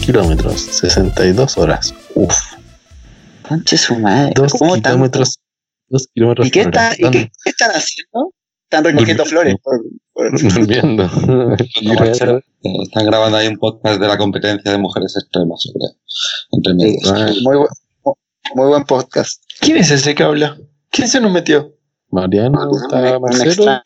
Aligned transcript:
kilómetros, 0.00 0.60
62 0.60 1.58
horas. 1.58 1.94
Uf, 2.14 2.34
Conche 3.48 3.76
su 3.76 3.96
madre. 3.98 4.32
2 4.36 4.52
¿Cómo 4.52 4.74
tanto? 4.74 4.88
kilómetros. 4.90 5.38
2 5.88 6.06
kilómetros 6.14 6.46
¿Y 6.46 6.50
qué, 6.50 6.60
está, 6.62 6.92
¿y 6.96 7.10
qué, 7.10 7.30
qué 7.44 7.50
están 7.50 7.70
haciendo? 7.72 8.32
Están 8.64 8.84
recogiendo 8.84 9.24
flores. 9.24 9.56
por- 9.62 9.80
por- 10.12 10.40
Durmiendo. 10.54 11.04
Están 12.82 13.06
grabando 13.06 13.36
ahí 13.38 13.48
un 13.48 13.56
podcast 13.58 14.00
de 14.00 14.06
la 14.06 14.16
competencia 14.18 14.70
de 14.70 14.78
mujeres 14.78 15.16
extremas. 15.20 15.60
Entre 16.52 16.74
medias. 16.74 17.10
Ah, 17.12 17.30
muy, 17.42 17.56
bu- 17.56 18.16
muy 18.54 18.66
buen 18.68 18.84
podcast. 18.84 19.42
¿Quién 19.60 19.78
es 19.78 19.90
ese 19.90 20.14
que 20.14 20.22
habla? 20.22 20.56
¿Quién 20.90 21.08
se 21.08 21.20
nos 21.20 21.32
metió? 21.32 21.74
Mariano, 22.10 22.70
está 22.84 23.16
un 23.16 23.22
Marcelo. 23.22 23.80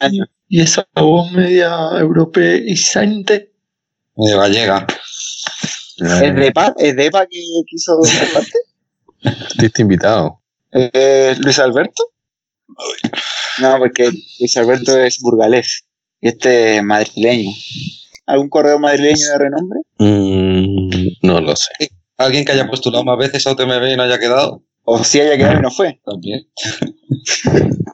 Y 0.48 0.60
esa 0.60 0.86
voz 0.94 1.30
media 1.32 1.74
europeizante. 1.98 3.52
Medio 4.16 4.38
gallega. 4.38 4.86
¿Es 5.98 6.34
Depa? 6.34 6.74
¿Es 6.76 6.96
Depa 6.96 7.26
que 7.26 7.40
quiso 7.66 7.98
parte? 8.34 8.58
Estuviste 9.48 9.82
invitado. 9.82 10.40
Eh, 10.72 11.34
¿Luis 11.38 11.58
Alberto? 11.58 12.10
No, 13.60 13.78
porque 13.78 14.10
Luis 14.40 14.56
Alberto 14.56 14.98
es 14.98 15.18
burgalés. 15.20 15.84
Y 16.20 16.28
este 16.28 16.76
es 16.76 16.82
madrileño. 16.82 17.50
¿Algún 18.26 18.48
correo 18.48 18.78
madrileño 18.78 19.28
de 19.28 19.38
renombre? 19.38 19.80
Mm, 19.98 21.08
no 21.22 21.40
lo 21.40 21.54
sé. 21.54 21.90
¿Alguien 22.16 22.44
que 22.44 22.52
haya 22.52 22.66
postulado 22.66 23.04
más 23.04 23.18
veces 23.18 23.46
a 23.46 23.52
UTMB 23.52 23.92
y 23.92 23.96
no 23.96 24.02
haya 24.04 24.18
quedado? 24.18 24.62
O 24.84 25.02
si 25.04 25.20
haya 25.20 25.36
quedado 25.36 25.58
y 25.58 25.62
no 25.62 25.70
fue. 25.70 26.00
También. 26.04 26.48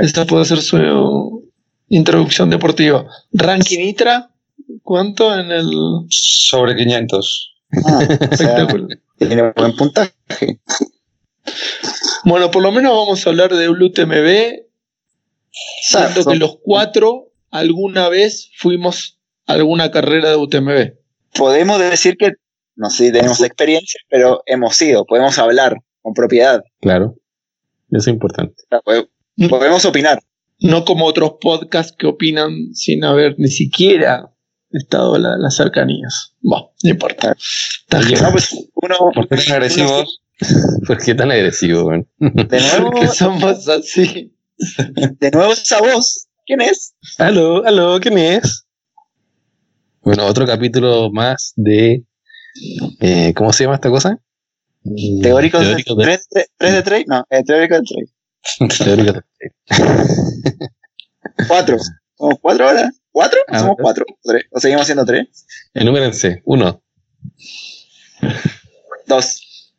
Esta 0.00 0.24
puede 0.26 0.44
ser 0.44 0.60
su 0.60 1.42
introducción 1.88 2.50
deportiva. 2.50 3.06
Ranking 3.32 3.78
Nitra, 3.78 4.30
¿cuánto 4.82 5.38
en 5.38 5.50
el 5.50 5.70
Sobre 6.08 6.76
500. 6.76 7.54
Ah, 7.84 7.98
o 7.98 8.36
sea, 8.36 8.48
espectáculo? 8.48 8.88
tiene 9.18 9.52
buen 9.52 9.76
puntaje. 9.76 10.12
Bueno, 12.24 12.50
por 12.50 12.62
lo 12.62 12.72
menos 12.72 12.92
vamos 12.92 13.26
a 13.26 13.30
hablar 13.30 13.54
de 13.54 13.68
UTMB, 13.68 14.64
siendo 15.82 16.30
que 16.30 16.36
los 16.36 16.58
cuatro 16.62 17.32
alguna 17.50 18.08
vez 18.08 18.50
fuimos 18.56 19.18
a 19.46 19.54
alguna 19.54 19.90
carrera 19.90 20.30
de 20.30 20.36
UTMB. 20.36 20.92
Podemos 21.34 21.78
decir 21.78 22.16
que, 22.16 22.32
no 22.76 22.90
sé 22.90 23.06
si 23.06 23.12
tenemos 23.12 23.40
experiencia, 23.42 24.00
pero 24.08 24.42
hemos 24.46 24.80
ido, 24.80 25.04
podemos 25.04 25.38
hablar 25.38 25.76
con 26.00 26.14
propiedad. 26.14 26.62
Claro. 26.80 27.16
Eso 27.90 27.98
es 27.98 28.08
importante. 28.08 28.62
Podemos 29.48 29.84
opinar. 29.84 30.20
No 30.60 30.84
como 30.84 31.06
otros 31.06 31.34
podcasts 31.40 31.94
que 31.98 32.06
opinan 32.06 32.72
sin 32.74 33.04
haber 33.04 33.34
ni 33.38 33.48
siquiera 33.48 34.31
estado 34.78 35.16
en 35.16 35.22
la- 35.22 35.36
las 35.38 35.56
cercanías. 35.56 36.34
Bueno, 36.40 36.70
no 36.82 36.90
importa. 36.90 37.36
No, 38.20 38.32
pues 38.32 38.52
uno, 38.74 38.96
¿Por 39.14 39.28
qué 39.28 39.36
tan 39.36 39.52
agresivos? 39.52 40.20
¿Por 40.86 40.98
qué 40.98 41.14
tan 41.14 41.30
agresivo, 41.30 41.84
weón? 41.84 42.08
de 42.18 42.60
nuevo, 42.80 43.06
somos 43.12 43.68
así. 43.68 44.34
de 45.18 45.30
nuevo 45.30 45.52
esa 45.52 45.80
voz. 45.80 46.26
¿Quién 46.46 46.60
es? 46.60 46.94
Aló, 47.18 47.64
aló, 47.64 48.00
¿quién 48.00 48.18
es? 48.18 48.64
Bueno, 50.02 50.26
otro 50.26 50.44
capítulo 50.46 51.10
más 51.12 51.52
de. 51.56 52.04
eh, 53.00 53.32
¿Cómo 53.34 53.52
se 53.52 53.64
llama 53.64 53.76
esta 53.76 53.90
cosa? 53.90 54.18
Teóricos 55.22 55.60
de, 55.60 55.66
Teóricos 55.68 55.96
de- 55.96 56.04
3, 56.58 56.72
de 56.74 56.82
3, 56.82 57.04
no, 57.06 57.24
eh, 57.30 57.44
teóricos 57.44 57.78
de 57.78 58.68
3. 58.68 58.78
teóricos 58.78 59.14
de- 59.38 59.52
4. 61.46 61.76
¿Somos 62.18 62.34
4 62.40 62.68
ahora? 62.68 62.90
¿4? 63.12 63.30
Ah, 63.48 63.58
¿Somos. 63.60 63.76
4? 63.80 64.04
¿O 64.50 64.60
seguimos 64.60 64.86
siendo 64.86 65.04
3? 65.04 65.26
Enumérense. 65.74 66.42
Uno. 66.44 66.82
2. 69.06 69.74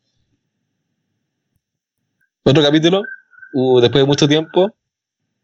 Otro 2.43 2.61
capítulo. 2.63 3.03
uh, 3.53 3.79
después 3.79 4.03
de 4.03 4.07
mucho 4.07 4.27
tiempo. 4.27 4.69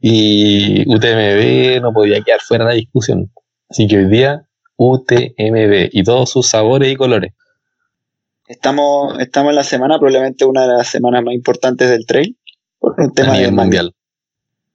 Y 0.02 0.84
UTMB 0.88 1.82
no 1.82 1.92
podía 1.94 2.22
quedar 2.24 2.40
fuera 2.42 2.64
de 2.66 2.70
la 2.72 2.76
discusión. 2.76 3.32
Así 3.70 3.88
que 3.88 3.98
hoy 3.98 4.06
día, 4.10 4.46
UTMB 4.78 5.90
y 5.92 6.04
todos 6.04 6.30
sus 6.32 6.48
sabores 6.48 6.92
y 6.92 6.96
colores. 6.96 7.34
Estamos, 8.48 9.20
estamos 9.20 9.52
en 9.52 9.56
la 9.58 9.64
semana, 9.64 10.00
probablemente 10.00 10.46
una 10.46 10.62
de 10.66 10.74
las 10.74 10.88
semanas 10.88 11.22
más 11.24 11.34
importantes 11.36 11.90
del 11.90 12.06
trail, 12.06 12.36
por 12.80 12.96
un 12.98 13.14
tema 13.14 13.38
de, 13.38 13.52
mundial. 13.52 13.94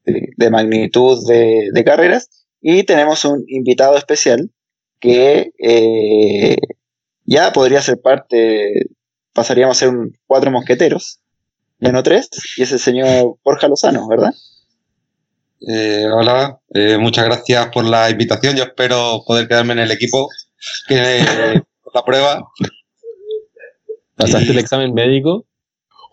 de- 0.04 0.28
de 0.36 0.50
magnitud 0.50 1.26
de, 1.26 1.70
de 1.72 1.84
carreras. 1.84 2.43
Y 2.66 2.84
tenemos 2.84 3.26
un 3.26 3.44
invitado 3.46 3.94
especial 3.98 4.50
que 4.98 5.50
eh, 5.62 6.56
ya 7.26 7.52
podría 7.52 7.82
ser 7.82 8.00
parte, 8.00 8.86
pasaríamos 9.34 9.76
a 9.76 9.80
ser 9.80 9.88
un 9.90 10.16
cuatro 10.26 10.50
mosqueteros, 10.50 11.20
ya 11.78 11.92
no 11.92 12.02
tres, 12.02 12.30
y 12.56 12.62
es 12.62 12.72
el 12.72 12.78
señor 12.78 13.36
Borja 13.44 13.68
Lozano, 13.68 14.08
¿verdad? 14.08 14.32
Eh, 15.68 16.06
hola, 16.10 16.58
eh, 16.72 16.96
muchas 16.96 17.26
gracias 17.26 17.68
por 17.68 17.84
la 17.84 18.08
invitación. 18.08 18.56
Yo 18.56 18.64
espero 18.64 19.22
poder 19.26 19.46
quedarme 19.46 19.74
en 19.74 19.80
el 19.80 19.90
equipo 19.90 20.30
que 20.88 21.18
eh, 21.18 21.62
por 21.82 21.94
la 21.94 22.02
prueba. 22.02 22.48
¿Pasaste 24.16 24.46
Y- 24.46 24.50
el 24.52 24.58
examen 24.58 24.94
médico? 24.94 25.44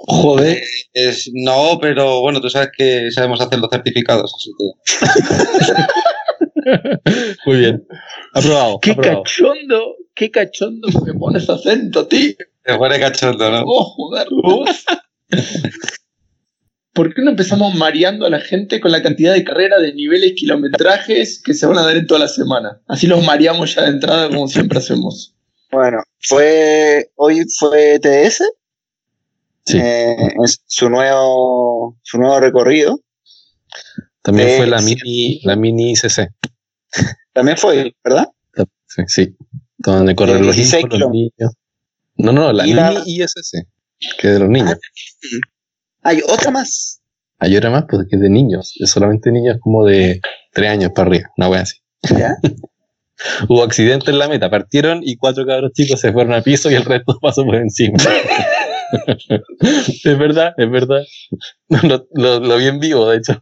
Joder. 0.03 0.61
Es, 0.91 1.29
no, 1.33 1.77
pero 1.79 2.19
bueno, 2.19 2.41
tú 2.41 2.49
sabes 2.49 2.71
que 2.77 3.09
sabemos 3.11 3.39
hacer 3.39 3.59
los 3.59 3.69
certificados, 3.69 4.33
así 4.35 4.51
que 4.57 4.65
Muy 7.45 7.57
bien. 7.57 7.85
Aprobado. 8.33 8.79
Qué 8.81 8.91
aprobado. 8.91 9.23
cachondo, 9.23 9.95
qué 10.15 10.31
cachondo 10.31 10.87
que 10.87 11.11
me 11.13 11.19
pones 11.19 11.49
acento, 11.49 12.07
tío. 12.07 12.33
te 12.63 12.75
pone 12.77 12.99
cachondo, 12.99 13.49
¿no? 13.51 13.63
Oh, 13.65 13.83
joder, 13.85 14.27
vos. 14.43 14.85
¿Por 16.93 17.13
qué 17.13 17.21
no 17.21 17.31
empezamos 17.31 17.73
mareando 17.75 18.25
a 18.25 18.29
la 18.29 18.41
gente 18.41 18.81
con 18.81 18.91
la 18.91 19.01
cantidad 19.01 19.33
de 19.33 19.45
carreras, 19.45 19.81
de 19.81 19.93
niveles, 19.93 20.33
kilometrajes 20.35 21.41
que 21.41 21.53
se 21.53 21.65
van 21.65 21.77
a 21.77 21.83
dar 21.83 21.95
en 21.95 22.05
toda 22.05 22.19
la 22.19 22.27
semana? 22.27 22.81
Así 22.87 23.07
los 23.07 23.25
mareamos 23.25 23.73
ya 23.75 23.83
de 23.83 23.89
entrada 23.91 24.27
como 24.27 24.47
siempre 24.47 24.77
hacemos. 24.79 25.33
Bueno, 25.71 25.99
fue 26.19 27.11
hoy 27.15 27.45
fue 27.57 27.97
TS, 27.99 28.43
Sí. 29.63 29.77
eh, 29.81 30.15
es 30.43 30.61
su 30.65 30.89
nuevo 30.89 31.97
su 32.03 32.17
nuevo 32.17 32.39
recorrido. 32.41 32.99
También 34.21 34.49
Eh, 34.49 34.57
fue 34.57 34.67
la 34.67 34.79
sí. 34.79 34.95
mini, 35.01 35.39
la 35.43 35.55
mini 35.55 35.91
ICC. 35.93 36.29
También 37.33 37.57
fue, 37.57 37.95
¿verdad? 38.03 38.27
Sí, 38.87 39.03
sí. 39.07 39.35
Donde 39.77 40.15
corren 40.15 40.39
De 40.41 40.45
los 40.47 40.55
16 40.55 40.85
hijos, 40.85 40.99
los 40.99 41.11
niños. 41.11 41.53
No, 42.17 42.31
no, 42.33 42.51
la 42.51 42.67
Y 42.67 42.73
la- 42.73 43.01
ISC, 43.05 43.65
que 44.19 44.27
es 44.27 44.33
de 44.33 44.39
los 44.39 44.49
niños. 44.49 44.77
Hay 46.03 46.21
otra 46.27 46.51
más. 46.51 47.01
Hay 47.39 47.55
otra 47.57 47.69
más, 47.69 47.85
pues 47.89 48.05
que 48.09 48.17
es 48.17 48.21
de 48.21 48.29
niños. 48.29 48.73
Es 48.79 48.91
solamente 48.91 49.31
niños 49.31 49.57
como 49.61 49.85
de 49.85 50.19
3 50.51 50.69
años 50.69 50.91
para 50.93 51.07
arriba. 51.09 51.29
Una 51.37 51.49
wea 51.49 51.61
así. 51.61 51.77
¿Ya? 52.17 52.35
Hubo 53.47 53.63
accidente 53.63 54.11
en 54.11 54.19
la 54.19 54.27
meta. 54.27 54.49
Partieron 54.49 54.99
y 55.03 55.15
cuatro 55.15 55.45
cabros 55.45 55.71
chicos 55.73 55.99
se 55.99 56.11
fueron 56.11 56.33
a 56.33 56.41
piso 56.41 56.69
y 56.69 56.75
el 56.75 56.83
resto 56.85 57.17
pasó 57.21 57.45
por 57.45 57.55
encima. 57.55 57.97
es 59.63 60.17
verdad, 60.19 60.53
es 60.57 60.69
verdad. 60.69 61.01
Lo, 61.69 62.07
lo- 62.13 62.39
lo 62.39 62.57
vi 62.57 62.67
en 62.67 62.79
vivo, 62.79 63.09
de 63.09 63.17
hecho. 63.17 63.41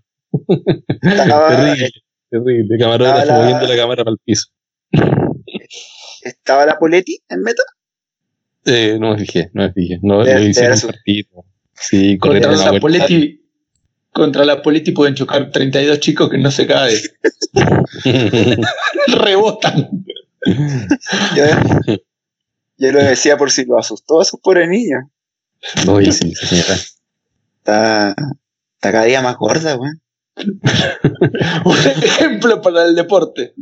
Estaba, 1.01 1.49
terrible, 1.49 1.89
terrible. 2.29 2.77
Camarógrafo 2.77 3.25
la- 3.25 3.33
moviendo 3.39 3.67
la 3.67 3.75
cámara 3.75 4.03
para 4.03 4.13
el 4.13 4.19
piso. 4.23 4.47
estaba 6.21 6.65
la 6.65 6.77
Poletti 6.77 7.19
en 7.29 7.41
meta. 7.41 7.63
Eh, 8.65 8.97
no 8.99 9.11
me 9.13 9.19
fijé, 9.19 9.49
no 9.53 9.63
me 9.63 9.73
fijé. 9.73 9.99
No, 10.03 10.23
lo 10.23 10.39
hicieron 10.39 10.73
eso. 10.73 10.87
partido. 10.87 11.45
Sí, 11.73 12.17
Contra 12.17 12.51
la 12.51 12.71
la. 12.73 12.79
Poletti, 12.79 13.41
contra 14.11 14.43
la 14.45 14.61
Poletti 14.61 14.91
pueden 14.91 15.15
chocar 15.15 15.49
32 15.49 15.99
chicos 15.99 16.29
que 16.29 16.37
no 16.37 16.51
se 16.51 16.67
caen. 16.67 16.97
Rebotan. 19.07 19.89
Yo, 21.35 21.45
yo 22.77 22.91
lo 22.91 22.99
decía 22.99 23.37
por 23.37 23.51
si 23.51 23.65
lo 23.65 23.77
asustó 23.77 24.19
a 24.19 24.23
esos 24.23 24.39
pobres 24.39 24.67
niños. 24.69 25.03
Oye, 25.87 26.11
sí, 26.11 26.33
señora. 26.35 26.73
Está, 27.57 28.09
está 28.75 28.91
cada 28.91 29.03
día 29.05 29.21
más 29.21 29.37
gorda, 29.37 29.75
weón. 29.77 30.01
Un 31.65 31.77
ejemplo 31.77 32.61
para 32.61 32.85
el 32.85 32.95
deporte. 32.95 33.53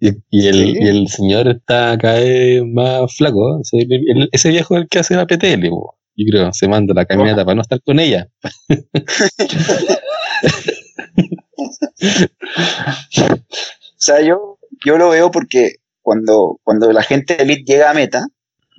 Y, 0.00 0.10
y 0.30 0.46
el, 0.48 0.54
Sí. 0.54 0.74
y 0.80 0.88
el 0.88 1.08
señor 1.08 1.48
está 1.48 1.96
cada 1.98 2.18
vez 2.20 2.62
más 2.64 3.14
flaco. 3.16 3.56
¿eh? 3.56 3.60
Ese, 3.62 3.78
el- 3.88 4.28
ese 4.32 4.48
viejo 4.50 4.76
es 4.76 4.82
el 4.82 4.88
que 4.88 4.98
hace 4.98 5.14
la 5.16 5.26
PTL, 5.26 5.64
yo 6.16 6.26
creo. 6.30 6.52
Se 6.52 6.68
manda 6.68 6.94
la 6.94 7.06
caminata 7.06 7.44
para 7.44 7.54
no 7.56 7.62
estar 7.62 7.80
con 7.82 7.98
ella. 8.00 8.28
O 13.96 14.06
sea, 14.06 14.20
yo, 14.22 14.58
yo 14.84 14.98
lo 14.98 15.10
veo 15.10 15.30
porque 15.30 15.76
cuando, 16.02 16.60
cuando 16.62 16.92
la 16.92 17.02
gente 17.02 17.40
elite 17.42 17.64
llega 17.64 17.90
a 17.90 17.94
meta, 17.94 18.26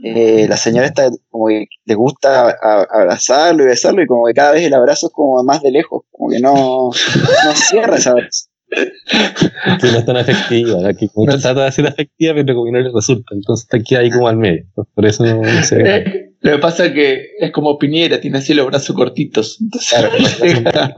eh, 0.03 0.45
la 0.49 0.57
señora 0.57 0.87
está 0.87 1.09
como 1.29 1.47
que 1.47 1.65
le 1.85 1.95
gusta 1.95 2.49
a- 2.49 2.87
abrazarlo 2.91 3.63
y 3.63 3.67
besarlo 3.67 4.01
y 4.03 4.07
como 4.07 4.25
que 4.25 4.33
cada 4.33 4.51
vez 4.51 4.63
el 4.63 4.73
abrazo 4.73 5.07
es 5.07 5.13
como 5.13 5.41
más 5.43 5.61
de 5.61 5.71
lejos, 5.71 6.03
como 6.11 6.29
que 6.31 6.39
no, 6.39 6.89
no 6.91 7.55
cierra 7.55 7.95
ese 7.97 8.09
abrazo. 8.09 8.49
Que 8.67 9.87
no 9.91 9.99
es 9.99 10.05
tan 10.05 10.17
afectiva. 10.17 10.81
la 10.81 10.93
que 10.93 11.07
como 11.07 11.27
que 11.27 11.37
trata 11.37 11.63
de 11.65 11.71
ser 11.71 11.87
afectiva, 11.87 12.33
pero 12.33 12.55
como 12.55 12.65
que 12.65 12.71
no 12.71 12.79
le 12.79 12.91
resulta. 12.93 13.33
Entonces 13.33 13.65
está 13.65 13.77
aquí 13.77 13.95
ahí 13.95 14.09
como 14.09 14.27
al 14.27 14.37
medio. 14.37 14.65
Por 14.93 15.05
eso 15.05 15.23
no, 15.23 15.41
no 15.41 15.63
se 15.63 15.77
ve. 15.77 15.95
Eh, 15.97 16.31
lo 16.41 16.51
que 16.53 16.57
pasa 16.59 16.85
es 16.87 16.93
que 16.93 17.25
es 17.39 17.51
como 17.51 17.77
Piñera, 17.77 18.19
tiene 18.19 18.39
así 18.39 18.53
los 18.53 18.65
brazos 18.67 18.95
cortitos. 18.95 19.59
Entonces. 19.61 20.37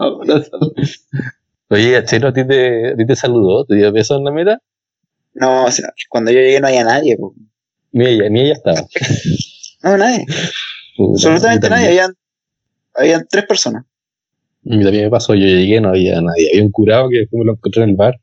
Oye, 1.69 2.03
Chero, 2.05 2.29
¿a 2.29 2.33
ti 2.33 2.47
te, 2.47 2.93
a 2.93 2.95
ti 2.95 3.05
te 3.05 3.15
saludó? 3.15 3.65
¿Te 3.65 3.75
dio 3.75 3.91
beso 3.91 4.17
en 4.17 4.23
la 4.23 4.31
meta? 4.31 4.59
No, 5.33 5.65
o 5.65 5.71
sea, 5.71 5.93
cuando 6.09 6.31
yo 6.31 6.39
llegué 6.39 6.59
no 6.59 6.67
había 6.67 6.83
nadie, 6.83 7.17
po. 7.17 7.33
Ni 7.97 8.05
ella, 8.05 8.29
ni 8.29 8.41
ella 8.41 8.53
estaba. 8.53 8.81
no, 9.83 9.97
nadie, 9.97 10.25
absolutamente 10.97 11.69
nadie, 11.69 11.87
habían, 11.87 12.13
habían 12.95 13.27
tres 13.29 13.45
personas. 13.45 13.83
A 14.69 14.75
mí 14.75 14.83
también 14.83 15.05
me 15.05 15.09
pasó, 15.11 15.33
yo 15.33 15.45
llegué, 15.45 15.79
no 15.81 15.89
había 15.89 16.21
nadie. 16.21 16.49
Había 16.51 16.63
un 16.63 16.71
curado 16.71 17.09
que 17.09 17.19
después 17.19 17.39
me 17.39 17.45
lo 17.45 17.51
encontré 17.53 17.83
en 17.83 17.89
el 17.89 17.95
bar. 17.95 18.15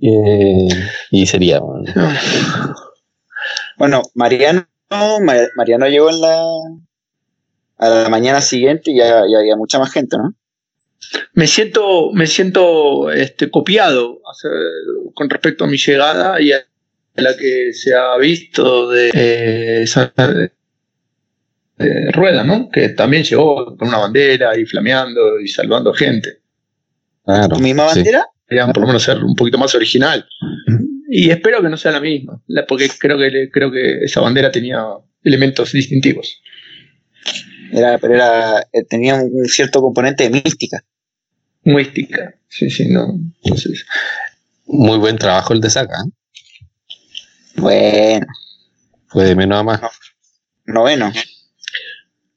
Eh, 0.00 0.68
y 1.10 1.26
sería, 1.26 1.60
man. 1.60 1.84
Bueno, 3.76 4.02
Mariano, 4.14 4.66
Ma- 4.90 5.48
Mariano 5.56 5.86
llegó 5.88 6.10
en 6.10 6.20
la 6.20 6.44
a 7.80 7.88
la 7.88 8.08
mañana 8.08 8.40
siguiente 8.40 8.90
y 8.90 8.96
ya, 8.96 9.22
ya 9.30 9.38
había 9.38 9.56
mucha 9.56 9.78
más 9.78 9.92
gente, 9.92 10.16
¿no? 10.18 10.34
Me 11.32 11.46
siento, 11.46 12.10
me 12.12 12.26
siento 12.26 13.10
este, 13.12 13.50
copiado 13.50 14.14
o 14.24 14.34
sea, 14.34 14.50
con 15.14 15.30
respecto 15.30 15.64
a 15.64 15.68
mi 15.68 15.76
llegada 15.78 16.40
y 16.40 16.52
a 16.52 16.58
la 17.22 17.36
que 17.36 17.72
se 17.72 17.94
ha 17.94 18.16
visto 18.18 18.88
de, 18.90 19.10
eh, 19.14 19.82
esa- 19.82 20.12
de- 20.16 20.52
de 21.78 22.10
Rueda, 22.12 22.42
¿no? 22.44 22.68
Que 22.70 22.88
también 22.90 23.22
llegó 23.22 23.76
con 23.76 23.88
una 23.88 23.98
bandera 23.98 24.58
y 24.58 24.64
flameando 24.64 25.38
y 25.40 25.46
salvando 25.48 25.92
gente. 25.92 26.38
Claro, 27.24 27.56
¿Tu 27.56 27.60
misma 27.60 27.88
sí. 27.90 27.96
bandera? 28.00 28.26
Querían 28.48 28.72
por 28.72 28.80
lo 28.82 28.86
menos 28.88 29.02
ser 29.02 29.22
un 29.22 29.34
poquito 29.36 29.58
más 29.58 29.74
original. 29.74 30.26
Y 31.10 31.30
espero 31.30 31.62
que 31.62 31.68
no 31.68 31.76
sea 31.76 31.92
la 31.92 32.00
misma, 32.00 32.42
porque 32.66 32.88
creo 32.98 33.18
que, 33.18 33.50
creo 33.50 33.70
que 33.70 34.04
esa 34.04 34.20
bandera 34.20 34.50
tenía 34.50 34.82
elementos 35.22 35.72
distintivos. 35.72 36.40
Era, 37.72 37.98
pero 37.98 38.14
era, 38.14 38.60
eh, 38.72 38.84
tenía 38.88 39.14
un 39.16 39.30
un 39.34 39.44
cierto 39.46 39.80
componente 39.82 40.24
de 40.24 40.30
mística. 40.30 40.82
Mística. 41.64 42.34
Sí, 42.48 42.70
sí, 42.70 42.88
no. 42.88 43.18
Entonces, 43.44 43.84
Muy 44.66 44.98
buen 44.98 45.16
trabajo 45.18 45.52
el 45.52 45.60
de 45.60 45.70
Saca. 45.70 45.94
¿eh? 46.06 46.10
Bueno, 47.58 48.26
Fue 49.08 49.24
de 49.24 49.34
menos 49.34 49.58
a 49.60 49.62
más. 49.62 49.80
noveno. 50.66 51.12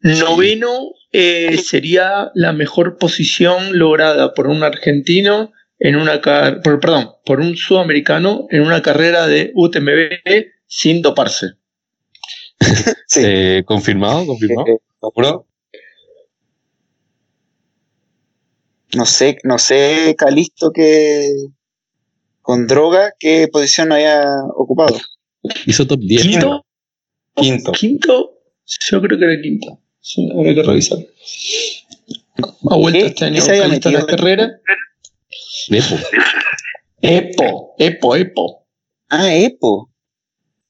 Noveno 0.01 0.91
eh, 1.11 1.57
sería 1.57 2.31
la 2.33 2.53
mejor 2.53 2.97
posición 2.97 3.77
lograda 3.77 4.33
por 4.33 4.47
un 4.47 4.63
argentino 4.63 5.51
en 5.79 5.95
una 5.95 6.21
car- 6.21 6.61
por, 6.61 6.79
perdón, 6.79 7.11
por 7.25 7.39
un 7.39 7.55
sudamericano 7.55 8.47
en 8.49 8.61
una 8.61 8.81
carrera 8.81 9.27
de 9.27 9.51
UTMB 9.55 10.45
sin 10.67 11.01
doparse. 11.01 11.47
Sí. 13.07 13.21
Eh, 13.25 13.63
¿Confirmado? 13.65 14.25
¿Confirmado? 14.25 14.67
Eh, 14.67 14.77
¿Seguro? 15.01 15.45
no 18.95 19.05
sé, 19.05 19.37
no 19.43 19.57
sé, 19.57 20.15
Calisto, 20.17 20.71
que 20.71 21.29
con 22.41 22.67
droga, 22.67 23.13
qué 23.19 23.47
posición 23.51 23.91
había 23.91 24.23
ocupado. 24.55 24.97
Hizo 25.65 25.87
top 25.87 25.99
10. 25.99 26.21
¿Quinto? 26.21 26.65
Quinto. 27.35 27.71
¿Quinto? 27.71 28.31
Yo 28.89 29.01
creo 29.01 29.17
que 29.17 29.25
era 29.25 29.41
quinto. 29.41 29.79
Sí, 29.99 30.29
habrá 30.31 30.55
que 30.55 30.63
revisar. 30.63 30.99
Ha 32.69 32.75
vuelto 32.75 32.99
¿Qué? 32.99 33.05
este 33.07 33.25
año 33.25 33.35
¿Qué 33.35 33.41
se 33.41 33.51
había 33.51 33.63
Calista 33.63 33.89
en 33.89 33.95
la 33.95 34.05
carrera. 34.05 34.51
Epo. 35.69 35.95
Epo, 37.01 37.75
Epo, 37.77 38.15
Epo. 38.15 38.67
Ah, 39.09 39.33
Epo. 39.33 39.89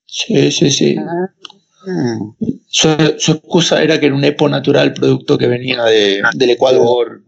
Sí, 0.05 0.51
sí, 0.51 0.71
sí. 0.71 0.95
Mm, 1.85 2.31
Su, 2.67 3.15
su 3.17 3.31
excusa 3.33 3.81
era 3.81 3.99
que 3.99 4.07
era 4.07 4.15
un 4.15 4.23
Epo 4.23 4.49
natural, 4.49 4.93
producto 4.93 5.37
que 5.37 5.47
venía 5.47 5.83
de, 5.83 6.21
del 6.35 6.49
Ecuador. 6.51 7.23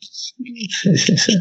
Sí, 0.00 0.68
sí, 0.70 1.16
sí. 1.16 1.32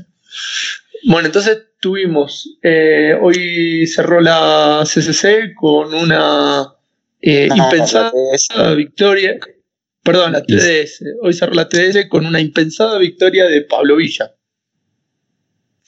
Bueno, 1.08 1.28
entonces 1.28 1.68
tuvimos, 1.80 2.58
eh, 2.64 3.16
hoy 3.22 3.86
cerró 3.88 4.22
la 4.22 4.84
CCC 4.86 5.54
con 5.56 5.94
una 5.94 6.74
eh, 7.22 7.48
No, 7.50 7.58
impensada 7.58 8.12
la 8.56 8.74
victoria, 8.74 9.38
perdón, 10.04 10.32
la 10.32 10.44
TDS, 10.44 11.04
hoy 11.22 11.34
cerró 11.34 11.54
la 11.54 11.70
TDS 11.70 12.08
con 12.10 12.26
una 12.26 12.40
impensada 12.42 12.98
victoria 12.98 13.46
de 13.46 13.62
Pablo 13.62 13.98
Villa. 13.98 14.34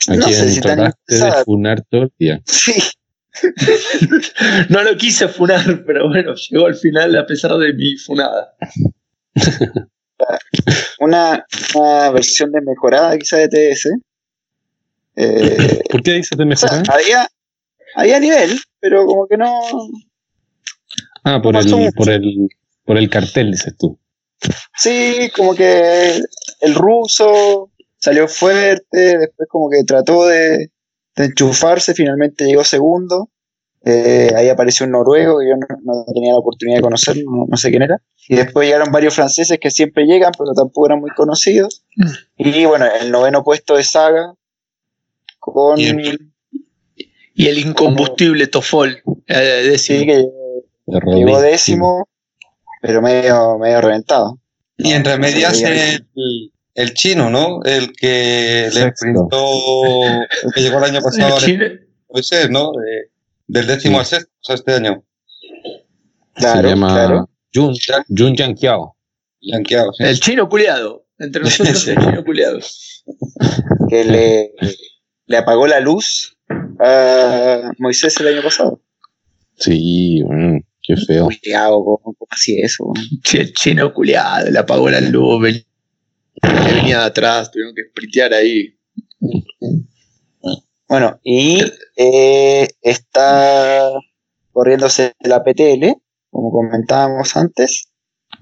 ¿A 0.07 0.15
No 0.15 0.25
quién 0.25 0.35
sé 0.35 0.49
si 0.49 0.61
tan 0.61 0.77
trataste 0.77 1.15
de 1.15 1.43
funar 1.43 1.83
todo 1.89 2.03
el 2.03 2.11
día? 2.19 2.41
Sí, 2.45 2.73
No 4.69 4.83
lo 4.83 4.95
quise 4.97 5.27
funar, 5.27 5.83
pero 5.85 6.07
bueno, 6.07 6.33
llegó 6.35 6.67
al 6.67 6.75
final 6.75 7.15
a 7.15 7.25
pesar 7.25 7.57
de 7.57 7.73
mi 7.73 7.95
funada. 7.97 8.55
una, 10.99 11.45
una 11.75 12.11
versión 12.11 12.51
desmejorada 12.51 13.17
quizá 13.17 13.37
de 13.37 13.49
TS. 13.49 13.89
Eh, 15.17 15.81
¿Por 15.89 16.03
qué 16.03 16.13
dices 16.13 16.37
de 16.37 16.43
o 16.43 16.55
sea, 16.55 16.69
mejorar? 16.69 16.85
había, 16.91 17.27
había 17.95 18.19
nivel, 18.19 18.59
pero 18.79 19.05
como 19.05 19.27
que 19.27 19.35
no. 19.35 19.51
Ah, 21.23 21.41
por 21.41 21.55
el, 21.55 21.91
por 21.93 22.09
el, 22.09 22.47
por 22.85 22.97
el 22.97 23.09
cartel, 23.09 23.51
dices 23.51 23.75
tú. 23.77 23.99
Sí, 24.77 25.31
como 25.35 25.55
que 25.55 26.21
el 26.61 26.75
ruso 26.75 27.71
salió 27.97 28.27
fuerte, 28.27 29.17
después 29.17 29.49
como 29.49 29.71
que 29.71 29.83
trató 29.83 30.27
de, 30.27 30.69
de 31.15 31.25
enchufarse, 31.25 31.95
finalmente 31.95 32.45
llegó 32.45 32.63
segundo. 32.63 33.31
Eh, 33.83 34.31
ahí 34.35 34.49
apareció 34.49 34.85
un 34.85 34.91
noruego 34.91 35.39
que 35.39 35.47
yo 35.49 35.55
no, 35.55 35.67
no 35.83 36.05
tenía 36.13 36.33
la 36.33 36.39
oportunidad 36.39 36.77
de 36.77 36.83
conocer, 36.83 37.17
no, 37.25 37.45
no 37.47 37.57
sé 37.57 37.71
quién 37.71 37.81
era. 37.81 38.01
Y 38.27 38.35
después 38.35 38.67
llegaron 38.67 38.91
varios 38.91 39.15
franceses 39.15 39.57
que 39.59 39.71
siempre 39.71 40.05
llegan, 40.05 40.31
pero 40.37 40.53
tampoco 40.53 40.85
eran 40.87 40.99
muy 40.99 41.11
conocidos. 41.11 41.83
Y 42.37 42.65
bueno, 42.65 42.85
el 43.01 43.11
noveno 43.11 43.43
puesto 43.43 43.77
de 43.77 43.83
Saga 43.83 44.35
con... 45.53 45.79
Y 45.79 47.47
el 47.47 47.59
incombustible 47.59 48.47
Tofol, 48.47 49.01
eh, 49.27 49.35
décimo. 49.69 49.99
Sí, 49.99 50.05
que 50.07 50.25
llegó 51.15 51.39
décimo, 51.41 52.09
pero 52.81 53.01
medio, 53.01 53.57
medio 53.59 53.81
reventado. 53.81 54.39
Y 54.77 54.91
en 54.93 55.05
remedias 55.05 55.61
el, 55.61 56.07
el 56.73 56.93
chino, 56.93 57.29
¿no? 57.29 57.61
El 57.63 57.91
que 57.93 58.69
le 58.73 58.81
enfrentó, 58.81 60.03
el 60.03 60.53
que 60.53 60.61
llegó 60.61 60.79
el 60.79 60.83
año 60.85 61.01
pasado 61.03 61.27
El 61.27 61.33
al 61.33 61.39
chile- 61.39 61.87
puede 62.07 62.23
ser, 62.23 62.49
¿no? 62.49 62.71
De- 62.71 63.11
del 63.47 63.67
décimo 63.67 63.97
Sí. 63.97 63.99
al 63.99 64.05
sexto, 64.05 64.31
o 64.41 64.43
sea, 64.43 64.55
este 64.55 64.73
año. 64.73 65.03
Claro, 66.33 66.61
Se 66.61 66.67
llama 66.69 66.93
claro. 66.93 67.29
Jun, 67.53 67.75
Jun. 68.09 68.35
Blanqueado, 69.41 69.93
sí. 69.93 70.03
el 70.03 70.19
chino 70.19 70.49
culiado. 70.49 71.05
Entre 71.19 71.41
nosotros 71.41 71.79
Sí. 71.83 71.91
el 71.91 71.97
chino 71.97 72.23
culiado. 72.23 72.59
que 73.89 74.03
le, 74.05 74.51
le 75.27 75.37
apagó 75.37 75.67
la 75.67 75.79
luz 75.79 76.37
a 76.79 77.71
Moisés 77.77 78.19
el 78.19 78.27
año 78.27 78.41
pasado. 78.41 78.81
Sí, 79.55 80.21
mm, 80.27 80.57
qué 80.83 80.95
feo. 80.97 81.25
Cuidado, 81.41 81.83
¿cómo, 81.83 81.99
cómo 82.03 82.27
así 82.29 82.59
eso? 82.61 82.91
Che, 83.23 83.41
el 83.41 83.53
chino 83.53 83.93
culiado, 83.93 84.49
le 84.49 84.59
apagó 84.59 84.89
la 84.89 85.01
luz, 85.01 85.41
ven- 85.41 85.63
le 86.43 86.73
venía 86.75 86.99
de 86.99 87.05
atrás, 87.05 87.49
tuvieron 87.51 87.73
que 87.75 87.83
sprintear 87.89 88.33
ahí. 88.33 88.73
Bueno, 90.87 91.19
y 91.23 91.59
eh, 91.97 92.67
está 92.81 93.89
corriéndose 94.53 95.13
la 95.19 95.43
PTL, 95.43 95.95
como 96.29 96.51
comentábamos 96.51 97.35
antes, 97.35 97.89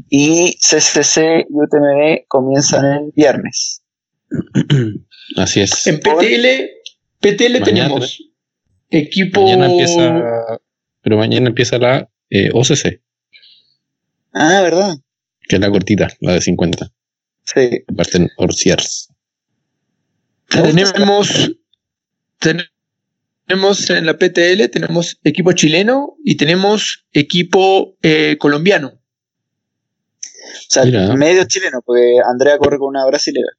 y 0.10 0.56
CCC 0.60 1.46
y 1.50 1.54
UTMB 1.54 2.28
comienzan 2.28 2.86
el 2.86 3.12
viernes. 3.16 3.82
Así 5.38 5.62
es. 5.62 5.88
En 5.88 6.00
PTL, 6.00 6.46
PTL 7.26 7.60
Mañana, 7.60 7.66
tenemos 7.66 8.24
equipo. 8.90 9.44
Mañana 9.44 9.66
empieza, 9.66 10.60
pero 11.02 11.18
mañana 11.18 11.48
empieza 11.50 11.78
la 11.80 12.10
eh, 12.30 12.50
OCC, 12.54 13.02
Ah, 14.34 14.62
¿verdad? 14.62 14.96
que 15.48 15.56
es 15.56 15.62
la 15.62 15.70
cortita, 15.72 16.08
la 16.20 16.34
de 16.34 16.42
50. 16.42 16.92
Sí. 17.44 17.84
Parten 17.96 18.30
Orsiers. 18.38 19.10
Tenemos, 20.50 21.52
tenemos 22.40 23.90
en 23.90 24.06
la 24.06 24.18
PTL, 24.18 24.70
tenemos 24.72 25.20
equipo 25.24 25.52
chileno 25.54 26.16
y 26.24 26.38
tenemos 26.38 27.06
equipo 27.12 27.96
eh, 28.02 28.38
colombiano. 28.40 28.88
O 28.90 30.70
sea, 30.70 30.86
Mira. 30.86 31.16
medio 31.16 31.44
chileno, 31.46 31.82
porque 31.84 32.18
Andrea 32.28 32.58
corre 32.58 32.78
con 32.78 32.90
una 32.90 33.06
brasilera. 33.06 33.50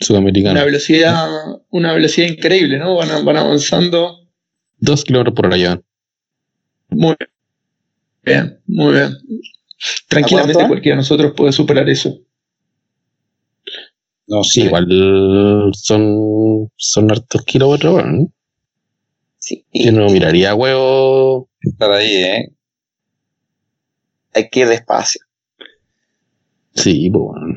Sudamericano. 0.00 0.52
Una 0.52 0.64
velocidad, 0.64 1.28
una 1.70 1.92
velocidad 1.92 2.28
increíble, 2.28 2.78
¿no? 2.78 2.94
Van, 2.96 3.24
van 3.24 3.36
avanzando 3.36 4.28
Dos 4.80 5.04
kilómetros 5.04 5.34
por 5.34 5.46
hora 5.46 5.56
llevan. 5.56 5.82
muy 6.90 7.16
bien, 8.22 8.60
muy 8.66 8.92
bien. 8.94 9.16
Tranquilamente 10.08 10.66
cualquiera 10.66 10.96
de 10.96 11.00
nosotros 11.02 11.32
puede 11.36 11.52
superar 11.52 11.88
eso. 11.88 12.18
No 14.28 14.44
Sí, 14.44 14.62
igual 14.62 14.86
son, 15.74 16.70
son 16.76 17.10
hartos 17.10 17.44
kilómetros, 17.44 18.04
¿no? 18.04 18.32
Sí. 19.38 19.64
Yo 19.72 19.92
no 19.92 20.06
miraría 20.10 20.54
huevo. 20.54 21.48
Estar 21.60 21.90
ahí, 21.90 22.12
¿eh? 22.12 22.52
Hay 24.34 24.48
que 24.50 24.60
ir 24.60 24.68
despacio. 24.68 25.22
Sí, 26.74 27.10
pues 27.10 27.22
bueno. 27.24 27.54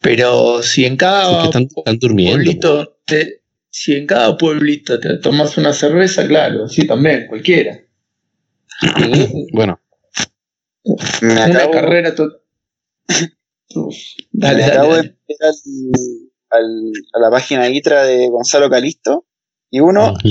Pero 0.00 0.62
si 0.62 0.84
en 0.84 0.92
Es 0.94 0.98
cada 0.98 1.40
que 1.40 1.44
están, 1.46 1.62
están 1.64 1.98
durmiendo. 1.98 2.36
pueblito, 2.36 2.98
te- 3.04 3.42
si 3.70 3.94
en 3.94 4.06
cada 4.06 4.36
pueblito 4.36 4.98
te 5.00 5.18
tomas 5.18 5.56
una 5.58 5.72
cerveza, 5.72 6.26
claro, 6.26 6.68
sí, 6.68 6.86
también, 6.86 7.26
cualquiera. 7.28 7.78
Bueno, 9.52 9.80
Me 11.20 11.32
Una 11.32 11.44
acabo, 11.46 11.72
carrera 11.72 12.14
to- 12.14 12.40
Dale, 14.32 14.54
me 14.54 14.60
dale, 14.60 14.64
acabo 14.64 14.94
de 14.94 15.02
dale. 15.02 15.16
meter 15.28 15.46
al- 16.50 16.58
al- 16.60 16.92
a 17.14 17.18
la 17.20 17.30
página 17.30 17.68
ITRA 17.68 18.04
de 18.04 18.28
Gonzalo 18.28 18.70
Calisto 18.70 19.26
y 19.70 19.80
uno 19.80 20.12
Ujú. 20.12 20.28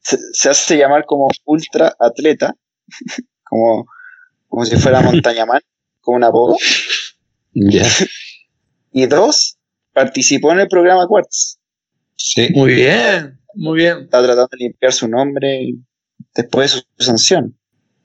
se, 0.00 0.16
se 0.32 0.48
hace 0.48 0.78
llamar 0.78 1.04
como 1.04 1.28
ultra 1.44 1.94
atleta, 1.98 2.54
como, 3.44 3.86
como 4.48 4.64
si 4.64 4.76
fuera 4.76 5.00
montañaman, 5.02 5.60
como 6.00 6.16
un 6.16 6.24
apodo. 6.24 6.56
ya. 7.52 7.84
Y 8.92 9.06
dos, 9.06 9.58
participó 9.92 10.52
en 10.52 10.60
el 10.60 10.68
programa 10.68 11.06
Quartz. 11.06 11.58
Sí. 12.16 12.48
Muy 12.54 12.74
bien, 12.74 13.40
muy 13.54 13.78
bien. 13.78 14.02
Está 14.02 14.22
tratando 14.22 14.48
de 14.52 14.58
limpiar 14.58 14.92
su 14.92 15.08
nombre 15.08 15.74
después 16.34 16.74
de 16.74 16.80
su 16.80 17.04
sanción. 17.04 17.58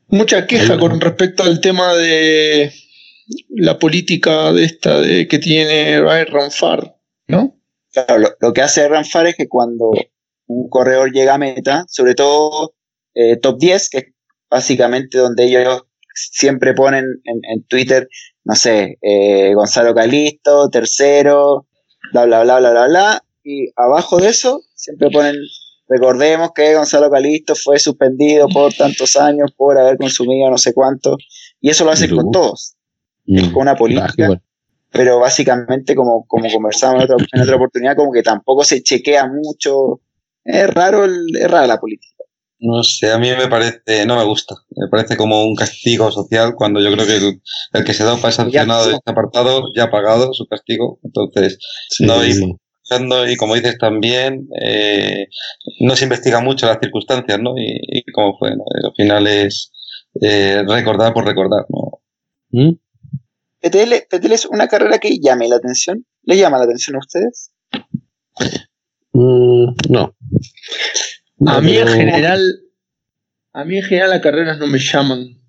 Mucha 0.07 0.47
queja 0.47 0.73
Ahí. 0.73 0.79
con 0.79 0.99
respecto 1.01 1.43
al 1.43 1.59
tema 1.59 1.93
de 1.93 2.71
la 3.49 3.77
política 3.77 4.53
de 4.53 4.63
esta 4.63 5.01
de 5.01 5.27
que 5.27 5.39
tiene 5.39 5.99
Ryan 5.99 6.51
Far, 6.51 6.95
¿no? 7.27 7.59
Claro, 7.91 8.19
lo, 8.19 8.29
lo 8.39 8.53
que 8.53 8.61
hace 8.61 8.87
Ranfar 8.87 9.27
es 9.27 9.35
que 9.35 9.47
cuando 9.47 9.91
un 10.47 10.69
corredor 10.69 11.11
llega 11.11 11.35
a 11.35 11.37
meta, 11.37 11.85
sobre 11.89 12.15
todo 12.15 12.73
eh, 13.13 13.37
top 13.37 13.59
10, 13.59 13.89
que 13.89 13.97
es 13.97 14.05
básicamente 14.49 15.17
donde 15.17 15.45
ellos 15.45 15.83
siempre 16.31 16.73
ponen 16.73 17.05
en, 17.23 17.39
en 17.51 17.63
Twitter, 17.63 18.07
no 18.43 18.55
sé, 18.55 18.97
eh, 19.01 19.53
Gonzalo 19.53 19.93
Calisto, 19.93 20.69
tercero, 20.69 21.67
bla, 22.11 22.25
bla, 22.25 22.43
bla, 22.43 22.59
bla, 22.59 22.71
bla, 22.71 22.87
bla, 22.87 23.23
y 23.43 23.67
abajo 23.75 24.17
de 24.19 24.29
eso 24.29 24.61
siempre 24.75 25.09
ponen, 25.11 25.35
recordemos 25.87 26.51
que 26.55 26.75
Gonzalo 26.75 27.09
Calisto 27.09 27.55
fue 27.55 27.79
suspendido 27.79 28.47
por 28.49 28.73
tantos 28.73 29.15
años 29.17 29.51
por 29.55 29.77
haber 29.77 29.97
consumido 29.97 30.49
no 30.49 30.57
sé 30.57 30.73
cuánto, 30.73 31.15
y 31.61 31.69
eso 31.69 31.85
lo 31.85 31.91
hacen 31.91 32.15
con 32.15 32.31
todos, 32.31 32.73
Mm. 33.25 33.51
con 33.51 33.61
una 33.63 33.75
política 33.75 34.13
igual. 34.17 34.41
pero 34.89 35.19
básicamente 35.19 35.95
como, 35.95 36.25
como 36.27 36.49
conversamos 36.49 37.03
en 37.03 37.11
otra, 37.11 37.25
en 37.33 37.41
otra 37.41 37.55
oportunidad, 37.57 37.95
como 37.97 38.11
que 38.13 38.23
tampoco 38.23 38.63
se 38.63 38.81
chequea 38.81 39.27
mucho. 39.27 39.99
Es 40.45 40.69
raro, 40.73 41.03
el- 41.03 41.35
es 41.37 41.51
rara 41.51 41.67
la 41.67 41.77
política. 41.77 42.16
No 42.59 42.83
sé, 42.83 43.11
a 43.11 43.19
mí 43.19 43.29
me 43.37 43.47
parece, 43.47 44.05
no 44.07 44.17
me 44.17 44.23
gusta. 44.23 44.55
Me 44.75 44.87
parece 44.89 45.15
como 45.15 45.43
un 45.43 45.55
castigo 45.55 46.11
social 46.11 46.55
cuando 46.55 46.81
yo 46.81 46.91
creo 46.91 47.05
que 47.05 47.15
el, 47.17 47.41
el 47.73 47.83
que 47.83 47.93
se 47.93 48.03
da 48.03 48.15
para 48.17 48.31
sancionado 48.31 48.85
Ya, 48.85 48.89
de 48.89 48.95
este 48.95 49.11
apartado 49.11 49.71
ya 49.75 49.83
ha 49.83 49.91
pagado 49.91 50.33
su 50.33 50.45
castigo. 50.47 50.99
Entonces, 51.03 51.59
Sí, 51.89 52.05
No, 52.05 52.25
y- 52.25 52.33
sí. 52.33 52.55
pensando, 52.89 53.29
y 53.29 53.35
como 53.35 53.53
dices 53.55 53.77
también, 53.77 54.47
eh, 54.59 55.27
no 55.81 55.95
se 55.95 56.05
investiga 56.05 56.39
mucho 56.41 56.65
las 56.65 56.79
circunstancias, 56.81 57.39
¿no? 57.39 57.55
Y, 57.57 57.79
y 57.99 58.11
cómo 58.11 58.35
fue, 58.39 58.55
¿no? 58.55 58.63
Al 58.83 58.93
final 58.95 59.27
es 59.27 59.71
eh, 60.21 60.63
recordar 60.67 61.13
por 61.13 61.25
recordar, 61.25 61.65
¿no? 61.69 62.01
¿Mm? 62.49 62.75
PTL, 63.61 64.07
PTL 64.09 64.31
es 64.33 64.45
una 64.47 64.67
carrera 64.67 64.97
que 64.97 65.19
llame 65.19 65.47
la 65.47 65.57
atención. 65.57 66.05
¿Le 66.23 66.37
llama 66.37 66.57
la 66.57 66.63
atención 66.65 66.95
a 66.95 66.99
ustedes? 66.99 67.51
Mm, 69.13 69.73
no. 69.89 70.15
A 71.45 71.61
mí 71.61 71.77
en 71.77 71.87
general, 71.87 72.41
a 73.53 73.63
mí 73.63 73.77
en 73.77 73.83
general 73.83 74.09
las 74.09 74.21
carreras 74.21 74.57
no 74.57 74.67
me 74.67 74.79
llaman. 74.79 75.39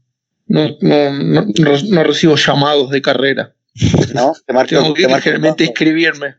No, 0.46 0.76
no, 0.80 1.12
no, 1.12 1.46
no- 1.88 2.04
recibo 2.04 2.36
llamados 2.36 2.90
de 2.90 3.02
carrera. 3.02 3.54
¿No? 4.14 4.32
Te 4.46 4.52
marco, 4.52 4.70
Tengo 4.70 4.94
que 4.94 5.02
te 5.02 5.08
marco 5.08 5.24
generalmente 5.24 5.64
inscribirme. 5.64 6.36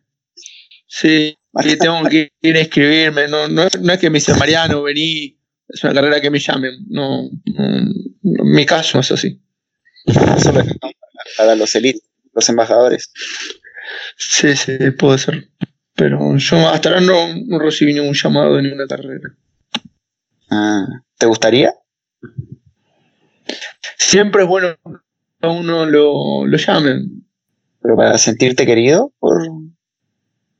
Sí, 0.87 1.35
sí, 1.63 1.77
tengo 1.77 2.03
que 2.09 2.31
ir 2.41 2.55
a 2.55 2.59
inscribirme. 2.59 3.27
No, 3.27 3.47
no, 3.47 3.67
no 3.81 3.93
es 3.93 3.99
que 3.99 4.09
me 4.09 4.17
dice 4.19 4.33
Mariano, 4.33 4.81
vení. 4.83 5.37
Es 5.67 5.83
una 5.83 5.93
carrera 5.93 6.19
que 6.19 6.31
me 6.31 6.39
llamen. 6.39 6.85
No, 6.89 7.29
mi 8.23 8.65
caso 8.65 8.99
es 8.99 9.11
así. 9.11 9.39
para 11.37 11.55
los 11.55 11.75
elites, 11.75 12.01
los 12.33 12.49
embajadores. 12.49 13.11
Sí, 14.17 14.55
sí, 14.55 14.77
puede 14.97 15.17
ser. 15.19 15.49
Pero 15.99 16.37
yo 16.37 16.69
hasta 16.69 16.87
ahora 16.89 17.01
no, 17.01 17.35
no 17.45 17.59
recibí 17.59 17.93
ningún 17.93 18.13
llamado 18.13 18.55
de 18.55 18.61
ninguna 18.63 18.87
carrera. 18.87 19.35
Ah, 20.49 20.85
¿Te 21.17 21.25
gustaría? 21.25 21.73
Siempre 23.97 24.43
es 24.43 24.47
bueno 24.47 24.77
que 24.85 25.47
a 25.47 25.49
uno 25.51 25.85
lo, 25.85 26.45
lo 26.47 26.57
llamen. 26.57 27.25
Pero 27.81 27.97
para 27.97 28.17
sentirte 28.17 28.65
querido 28.65 29.11
por... 29.19 29.41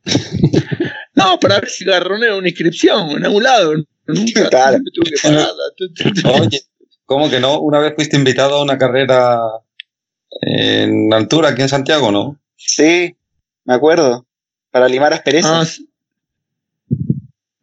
No, 1.15 1.39
para 1.39 1.59
ver 1.59 1.69
si 1.69 1.83
garroneo 1.85 2.37
una 2.37 2.47
inscripción 2.49 3.11
en 3.11 3.25
algún 3.25 3.43
lado. 3.43 3.73
Nunca 4.07 4.49
Claro. 4.49 4.77
siempre 4.77 4.91
tuve 4.93 6.21
que. 6.21 6.27
Oye, 6.41 6.61
¿cómo 7.05 7.29
que 7.29 7.39
no? 7.41 7.59
Una 7.59 7.79
vez 7.79 7.93
fuiste 7.95 8.15
invitado 8.17 8.55
a 8.55 8.63
una 8.63 8.77
carrera 8.77 9.37
en 10.41 11.11
altura 11.13 11.49
aquí 11.49 11.61
en 11.61 11.67
Santiago, 11.69 12.11
¿no? 12.11 12.39
Sí, 12.55 13.17
me 13.65 13.73
acuerdo. 13.73 14.25
Para 14.71 14.87
limar 14.87 15.13
asperezas. 15.13 15.51
Ah, 15.51 15.65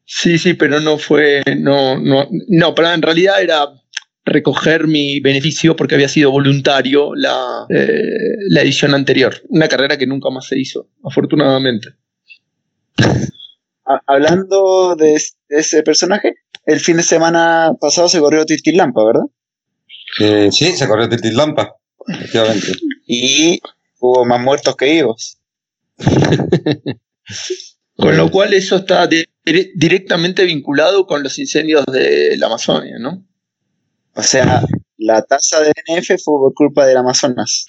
sí. 0.04 0.38
sí, 0.38 0.54
pero 0.54 0.80
no 0.80 0.98
fue. 0.98 1.42
No, 1.58 1.98
no, 1.98 2.28
no, 2.48 2.74
pero 2.74 2.92
en 2.92 3.02
realidad 3.02 3.40
era 3.42 3.66
recoger 4.24 4.86
mi 4.88 5.20
beneficio 5.20 5.76
porque 5.76 5.94
había 5.94 6.08
sido 6.08 6.30
voluntario 6.32 7.14
la, 7.14 7.66
eh, 7.70 8.00
la 8.48 8.62
edición 8.62 8.94
anterior. 8.94 9.34
Una 9.48 9.68
carrera 9.68 9.96
que 9.96 10.06
nunca 10.06 10.30
más 10.30 10.46
se 10.46 10.58
hizo, 10.58 10.88
afortunadamente. 11.04 11.90
Ha- 13.88 14.02
hablando 14.08 14.96
de, 14.96 15.14
es- 15.14 15.36
de 15.48 15.60
ese 15.60 15.84
personaje, 15.84 16.34
el 16.64 16.80
fin 16.80 16.96
de 16.96 17.04
semana 17.04 17.72
pasado 17.80 18.08
se 18.08 18.18
corrió 18.18 18.44
Lampa, 18.72 19.04
¿verdad? 19.04 19.26
Eh, 20.18 20.50
sí, 20.50 20.72
se 20.76 20.88
corrió 20.88 21.08
Lampa, 21.32 21.76
efectivamente. 22.08 22.66
Y 23.06 23.60
hubo 24.00 24.24
más 24.24 24.40
muertos 24.40 24.74
que 24.74 24.86
vivos. 24.86 25.38
Con 27.96 28.16
lo 28.16 28.30
cual 28.30 28.52
eso 28.54 28.76
está 28.76 29.06
di- 29.06 29.24
dire- 29.44 29.72
directamente 29.74 30.44
vinculado 30.44 31.06
con 31.06 31.22
los 31.22 31.38
incendios 31.38 31.84
de 31.86 32.36
la 32.36 32.46
Amazonia, 32.46 32.98
¿no? 32.98 33.26
O 34.14 34.22
sea, 34.22 34.62
la 34.98 35.22
tasa 35.22 35.60
de 35.60 35.72
DNF 35.74 36.08
fue 36.22 36.38
por 36.38 36.54
culpa 36.54 36.86
del 36.86 36.98
Amazonas. 36.98 37.64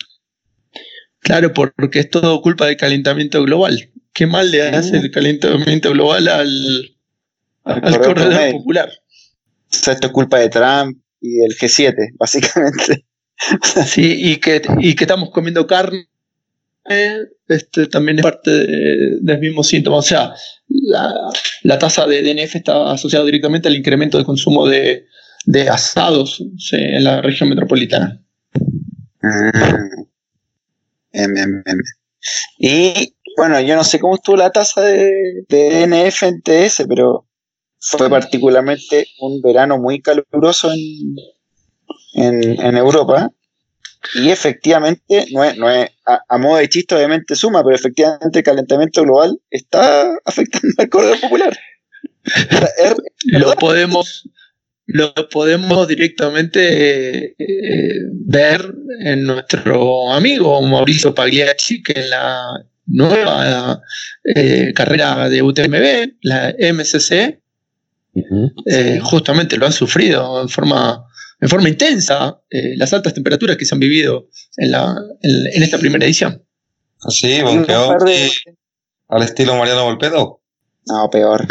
Claro, 1.19 1.53
porque 1.53 1.99
es 1.99 2.09
todo 2.09 2.41
culpa 2.41 2.65
del 2.67 2.77
calentamiento 2.77 3.41
global. 3.43 3.89
¿Qué 4.13 4.27
mal 4.27 4.51
le 4.51 4.63
hace 4.63 4.97
el 4.97 5.11
calentamiento 5.11 5.91
global 5.91 6.27
al, 6.27 6.97
al 7.63 7.99
corredor 8.01 8.51
popular? 8.51 8.89
O 8.89 9.75
sea, 9.75 9.93
esto 9.93 10.07
es 10.07 10.13
culpa 10.13 10.39
de 10.39 10.49
Trump 10.49 11.01
y 11.21 11.37
del 11.37 11.51
G7, 11.57 11.95
básicamente. 12.19 13.05
Sí, 13.85 14.15
y 14.31 14.37
que, 14.37 14.61
y 14.79 14.95
que 14.95 15.03
estamos 15.03 15.29
comiendo 15.31 15.67
carne, 15.67 16.07
este, 17.47 17.87
también 17.87 18.19
es 18.19 18.23
parte 18.23 18.51
de- 18.51 19.17
del 19.21 19.39
mismo 19.39 19.63
síntoma. 19.63 19.97
O 19.97 20.01
sea, 20.01 20.33
la, 20.67 21.13
la 21.63 21.79
tasa 21.79 22.05
de 22.07 22.21
DNF 22.21 22.55
está 22.55 22.91
asociada 22.91 23.25
directamente 23.25 23.67
al 23.67 23.75
incremento 23.75 24.17
del 24.17 24.25
consumo 24.25 24.67
de, 24.67 25.05
de 25.45 25.69
asados 25.69 26.43
en 26.71 27.03
la 27.03 27.21
región 27.21 27.49
metropolitana. 27.49 28.21
Mm. 29.21 30.03
Y 32.59 33.13
bueno, 33.37 33.59
yo 33.61 33.75
no 33.75 33.83
sé 33.83 33.99
cómo 33.99 34.15
estuvo 34.15 34.35
la 34.37 34.51
tasa 34.51 34.81
de, 34.81 35.43
DNF 35.49 36.23
en 36.23 36.41
TS, 36.41 36.85
pero 36.87 37.25
fue 37.79 38.09
particularmente 38.09 39.07
un 39.19 39.41
verano 39.41 39.77
muy 39.77 40.01
caluroso 40.01 40.71
en, 40.71 42.59
en 42.61 42.77
Europa. 42.77 43.31
Y 44.15 44.29
efectivamente, 44.29 45.27
no 45.31 45.43
es, 45.43 45.57
no 45.57 45.69
es 45.69 45.89
a, 46.05 46.37
modo 46.37 46.57
de 46.57 46.69
chiste, 46.69 46.95
obviamente 46.95 47.35
suma, 47.35 47.63
pero 47.63 47.75
efectivamente 47.75 48.39
el 48.39 48.45
calentamiento 48.45 49.03
global 49.03 49.39
está 49.49 50.15
afectando 50.25 50.67
al 50.77 50.89
corredor 50.89 51.19
popular. 51.19 51.57
lo 53.25 53.53
podemos 53.55 54.29
lo 54.87 55.13
podemos 55.29 55.85
directamente 55.87 57.35
eh, 57.37 57.99
ver 58.13 58.73
en 59.01 59.25
nuestro 59.25 60.13
amigo 60.13 60.61
Mauricio 60.61 61.13
Pagliacci, 61.13 61.83
que 61.83 61.91
en 61.99 62.09
la 62.09 62.65
nueva 62.85 63.81
eh, 64.23 64.71
carrera 64.73 65.27
de 65.27 65.41
UTMB, 65.41 66.13
la 66.21 66.55
MCC, 66.57 67.41
eh, 68.65 68.99
justamente 69.03 69.57
lo 69.57 69.65
han 69.65 69.73
sufrido 69.73 70.41
en 70.41 70.49
forma, 70.49 71.05
en 71.39 71.49
forma 71.49 71.69
intensa 71.69 72.41
las 72.49 72.93
altas 72.93 73.13
temperaturas 73.13 73.57
que 73.57 73.65
se 73.65 73.75
han 73.75 73.79
vivido 73.79 74.27
en, 74.57 74.71
la, 74.71 74.95
en, 75.21 75.63
esta 75.63 75.77
primera 75.77 76.05
edición. 76.05 76.43
Sí, 77.09 77.41
bonqueó 77.41 77.95
al 79.09 79.23
estilo 79.23 79.55
Mariano 79.55 79.85
Volpedo. 79.85 80.41
No, 80.87 81.09
peor. 81.09 81.47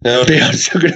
Peor. 0.00 0.26
yo 0.30 0.80
creo. 0.80 0.94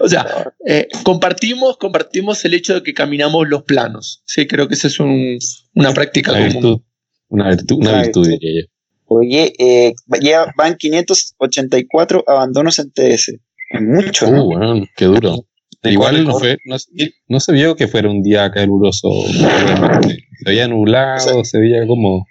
o 0.00 0.08
sea, 0.08 0.52
eh, 0.66 0.88
compartimos, 1.02 1.76
compartimos 1.78 2.44
el 2.44 2.54
hecho 2.54 2.74
de 2.74 2.82
que 2.82 2.94
caminamos 2.94 3.48
los 3.48 3.62
planos. 3.62 4.22
Sí, 4.26 4.46
creo 4.46 4.68
que 4.68 4.74
esa 4.74 4.88
es 4.88 4.98
una 5.00 5.92
práctica 5.94 6.32
una 6.32 6.46
Virtud. 6.46 6.80
Una 7.28 7.48
virtud, 7.48 7.78
una 7.78 8.02
virtud, 8.02 8.28
diría 8.28 8.62
yo. 8.62 8.68
Oye, 9.06 9.52
eh, 9.58 9.94
ya 10.20 10.52
van 10.56 10.76
584 10.76 12.24
abandonos 12.26 12.78
en 12.78 12.90
TS. 12.90 13.36
Mucho, 13.80 14.30
¿no? 14.30 14.44
Uh, 14.44 14.46
bueno, 14.46 14.86
qué 14.96 15.06
duro. 15.06 15.46
Igual 15.84 16.24
no, 16.24 16.38
fue, 16.38 16.56
no, 16.64 17.40
se 17.40 17.52
vio 17.52 17.76
que 17.76 17.88
fuera 17.88 18.08
un 18.08 18.22
día 18.22 18.50
caluroso. 18.50 19.10
Se 19.28 20.44
veía 20.44 20.66
nublado, 20.66 21.44
se 21.44 21.58
veía 21.58 21.86
como 21.86 22.26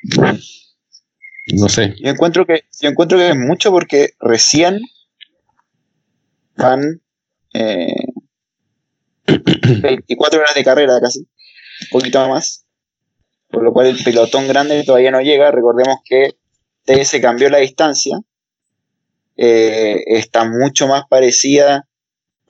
no 1.52 1.70
sé. 1.70 1.96
Yo 2.00 2.10
encuentro 2.10 2.46
que, 2.46 2.64
yo 2.80 2.90
encuentro 2.90 3.18
que 3.18 3.30
es 3.30 3.36
mucho 3.36 3.72
porque 3.72 4.12
recién 4.20 4.80
van 6.56 7.02
24 7.54 8.10
eh, 9.28 10.40
horas 10.42 10.56
de 10.56 10.64
carrera 10.64 11.00
casi, 11.02 11.20
un 11.20 11.90
poquito 11.92 12.28
más. 12.30 12.66
Por 13.50 13.64
lo 13.64 13.74
cual 13.74 13.88
el 13.88 14.04
pelotón 14.04 14.48
grande 14.48 14.84
todavía 14.84 15.12
no 15.12 15.22
llega. 15.22 15.52
Recordemos 15.52 15.98
que 16.04 16.32
TS 16.86 17.20
cambió 17.22 17.50
la 17.50 17.60
distancia. 17.60 18.18
Eh, 19.36 20.04
está 20.08 20.46
mucho 20.46 20.88
más 20.88 21.04
parecida 21.08 21.88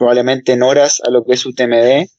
probablemente 0.03 0.51
en 0.51 0.63
horas 0.63 1.01
a 1.05 1.10
lo 1.10 1.24
que 1.24 1.33
es 1.33 1.45
UTMD. 1.45 2.10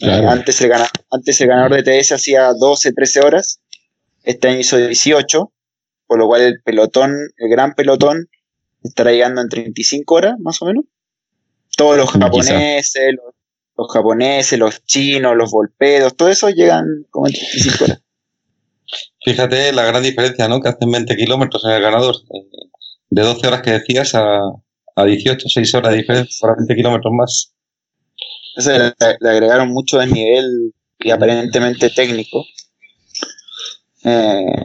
Eh, 0.00 0.26
antes, 0.28 0.60
el 0.60 0.68
ganador, 0.68 0.90
antes 1.10 1.40
el 1.40 1.48
ganador 1.48 1.82
de 1.82 2.02
TS 2.02 2.12
hacía 2.12 2.52
12, 2.52 2.92
13 2.92 3.20
horas. 3.20 3.60
Este 4.22 4.48
año 4.48 4.58
hizo 4.58 4.76
18 4.76 5.50
por 6.06 6.18
lo 6.18 6.26
cual 6.26 6.42
el 6.42 6.60
pelotón, 6.62 7.12
el 7.38 7.48
gran 7.48 7.74
pelotón, 7.74 8.28
estará 8.82 9.10
llegando 9.10 9.40
en 9.40 9.48
35 9.48 10.14
horas, 10.14 10.34
más 10.38 10.60
o 10.60 10.66
menos. 10.66 10.84
Todos 11.76 11.96
los 11.96 12.10
japoneses, 12.10 13.14
los, 13.76 13.92
japoneses, 13.92 14.58
los 14.58 14.84
chinos, 14.84 15.34
los 15.34 15.50
volpedos, 15.50 16.14
todo 16.14 16.28
eso 16.28 16.50
llegan 16.50 16.84
como 17.10 17.26
en 17.26 17.32
35 17.32 17.84
horas. 17.84 18.02
Fíjate 19.24 19.72
la 19.72 19.84
gran 19.86 20.02
diferencia, 20.02 20.46
¿no? 20.46 20.60
Que 20.60 20.68
hacen 20.68 20.90
20 20.90 21.16
kilómetros 21.16 21.64
en 21.64 21.70
el 21.70 21.82
ganador. 21.82 22.16
De 23.08 23.22
12 23.22 23.46
horas 23.46 23.62
que 23.62 23.72
decías 23.72 24.14
a, 24.14 24.38
a 24.96 25.04
18, 25.04 25.48
6 25.48 25.74
horas 25.74 25.92
de 25.92 25.98
diferencia 25.98 26.54
20 26.56 26.74
kilómetros 26.74 27.12
más. 27.12 27.54
le, 28.56 28.92
le, 29.20 29.30
agregaron 29.30 29.68
mucho 29.68 29.98
de 29.98 30.06
nivel 30.06 30.72
y 31.00 31.10
aparentemente 31.10 31.90
técnico. 31.90 32.44
Eh, 34.04 34.62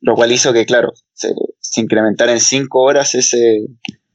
lo 0.00 0.14
cual 0.14 0.32
hizo 0.32 0.52
que, 0.52 0.64
claro, 0.64 0.92
se, 1.12 1.34
incrementara 1.80 2.32
en 2.32 2.40
cinco 2.40 2.82
horas 2.82 3.14
ese, 3.14 3.66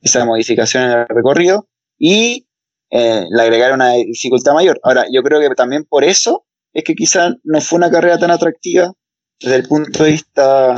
esa 0.02 0.26
modificación 0.26 0.84
en 0.84 0.92
el 0.92 1.06
recorrido 1.08 1.68
y 2.00 2.48
eh, 2.90 3.26
le 3.30 3.42
agregaron 3.42 3.76
una 3.76 3.94
dificultad 3.94 4.54
mayor. 4.54 4.80
Ahora, 4.84 5.06
yo 5.12 5.22
creo 5.22 5.40
que 5.40 5.54
también 5.54 5.84
por 5.84 6.04
eso 6.04 6.46
es 6.74 6.84
que 6.84 6.96
quizá 6.96 7.36
no 7.44 7.62
fue 7.62 7.78
una 7.78 7.92
carrera 7.92 8.18
tan 8.18 8.32
atractiva 8.32 8.94
desde 9.40 9.56
el 9.58 9.68
punto 9.68 10.04
de 10.04 10.12
vista 10.12 10.76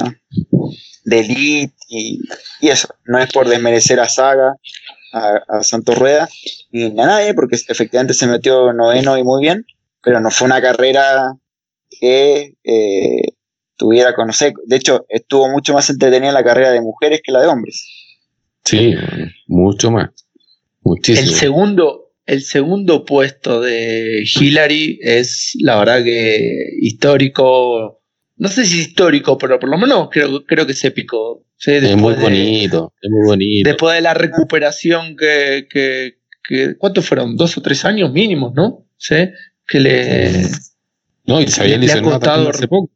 de 1.05 1.19
elite 1.19 1.75
y, 1.93 2.69
eso. 2.69 2.89
No 3.05 3.19
es 3.19 3.31
por 3.31 3.47
desmerecer 3.47 3.99
a 3.99 4.09
Saga, 4.09 4.55
a, 5.11 5.63
Santos 5.63 5.97
Rueda, 5.97 6.27
ni 6.71 6.85
a 6.85 7.05
nadie, 7.05 7.33
porque 7.33 7.55
efectivamente 7.55 8.13
se 8.13 8.27
metió 8.27 8.73
noveno 8.73 9.17
y 9.17 9.23
muy 9.23 9.41
bien, 9.41 9.65
pero 10.01 10.19
no 10.19 10.31
fue 10.31 10.47
una 10.47 10.61
carrera 10.61 11.33
que 11.89 12.55
eh, 12.63 13.21
tuviera 13.75 14.15
conocer. 14.15 14.53
De 14.65 14.75
hecho, 14.75 15.05
estuvo 15.09 15.49
mucho 15.49 15.73
más 15.73 15.89
entretenida 15.89 16.31
la 16.31 16.43
carrera 16.43 16.71
de 16.71 16.81
mujeres 16.81 17.21
que 17.23 17.31
la 17.31 17.41
de 17.41 17.47
hombres. 17.47 17.85
Sí, 18.63 18.95
mucho 19.47 19.91
más. 19.91 20.09
Muchísimo. 20.81 21.27
El 21.27 21.35
segundo, 21.35 22.11
el 22.25 22.43
segundo 22.43 23.05
puesto 23.05 23.61
de 23.61 24.23
Hillary 24.23 24.99
es, 25.01 25.53
la 25.59 25.77
verdad 25.79 26.03
que 26.03 26.39
histórico. 26.81 28.01
No 28.35 28.47
sé 28.49 28.65
si 28.65 28.79
histórico, 28.79 29.37
pero 29.37 29.59
por 29.59 29.69
lo 29.69 29.77
menos 29.77 30.09
creo, 30.11 30.43
creo 30.45 30.65
que 30.65 30.71
es 30.71 30.83
épico. 30.83 31.45
Es 31.65 31.95
muy 31.97 32.15
bonito, 32.15 32.93
es 33.01 33.09
muy 33.09 33.25
bonito. 33.25 33.69
Después 33.69 33.95
de 33.95 34.01
la 34.01 34.13
recuperación 34.13 35.15
que, 35.15 35.67
que, 35.69 36.19
que 36.43 36.77
¿cuántos 36.77 37.05
fueron? 37.05 37.35
Dos 37.37 37.57
o 37.57 37.61
tres 37.61 37.85
años 37.85 38.11
mínimos, 38.11 38.53
¿no? 38.53 38.85
¿Sí? 38.97 39.15
Que 39.67 39.79
le... 39.79 40.47
No, 41.25 41.39
y 41.41 41.47
se 41.47 41.61
había 41.61 41.77
lesionado 41.77 42.49
hace 42.49 42.67
poco. 42.67 42.91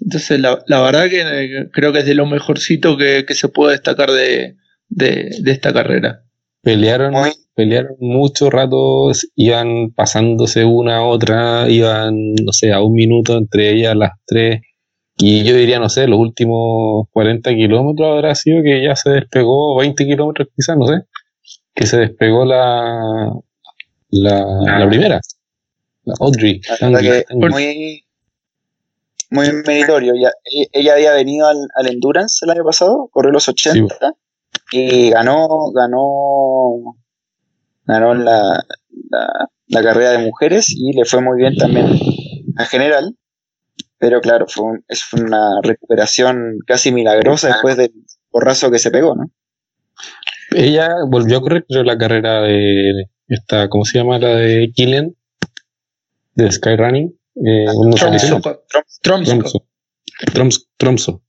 Entonces, 0.00 0.40
la, 0.40 0.62
la 0.66 0.80
verdad 0.80 1.08
que 1.08 1.20
eh, 1.20 1.68
creo 1.72 1.92
que 1.92 2.00
es 2.00 2.06
de 2.06 2.14
lo 2.14 2.26
mejorcito 2.26 2.96
que, 2.96 3.24
se 3.28 3.48
puede 3.48 3.72
destacar 3.72 4.10
de, 4.10 4.56
esta 5.46 5.72
carrera. 5.72 6.24
Pelearon, 6.62 7.14
pelearon 7.54 7.96
mucho 8.00 8.48
rato, 8.50 9.12
iban 9.36 9.90
pasándose 9.92 10.64
una 10.64 10.98
a 10.98 11.04
otra, 11.04 11.68
iban, 11.68 12.34
no 12.34 12.52
sé, 12.52 12.72
a 12.72 12.80
un 12.80 12.94
minuto 12.94 13.36
entre 13.36 13.70
ellas 13.70 13.96
las 13.96 14.12
tres. 14.26 14.62
Y 15.24 15.44
yo 15.44 15.54
diría, 15.54 15.78
no 15.78 15.88
sé, 15.88 16.08
los 16.08 16.18
últimos 16.18 17.06
40 17.12 17.48
kilómetros 17.50 18.08
habrá 18.08 18.34
sido 18.34 18.60
que 18.60 18.82
ya 18.82 18.96
se 18.96 19.08
despegó, 19.10 19.78
20 19.78 20.04
kilómetros 20.04 20.48
quizás, 20.52 20.76
no 20.76 20.88
sé, 20.88 21.04
que 21.72 21.86
se 21.86 21.96
despegó 21.96 22.44
la, 22.44 23.30
la, 24.10 24.44
la 24.80 24.88
primera, 24.88 25.20
la 26.02 26.14
Audrey. 26.18 26.60
muy, 27.30 28.04
muy 29.30 29.52
meritorio. 29.64 30.14
Ya, 30.20 30.30
e, 30.44 30.66
ella 30.72 30.94
había 30.94 31.12
venido 31.12 31.46
al, 31.46 31.86
Endurance 31.86 32.44
el 32.44 32.50
año 32.50 32.64
pasado, 32.64 33.08
corrió 33.12 33.30
los 33.30 33.48
80 33.48 33.94
y 34.72 35.10
ganó, 35.10 35.70
ganó, 35.70 36.96
ganó 37.84 38.14
la, 38.14 38.64
la, 39.68 39.82
carrera 39.84 40.10
de 40.10 40.26
mujeres 40.26 40.66
y 40.68 40.92
le 40.94 41.04
fue 41.04 41.20
muy 41.20 41.38
bien 41.38 41.54
también 41.54 41.86
en 41.86 42.66
general. 42.66 43.16
Pero 44.02 44.20
claro, 44.20 44.46
fue, 44.48 44.80
es 44.88 45.04
una 45.12 45.60
recuperación 45.62 46.58
casi 46.66 46.90
milagrosa 46.90 47.46
después 47.46 47.76
del 47.76 47.92
porrazo 48.30 48.68
que 48.68 48.80
se 48.80 48.90
pegó, 48.90 49.14
¿no? 49.14 49.30
Ella 50.50 50.88
volvió 51.08 51.38
a 51.38 51.40
correr 51.40 51.64
la 51.68 51.96
carrera 51.96 52.40
de 52.40 53.04
esta, 53.28 53.68
¿cómo 53.68 53.84
se 53.84 53.98
llama? 53.98 54.18
La 54.18 54.34
de 54.34 54.72
Killian, 54.74 55.14
de 56.34 56.50
Skyrunning. 56.50 57.16
Eh, 57.46 57.66
Tromso. 60.78 61.22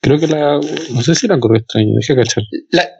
Creo 0.00 0.18
que 0.20 0.28
la. 0.28 0.60
No 0.92 1.02
sé 1.02 1.16
si 1.16 1.26
la 1.26 1.40
corrió 1.40 1.60
este 1.60 1.80
año, 1.80 1.94
dejé 1.96 2.14
cachar. 2.14 2.44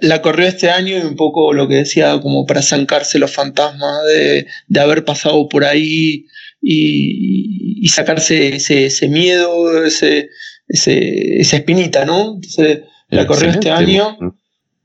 La, 0.01 0.21
corrió 0.21 0.49
este 0.49 0.69
año 0.69 0.99
y 0.99 1.01
un 1.01 1.15
poco 1.15 1.53
lo 1.53 1.69
que 1.69 1.77
decía, 1.77 2.21
como 2.21 2.45
para 2.45 2.61
zancarse 2.61 3.21
los 3.21 3.33
fantasmas 3.33 4.05
de, 4.07 4.81
haber 4.81 5.05
pasado 5.05 5.49
por 5.49 5.65
ahí 5.65 6.27
y, 6.63 7.87
sacarse 7.89 8.57
ese, 8.57 9.09
miedo, 9.09 9.85
ese, 9.85 10.29
esa 10.69 11.57
espinita, 11.57 12.05
¿no? 12.05 12.37
Entonces, 12.37 12.83
la 13.09 13.27
corrió 13.27 13.51
este 13.51 13.71
año. 13.71 14.17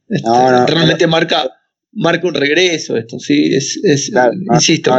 Este, 0.09 0.29
realmente 0.67 1.07
marca, 1.07 1.49
marca 1.93 2.27
un 2.27 2.33
regreso 2.33 2.97
esto, 2.97 3.19
sí. 3.19 3.55
Es, 3.55 4.11
insisto 4.51 4.91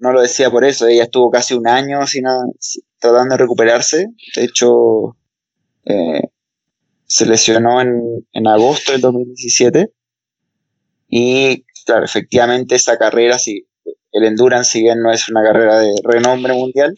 no 0.00 0.12
lo 0.12 0.22
decía 0.22 0.50
por 0.50 0.64
eso, 0.64 0.88
ella 0.88 1.04
estuvo 1.04 1.30
casi 1.30 1.54
un 1.54 1.68
año 1.68 2.06
sin 2.06 2.24
tratando 2.98 3.34
de 3.34 3.38
recuperarse. 3.38 4.08
De 4.34 4.44
hecho, 4.44 5.16
eh, 5.84 6.22
se 7.04 7.26
lesionó 7.26 7.80
en, 7.80 8.00
en, 8.32 8.46
agosto 8.46 8.92
del 8.92 9.02
2017. 9.02 9.92
Y 11.08 11.64
claro, 11.84 12.04
efectivamente 12.04 12.76
esa 12.76 12.96
carrera, 12.96 13.38
si 13.38 13.66
el 14.12 14.24
Endurance, 14.24 14.70
si 14.72 14.82
bien 14.82 15.00
no 15.02 15.12
es 15.12 15.28
una 15.28 15.42
carrera 15.42 15.78
de 15.80 15.92
renombre 16.04 16.52
mundial, 16.54 16.94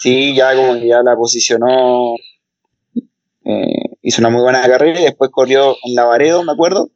sí, 0.00 0.34
ya 0.34 0.54
como 0.54 0.76
ya 0.76 1.02
la 1.02 1.16
posicionó, 1.16 2.14
eh, 3.44 3.96
hizo 4.02 4.22
una 4.22 4.30
muy 4.30 4.42
buena 4.42 4.62
carrera 4.66 5.00
y 5.00 5.04
después 5.04 5.30
corrió 5.30 5.76
en 5.84 5.94
Lavaredo, 5.94 6.42
me 6.44 6.52
acuerdo. 6.52 6.90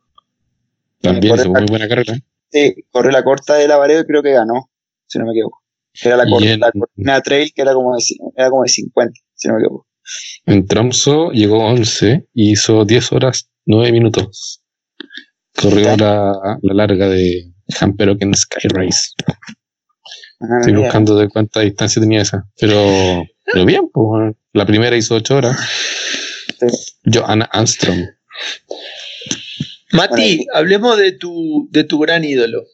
También 1.01 1.35
hizo 1.35 1.51
muy 1.51 1.67
buena 1.69 1.89
carrera. 1.89 2.15
Sí, 2.51 2.75
corrió 2.91 3.11
la 3.11 3.23
corta 3.23 3.55
de 3.55 3.69
Lavaredo 3.69 4.01
y 4.01 4.07
creo 4.07 4.23
que 4.23 4.33
ganó 4.33 4.71
si 5.07 5.19
no 5.19 5.27
me 5.27 5.33
equivoco. 5.33 5.63
Era 6.03 6.17
la, 6.17 6.25
Y 6.27 6.31
cor- 6.31 6.43
en- 6.45 6.61
la 6.61 6.71
cortina 6.73 7.21
trail 7.23 7.53
que 7.55 7.63
era 7.63 7.75
como 7.75 7.95
de, 7.97 8.03
era 8.37 8.51
como 8.51 8.63
de 8.63 8.69
50, 8.69 9.21
si 9.35 9.49
no 9.49 9.55
me 9.55 9.61
equivoco. 9.61 9.87
En 10.47 10.67
Tromso 10.67 11.31
llegó 11.33 11.67
11 11.67 12.27
y 12.33 12.53
hizo 12.53 12.85
10 12.85 13.13
horas 13.13 13.51
9 13.67 13.93
minutos. 13.93 14.63
Corrió 15.61 15.97
la, 15.97 16.33
la 16.63 16.75
larga 16.75 17.09
de 17.09 17.53
Hamperoken 17.81 18.35
Sky 18.35 18.69
Race. 18.69 19.11
Ah, 20.41 20.59
Estoy 20.61 20.75
buscando 20.75 21.17
de 21.17 21.29
cuánta 21.29 21.61
distancia 21.61 22.01
tenía 22.01 22.23
esa. 22.23 22.47
Pero, 22.61 23.25
pero 23.53 23.65
bien, 23.65 23.89
pues. 23.93 24.35
La 24.53 24.65
primera 24.67 24.97
hizo 24.97 25.15
8 25.17 25.37
horas. 25.37 25.57
Joanna 27.05 27.45
Armstrong. 27.53 28.07
Mati, 29.93 30.37
Bueno, 30.39 30.43
hablemos 30.55 30.99
de 30.99 31.13
tu, 31.13 31.69
de 31.71 31.85
tu 31.85 31.99
gran 31.99 32.25
ídolo. 32.25 32.65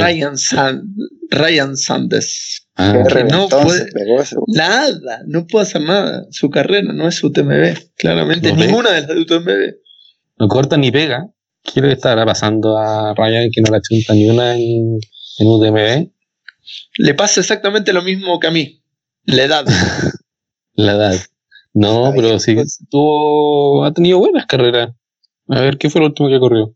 Ryan, 0.00 0.38
San- 0.38 0.94
Ryan 1.30 1.76
Sanders. 1.76 2.66
Ah, 2.76 2.94
no 3.30 3.48
puede-. 3.48 3.90
Nada, 4.46 5.20
no 5.26 5.46
puede 5.46 5.64
hacer 5.66 5.82
nada. 5.82 6.24
Su 6.30 6.48
carrera 6.50 6.92
no 6.92 7.06
es 7.08 7.22
UTMB. 7.22 7.76
Claramente 7.96 8.52
No 8.52 8.58
ve. 8.58 8.66
ninguna 8.66 8.92
de 8.92 9.00
las 9.02 9.08
de 9.08 9.20
UTMB. 9.20 9.74
no 10.38 10.48
corta 10.48 10.76
ni 10.78 10.90
pega. 10.90 11.26
¿Qué 11.62 11.80
le 11.80 11.92
estará 11.92 12.24
pasando 12.24 12.76
a 12.78 13.14
Ryan 13.14 13.50
que 13.52 13.60
no 13.60 13.70
la 13.70 13.80
chunta 13.80 14.14
ni 14.14 14.28
una 14.28 14.56
en, 14.56 14.98
en 15.38 15.46
UTMB? 15.46 16.10
Le 16.98 17.14
pasa 17.14 17.40
exactamente 17.40 17.92
lo 17.92 18.02
mismo 18.02 18.38
que 18.40 18.46
a 18.46 18.50
mí. 18.50 18.82
La 19.24 19.44
edad. 19.44 19.64
La 20.74 20.92
edad. 20.92 21.20
No, 21.74 22.06
Ay, 22.06 22.12
pero 22.16 22.38
sí 22.38 22.56
tuvo, 22.90 23.84
ha 23.84 23.92
tenido 23.92 24.18
buenas 24.18 24.46
carreras. 24.46 24.90
A 25.48 25.60
ver, 25.60 25.78
¿qué 25.78 25.90
fue 25.90 26.00
lo 26.00 26.08
último 26.08 26.28
que 26.28 26.38
corrió? 26.40 26.74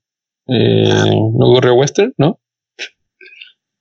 Eh, 0.48 0.88
¿No 1.38 1.46
corrió 1.52 1.74
Western? 1.74 2.12
¿No? 2.18 2.38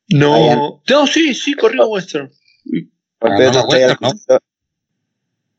Ryan. 0.07 0.57
No. 0.59 0.81
No, 0.89 1.07
sí, 1.07 1.33
sí, 1.33 1.53
corrió 1.53 1.87
Western. 1.87 2.31
Porque 3.19 3.43
Ah, 3.45 3.51
no, 3.51 3.61
no, 3.61 3.67
Western, 3.67 4.39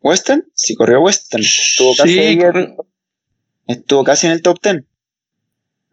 ¿Western? 0.01 0.45
Sí, 0.55 0.75
corrió 0.75 1.01
Western. 1.01 1.43
Estuvo 1.43 1.95
casi, 1.97 2.15
Sí, 2.15 2.39
corrió. 2.39 2.77
estuvo 3.67 4.05
casi 4.05 4.27
en 4.27 4.33
el 4.33 4.43
top 4.43 4.59
10. 4.63 4.85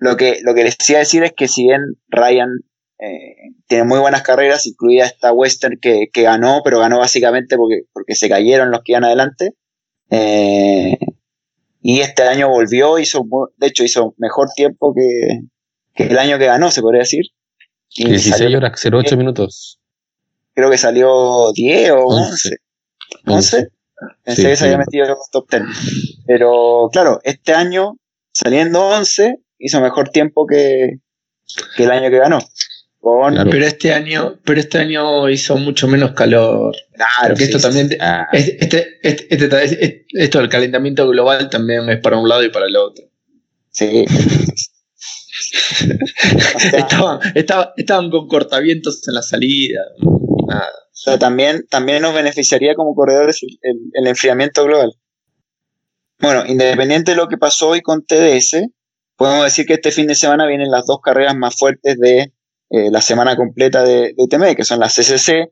Lo 0.02 0.18
que, 0.18 0.40
lo 0.44 0.54
que 0.56 0.64
les 0.64 0.78
decía 0.78 0.98
decir 0.98 1.24
es 1.24 1.32
que 1.38 1.48
si 1.48 1.64
bien 1.68 1.80
Ryan 2.10 2.50
eh, 3.00 3.36
tiene 3.68 3.84
muy 3.84 4.00
buenas 4.00 4.24
carreras, 4.24 4.66
incluida 4.66 5.06
esta 5.06 5.32
Western 5.32 5.78
que, 5.82 6.08
que 6.12 6.24
ganó, 6.24 6.62
pero 6.64 6.80
ganó 6.80 6.98
básicamente 7.00 7.56
porque, 7.56 7.82
porque 7.94 8.16
se 8.16 8.28
cayeron 8.28 8.72
los 8.72 8.82
que 8.84 8.94
iban 8.94 9.04
adelante. 9.06 9.52
eh, 10.10 10.98
y 11.84 12.00
este 12.02 12.24
año 12.24 12.48
volvió, 12.50 13.00
hizo, 13.00 13.24
de 13.58 13.68
hecho 13.68 13.84
hizo 13.84 14.14
mejor 14.18 14.50
tiempo 14.56 14.94
que, 14.94 15.40
que 15.96 16.04
el 16.12 16.20
año 16.20 16.38
que 16.38 16.46
ganó, 16.46 16.70
se 16.72 16.82
podría 16.82 17.00
decir. 17.02 17.26
Y 17.90 18.06
16 18.10 18.38
salió- 18.38 18.58
horas, 18.58 18.80
08 18.86 19.18
minutos. 19.18 19.80
creo 20.54 20.70
que 20.70 20.78
salió 20.78 21.52
10 21.54 21.92
o 21.92 22.06
11. 22.06 22.58
11. 23.26 23.58
11. 23.58 23.68
Pensé 24.24 24.42
Sí, 24.42 24.48
que 24.48 24.56
se 24.56 24.66
había 24.66 24.78
metido 24.78 25.04
en 25.06 25.10
los 25.12 25.30
top 25.32 25.50
10. 25.50 25.64
Pero 26.28 26.90
claro, 26.92 27.20
este 27.24 27.54
año, 27.54 27.98
saliendo 28.32 28.82
11, 28.88 29.38
hizo 29.62 29.80
mejor 29.82 30.10
tiempo 30.10 30.46
que, 30.48 30.98
que 31.78 31.84
el 31.84 31.92
año 31.92 32.10
que 32.10 32.18
ganó. 32.20 32.40
Con, 33.00 33.34
Claro. 33.34 33.50
Pero 33.50 33.66
este 33.66 33.94
año, 33.94 34.40
pero 34.46 34.60
este 34.60 34.78
año 34.78 35.28
hizo 35.30 35.58
mucho 35.58 35.88
menos 35.88 36.12
calor. 36.12 36.76
Claro, 36.94 37.30
Porque 37.30 37.46
esto 37.46 37.58
sí, 37.58 37.64
también. 37.64 37.90
sí, 37.90 37.98
Ah, 38.00 38.28
Este, 38.32 38.64
este- 38.64 39.00
este- 39.02 39.28
este- 39.34 39.64
este- 39.64 40.06
esto 40.14 40.38
del 40.40 40.50
calentamiento 40.50 41.08
global 41.08 41.50
también 41.50 41.90
es 41.90 42.00
para 42.00 42.18
un 42.18 42.30
lado 42.30 42.44
y 42.44 42.50
para 42.50 42.68
el 42.68 42.76
otro. 42.76 43.06
sí. 43.72 44.06
O 46.56 46.60
sea, 46.60 46.80
Estaban, 46.80 47.20
estaba- 47.36 47.74
estaban 47.76 48.10
con 48.12 48.28
cortavientos 48.28 49.08
en 49.08 49.16
la 49.16 49.22
salida. 49.22 49.82
Nada. 50.48 50.70
o 50.70 50.96
sea, 51.04 51.18
también, 51.18 51.66
también 51.70 52.02
nos 52.04 52.14
beneficiaría 52.14 52.76
como 52.76 52.94
corredores 52.94 53.42
el, 53.42 53.58
el- 53.64 53.90
el 53.94 54.08
enfriamiento 54.08 54.64
global. 54.66 54.94
Bueno, 56.20 56.46
independiente 56.46 57.12
de 57.12 57.18
lo 57.18 57.28
que 57.28 57.38
pasó 57.38 57.70
hoy 57.70 57.82
con 57.82 58.06
TDS, 58.06 58.68
podemos 59.22 59.44
decir 59.44 59.68
que 59.68 59.74
este 59.74 59.92
fin 59.92 60.08
de 60.08 60.16
semana 60.16 60.48
vienen 60.48 60.72
las 60.72 60.88
dos 60.88 61.00
carreras 61.00 61.36
más 61.36 61.56
fuertes 61.56 61.96
de 62.00 62.34
eh, 62.72 62.90
la 62.90 63.02
semana 63.02 63.36
completa 63.36 63.84
de, 63.84 64.14
de 64.14 64.16
UTM, 64.18 64.56
que 64.56 64.64
son 64.64 64.80
las 64.80 64.96
CCC, 64.96 65.52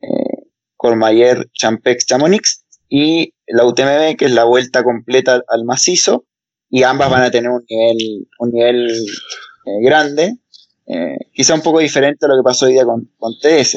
eh, 0.00 0.46
Cormayer, 0.78 1.50
Champex, 1.52 2.06
Chamonix, 2.06 2.64
y 2.88 3.34
la 3.48 3.66
UTMB, 3.66 4.16
que 4.16 4.24
es 4.24 4.32
la 4.32 4.44
vuelta 4.44 4.82
completa 4.82 5.34
al, 5.34 5.44
al 5.48 5.64
macizo, 5.66 6.24
y 6.70 6.82
ambas 6.84 7.10
van 7.10 7.22
a 7.24 7.30
tener 7.30 7.50
un 7.50 7.62
nivel, 7.68 8.28
un 8.38 8.50
nivel 8.50 8.90
eh, 8.90 9.82
grande, 9.82 10.38
eh, 10.86 11.18
quizá 11.34 11.52
un 11.52 11.60
poco 11.60 11.80
diferente 11.80 12.24
a 12.24 12.30
lo 12.30 12.36
que 12.36 12.42
pasó 12.42 12.64
hoy 12.64 12.72
día 12.72 12.86
con, 12.86 13.10
con 13.18 13.34
TS. 13.38 13.76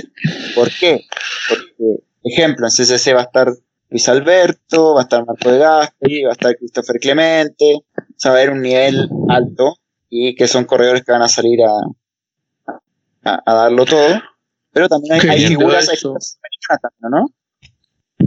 ¿Por 0.55 0.71
qué? 0.79 1.01
Porque, 1.49 2.03
ejemplo, 2.23 2.67
en 2.67 2.71
CCC 2.71 3.13
va 3.13 3.19
a 3.19 3.23
estar 3.23 3.51
Luis 3.93 4.09
Alberto, 4.09 4.95
va 4.95 5.01
a 5.01 5.03
estar 5.03 5.23
Marco 5.23 5.51
de 5.51 5.59
Gasperi, 5.59 6.23
va 6.23 6.29
a 6.31 6.33
estar 6.33 6.55
Christopher 6.57 6.99
Clemente, 6.99 7.75
o 7.75 8.03
sea, 8.17 8.31
va 8.31 8.37
a 8.37 8.41
haber 8.41 8.53
un 8.55 8.61
nivel 8.63 9.07
alto 9.29 9.75
y 10.09 10.33
que 10.33 10.47
son 10.47 10.65
corredores 10.65 11.03
que 11.05 11.11
van 11.11 11.21
a 11.21 11.27
salir 11.29 11.59
a, 11.61 12.71
a, 13.23 13.43
a 13.45 13.53
darlo 13.53 13.85
todo. 13.85 14.19
Pero 14.71 14.89
también 14.89 15.13
hay, 15.13 15.19
hay 15.29 15.45
figuras, 15.45 15.87
hay 15.89 15.97
figuras 15.97 16.37
¿no? 17.01 17.27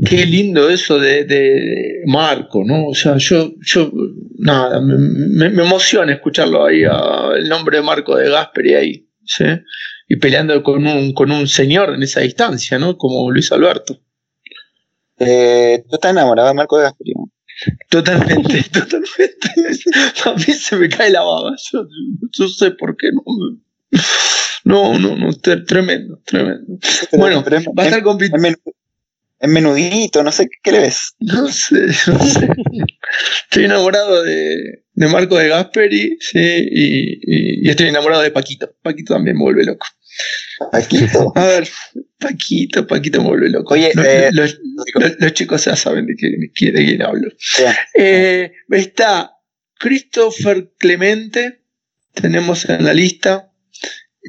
Qué 0.08 0.24
lindo 0.24 0.68
eso 0.70 1.00
de, 1.00 1.24
de 1.24 2.02
Marco, 2.06 2.62
¿no? 2.64 2.86
O 2.86 2.94
sea, 2.94 3.16
yo, 3.16 3.50
yo 3.60 3.90
nada, 4.38 4.80
me 4.80 5.46
emociona 5.46 6.12
escucharlo 6.12 6.64
ahí, 6.64 6.84
a- 6.84 7.30
el 7.36 7.48
nombre 7.48 7.78
de 7.78 7.82
Marco 7.82 8.14
de 8.16 8.30
Gasperi 8.30 8.74
ahí, 8.74 9.08
¿sí? 9.24 9.44
Y 10.06 10.16
peleando 10.16 10.62
con 10.62 10.86
un, 10.86 11.12
con 11.12 11.32
un 11.32 11.48
señor 11.48 11.94
en 11.94 12.04
esa 12.04 12.20
distancia, 12.20 12.78
¿no? 12.78 12.96
Como 12.96 13.28
Luis 13.32 13.50
Alberto. 13.50 13.98
Eh, 15.18 15.82
¿Tú 15.88 15.96
estás 15.96 16.10
enamorado 16.12 16.48
de 16.48 16.54
Marco 16.54 16.76
de 16.78 16.84
Gasperi? 16.84 17.12
Totalmente, 17.88 18.62
totalmente. 18.72 19.48
A 20.24 20.34
mí 20.34 20.42
se 20.42 20.76
me 20.76 20.88
cae 20.88 21.10
la 21.10 21.22
baba. 21.22 21.54
Yo, 21.72 21.86
yo 22.32 22.48
sé 22.48 22.70
por 22.72 22.96
qué 22.96 23.10
no. 23.12 23.22
No, 24.64 24.98
no, 24.98 25.16
no, 25.16 25.30
tre- 25.32 25.64
tremendo, 25.66 26.20
tremendo. 26.24 26.78
Bueno, 27.12 27.42
Va 27.44 27.82
a 27.82 27.86
estar 27.86 27.98
es- 28.00 28.04
compitiendo. 28.04 28.48
es 29.38 29.48
menudito, 29.48 30.22
no 30.24 30.32
sé 30.32 30.44
qué, 30.48 30.56
qué 30.62 30.72
le 30.72 30.80
ves. 30.80 31.14
No 31.20 31.46
sé, 31.48 31.86
no 32.08 32.18
sé. 32.24 32.48
Estoy 33.44 33.64
enamorado 33.64 34.22
de, 34.24 34.82
de 34.92 35.08
Marco 35.08 35.36
de 35.38 35.48
Gasperi, 35.48 36.18
sí, 36.20 36.38
y, 36.38 37.12
y- 37.22 37.66
y 37.66 37.70
estoy 37.70 37.88
enamorado 37.88 38.22
de 38.22 38.32
Paquito. 38.32 38.74
Paquito 38.82 39.14
también 39.14 39.36
me 39.36 39.44
vuelve 39.44 39.64
loco. 39.64 39.86
Paquito. 40.72 41.32
A 41.36 41.44
ver, 41.46 41.68
Paquito, 42.18 42.86
Paquito 42.86 43.20
me 43.22 43.28
vuelve 43.28 43.50
loco. 43.50 43.74
Oye, 43.74 43.90
los, 43.94 44.06
eh, 44.06 44.30
los- 44.32 44.58
los- 44.94 45.12
los 45.18 45.32
chicos 45.34 45.64
ya 45.64 45.76
saben 45.76 46.06
de, 46.06 46.14
quién- 46.14 46.74
de 46.74 46.84
quién 46.84 47.02
hablo. 47.02 47.28
Eh, 47.94 48.52
está 48.70 49.32
Christopher 49.78 50.72
Clemente, 50.78 51.60
tenemos 52.14 52.68
en 52.68 52.84
la 52.84 52.94
lista. 52.94 53.52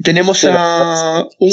Tenemos 0.04 0.44
a 0.44 1.26
un, 1.40 1.52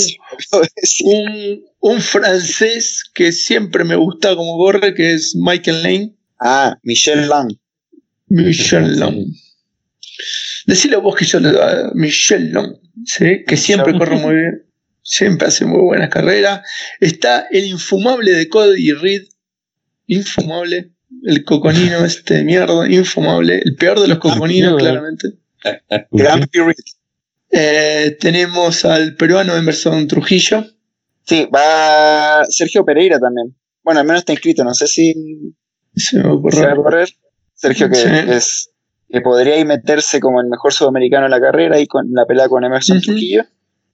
un, 1.06 1.63
un 1.80 2.02
francés 2.02 3.04
que 3.13 3.32
siempre 3.32 3.84
me 3.84 3.95
gusta 3.95 4.36
como 4.36 4.58
corre, 4.58 4.93
que 4.93 5.13
es 5.13 5.36
Michael 5.36 5.82
Lane. 5.82 6.15
Ah, 6.39 6.78
Michel 6.84 7.28
Lang. 7.28 7.50
Michel 8.28 9.00
Long. 9.00 9.26
Decile 10.67 10.98
vos 10.98 11.15
que 11.15 11.26
yo 11.26 11.39
le 11.39 11.52
da 11.54 11.91
Michel 11.95 12.52
Long, 12.52 12.76
¿sí? 13.06 13.43
que 13.48 13.56
siempre 13.58 13.98
corre 13.98 14.15
muy 14.17 14.36
bien, 14.36 14.65
siempre 15.05 15.47
hace 15.47 15.65
muy 15.65 15.81
buenas 15.81 16.09
carreras. 16.09 16.61
Está 16.99 17.47
el 17.51 17.65
infumable 17.65 18.31
de 18.33 18.49
Cody 18.49 18.91
Reed, 18.91 19.23
infumable, 20.07 20.91
el 21.23 21.43
coconino 21.45 22.03
este 22.05 22.35
de 22.35 22.43
mierda, 22.43 22.89
infumable, 22.89 23.61
el 23.63 23.75
peor 23.75 23.99
de 24.01 24.07
los 24.07 24.17
coconinos, 24.17 24.77
claramente. 24.77 25.29
Grand 26.11 26.47
Prix. 26.49 26.97
Eh, 27.51 28.17
tenemos 28.19 28.83
al 28.85 29.15
peruano 29.15 29.55
Emerson 29.55 30.07
Trujillo. 30.07 30.65
Sí, 31.25 31.47
va 31.53 32.43
Sergio 32.49 32.83
Pereira 32.83 33.19
también. 33.19 33.55
Bueno, 33.83 33.99
al 34.01 34.05
menos 34.05 34.21
está 34.21 34.33
inscrito, 34.33 34.63
no 34.63 34.73
sé 34.73 34.87
si 34.87 35.13
Se 35.95 36.17
me 36.19 36.29
ocurrió. 36.29 36.59
se 36.59 36.65
va 36.65 36.73
a 36.73 36.75
correr. 36.75 37.09
Sergio 37.53 37.89
que 37.89 37.95
Sí. 37.95 38.09
es 38.29 38.69
que 39.09 39.21
podría 39.21 39.53
ahí 39.55 39.63
meterse 39.65 40.19
como 40.19 40.41
el 40.41 40.47
mejor 40.47 40.73
sudamericano 40.73 41.25
en 41.25 41.31
la 41.31 41.39
carrera 41.39 41.79
y 41.79 41.87
con 41.87 42.07
la 42.11 42.25
pelea 42.25 42.49
con 42.49 42.63
Emerson. 42.63 42.99
Trujillo. 43.01 43.45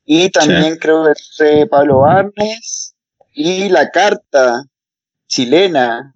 Y 0.06 0.30
también 0.30 0.78
creo 0.78 1.04
que 1.06 1.12
entre 1.12 1.68
Pablo 1.68 2.06
Arnes 2.06 2.96
y 3.34 3.70
la 3.70 3.90
carta 3.92 4.64
chilena 5.28 6.14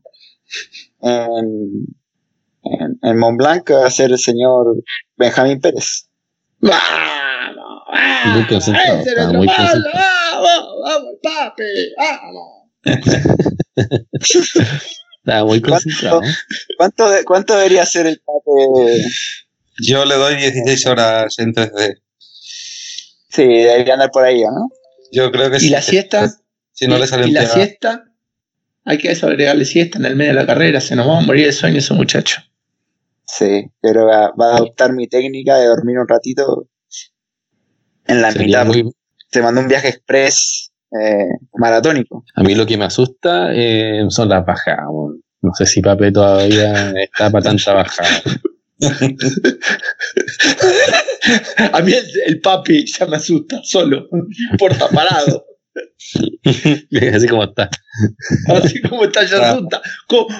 en, 1.01 1.85
en, 2.63 2.99
en 3.01 3.17
Mont 3.17 3.37
Blanc 3.37 3.69
va 3.71 3.85
a 3.87 3.91
ser 3.91 4.11
el 4.11 4.19
señor 4.19 4.75
Benjamín 5.15 5.59
Pérez. 5.61 6.07
¡Vamos! 6.59 6.81
¡Vamos! 7.55 8.35
Muy 8.35 8.47
concentrado, 8.47 8.99
¡Ese 9.01 9.09
estaba 9.11 9.31
es. 9.31 9.83
¡Vamos! 9.93 10.67
¡Vamos, 10.83 11.13
papi! 11.23 11.63
¡Vamos! 11.97 12.65
Estaba 15.25 15.45
muy 15.45 15.61
concentrado. 15.61 16.21
¿Cuánto, 16.77 17.09
de- 17.09 17.23
cuánto 17.23 17.55
debería 17.55 17.85
ser 17.85 18.05
el 18.07 18.19
pape? 18.23 19.01
Yo 19.83 20.05
le 20.05 20.15
doy 20.15 20.35
16 20.35 20.85
horas 20.87 21.39
en 21.39 21.53
3D. 21.53 22.01
Sí, 23.29 23.43
debería 23.45 23.93
andar 23.93 24.11
por 24.11 24.23
ahí, 24.23 24.41
¿no? 24.41 24.69
Yo 25.11 25.31
creo 25.31 25.49
que 25.49 25.57
¿Y 25.57 25.61
sí. 25.61 25.69
la 25.69 25.81
siesta? 25.81 26.31
Si 26.71 26.87
no 26.87 26.97
le 26.97 27.07
sale 27.07 27.27
¿Y 27.27 27.31
la 27.31 27.45
siesta? 27.45 28.05
Hay 28.85 28.97
que 28.97 29.09
agregarle 29.09 29.65
siesta 29.65 29.97
en 29.97 30.05
el 30.05 30.15
medio 30.15 30.31
de 30.33 30.39
la 30.41 30.45
carrera, 30.45 30.79
se 30.79 30.95
nos 30.95 31.07
va 31.07 31.19
a 31.19 31.21
morir 31.21 31.47
de 31.47 31.51
sueño 31.53 31.79
ese 31.79 31.93
muchacho. 31.93 32.41
Sí, 33.25 33.65
pero 33.81 34.05
va, 34.05 34.31
va 34.39 34.53
a 34.53 34.57
adoptar 34.57 34.93
mi 34.93 35.07
técnica 35.07 35.57
de 35.57 35.65
dormir 35.67 35.97
un 35.97 36.07
ratito 36.07 36.67
en 38.07 38.21
la 38.21 38.31
Sería 38.31 38.63
mitad. 38.63 38.83
muy- 38.83 38.91
Se 39.31 39.41
mandó 39.41 39.61
un 39.61 39.67
viaje 39.67 39.87
express 39.89 40.71
eh, 41.01 41.27
maratónico. 41.55 42.23
A 42.35 42.43
mí 42.43 42.53
lo 42.53 42.65
que 42.67 42.77
me 42.77 42.85
asusta 42.85 43.51
eh, 43.53 44.05
son 44.09 44.29
las 44.29 44.45
bajadas. 44.45 44.85
No 45.41 45.53
sé 45.55 45.65
si 45.65 45.81
Pape 45.81 46.11
todavía 46.11 46.91
está 46.91 47.31
para 47.31 47.43
tanta 47.43 47.73
bajada. 47.73 48.09
A 51.73 51.81
mí 51.81 51.91
el, 51.93 52.05
el 52.27 52.41
papi 52.41 52.85
ya 52.85 53.05
me 53.05 53.17
asusta, 53.17 53.61
solo, 53.63 54.07
porta 54.59 54.87
parado. 54.89 55.45
Así 57.13 57.27
como 57.27 57.43
está. 57.43 57.69
Así 58.47 58.81
como 58.81 59.03
está, 59.05 59.25
ya 59.25 59.37
Ah. 59.37 59.51
asusta. 59.51 59.81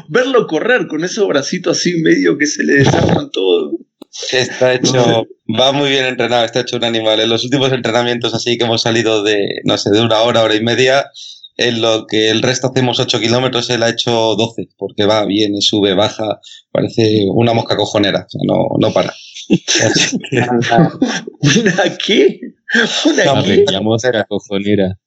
Verlo 0.09 0.47
correr 0.47 0.87
con 0.87 1.03
esos 1.03 1.27
bracitos 1.27 1.77
así 1.77 1.95
medio 2.01 2.37
que 2.37 2.47
se 2.47 2.63
le 2.63 2.75
desarman 2.75 3.29
todo. 3.31 3.71
Está 4.31 4.73
hecho, 4.73 5.25
va 5.59 5.73
muy 5.73 5.89
bien 5.89 6.05
entrenado, 6.05 6.45
está 6.45 6.61
hecho 6.61 6.77
un 6.77 6.85
animal. 6.85 7.19
En 7.19 7.29
los 7.29 7.43
últimos 7.43 7.71
entrenamientos 7.73 8.33
así 8.33 8.57
que 8.57 8.63
hemos 8.63 8.81
salido 8.83 9.23
de, 9.23 9.37
no 9.65 9.77
sé, 9.77 9.89
de 9.91 9.99
una 10.01 10.21
hora, 10.21 10.41
hora 10.41 10.55
y 10.55 10.63
media, 10.63 11.05
en 11.57 11.81
lo 11.81 12.05
que 12.07 12.29
el 12.29 12.41
resto 12.41 12.67
hacemos 12.67 12.99
8 12.99 13.19
kilómetros, 13.19 13.69
él 13.69 13.83
ha 13.83 13.89
hecho 13.89 14.35
12, 14.35 14.69
porque 14.77 15.05
va, 15.05 15.25
viene, 15.25 15.59
sube, 15.59 15.93
baja, 15.95 16.39
parece 16.71 17.25
una 17.33 17.53
mosca 17.53 17.75
cojonera, 17.75 18.25
o 18.25 18.29
sea, 18.29 18.41
no, 18.45 18.67
no 18.79 18.93
para. 18.93 19.13
¿Una 20.31 21.97
qué? 22.05 22.39
¿Una 23.05 23.25
No, 23.25 23.43
qué? 23.43 23.65
La 23.71 23.81
mosca 23.81 24.23
cojonera. 24.25 24.97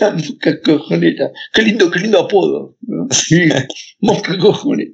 La 0.00 0.10
mosca 0.10 0.60
cojonera. 0.60 1.30
Qué 1.52 1.62
lindo, 1.62 1.90
qué 1.90 2.00
lindo 2.00 2.20
apodo. 2.20 2.76
¿no? 2.82 3.06
Sí, 3.10 3.48
mosca 4.00 4.36
cojonera. 4.38 4.90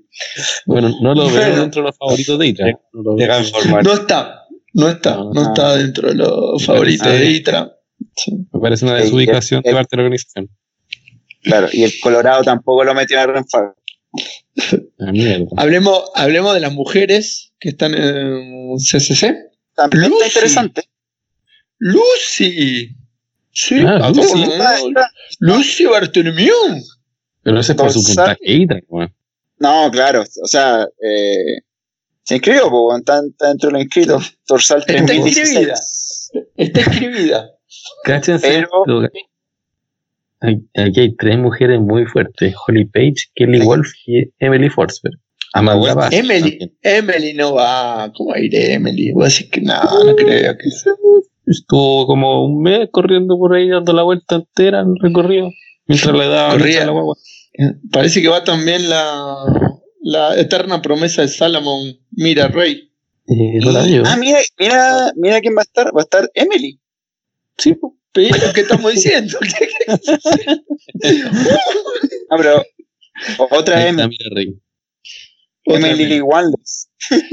Bueno, 0.67 0.91
no 1.01 1.15
lo 1.15 1.27
veo 1.31 1.41
Bueno. 1.41 1.61
dentro 1.63 1.83
de 1.83 1.89
los 1.89 1.97
favoritos 1.99 2.39
de 2.39 2.47
Itra. 2.47 2.67
No. 2.93 3.17
No 3.83 3.93
está, 3.95 4.43
no 4.75 4.89
está, 4.89 5.17
no 5.17 5.43
está 5.43 5.77
dentro 5.77 6.09
de 6.09 6.15
los 6.15 6.65
favoritos 6.65 7.07
de. 7.07 7.31
Itra. 7.31 7.73
Sí. 8.17 8.33
Me 8.53 8.61
parece 8.61 8.85
una 8.85 8.97
Sí, 8.99 9.05
desubicación 9.05 9.63
el- 9.65 9.71
de 9.71 9.75
parte 9.77 9.89
de 9.93 9.97
la 9.97 10.03
organización. 10.05 10.49
claro, 11.43 11.69
y 11.73 11.83
el 11.85 11.93
Colorado 12.03 12.43
tampoco 12.43 12.85
lo 12.85 12.95
metió 12.95 13.17
en 13.19 13.29
el 13.29 13.35
Renfar. 13.35 13.75
Hablemos, 15.57 16.11
hablemos 16.15 16.55
de 16.55 16.61
las 16.61 16.73
mujeres 16.73 17.53
que 17.59 17.71
están 17.71 17.95
en 17.95 18.77
CCC. 18.79 19.35
También 19.75 20.11
Lucy. 20.11 20.15
está 20.25 20.27
interesante. 20.27 20.85
Lucy. 21.79 22.97
Sí, 23.53 23.81
Ah, 23.87 24.11
Lucy. 24.15 24.45
Lucy 25.41 25.85
Bartolomeu. 25.87 26.55
Pero 27.43 27.61
ese 27.61 27.73
es 27.73 27.79
por 27.79 27.91
su 27.93 28.01
weón. 28.89 29.15
No, 29.59 29.91
claro, 29.91 30.23
o 30.23 30.47
sea, 30.47 30.87
eh, 31.03 31.63
se 32.23 32.37
inscribió, 32.37 32.71
pues, 32.71 32.99
está, 33.01 33.21
está 33.29 33.49
dentro 33.49 33.69
de 33.69 33.73
los 33.75 33.83
inscritos. 33.83 34.39
Dorsal 34.49 34.81
Está 34.81 34.93
3016. 35.07 36.31
Está. 36.57 37.51
Cáchense. 38.05 38.47
Pero- 38.49 39.09
Aquí 40.41 41.01
hay 41.01 41.17
tres 41.17 41.39
mujeres 41.39 41.81
muy 41.81 42.07
fuertes: 42.07 42.55
Holly 42.67 42.87
Page, 42.87 43.31
Kelly 43.35 43.61
Wolf 43.61 43.89
y 44.07 44.31
Emily 44.39 44.71
Forsberg. 44.71 45.19
Amanda 45.53 45.95
Bass 45.95 46.15
Emily, 46.15 46.59
también. 46.59 46.79
Emily 46.83 47.35
no 47.35 47.55
va. 47.55 48.13
¿Cómo 48.17 48.31
va 48.31 48.37
a 48.37 48.41
ir 48.41 48.55
Emily? 48.55 49.13
Voy 49.13 49.25
a 49.25 49.27
decir 49.27 49.51
que 49.51 49.61
no, 49.61 49.83
no 49.83 50.17
creo 50.17 50.57
que 50.57 50.69
Estuvo 51.47 52.07
como 52.07 52.45
un 52.45 52.63
mes 52.63 52.89
corriendo 52.93 53.37
por 53.37 53.55
ahí, 53.55 53.69
dando 53.69 53.93
la 53.93 54.05
vuelta 54.05 54.37
entera 54.37 54.83
en 54.83 54.91
el 54.91 54.97
recorrido. 55.01 55.51
Mientras 55.87 56.15
le 56.15 56.29
daba 56.29 56.53
Corría. 56.53 56.87
la 56.87 56.93
guagua. 56.93 57.17
Parece 57.91 58.23
que 58.23 58.29
va 58.29 58.45
también 58.45 58.89
la, 58.89 59.35
la 60.01 60.39
eterna 60.39 60.81
promesa 60.81 61.23
de 61.23 61.29
Salomon 61.29 61.99
Mira 62.13 62.47
Rey. 62.47 62.93
Eh, 63.27 63.59
no 63.65 63.73
la 63.73 63.83
veo. 63.83 64.05
Ah, 64.07 64.17
mira, 64.17 64.39
mira, 64.59 65.13
mira 65.17 65.41
quién 65.41 65.57
va 65.57 65.61
a 65.61 65.65
estar. 65.65 65.87
Va 65.89 66.01
a 66.01 66.05
estar 66.05 66.31
Emily. 66.35 66.81
Sí, 67.59 67.75
po. 67.75 67.97
Pero 68.13 68.53
¿qué 68.53 68.61
estamos 68.63 68.93
diciendo? 68.93 69.39
Ah, 72.31 72.37
pero 72.37 72.63
otra. 73.39 73.77
Otra 73.77 73.89
Emily 75.65 76.05
Lee 76.07 76.21
Waldes. 76.21 76.89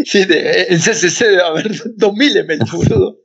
Sí, 0.05 0.25
de, 0.25 0.63
en 0.69 0.79
CCC 0.79 1.25
debe 1.25 1.41
haber 1.41 1.71
2000 1.95 2.37
Emily, 2.37 2.59
boludo. 2.71 3.17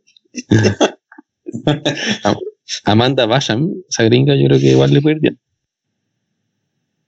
Amanda 2.85 3.27
Basham, 3.27 3.69
esa 3.89 4.05
gringa, 4.05 4.35
yo 4.35 4.47
creo 4.47 4.59
que 4.61 4.67
igual 4.69 4.93
le 4.95 5.03
puede 5.03 5.17
ir 5.17 5.21
bien. 5.21 5.41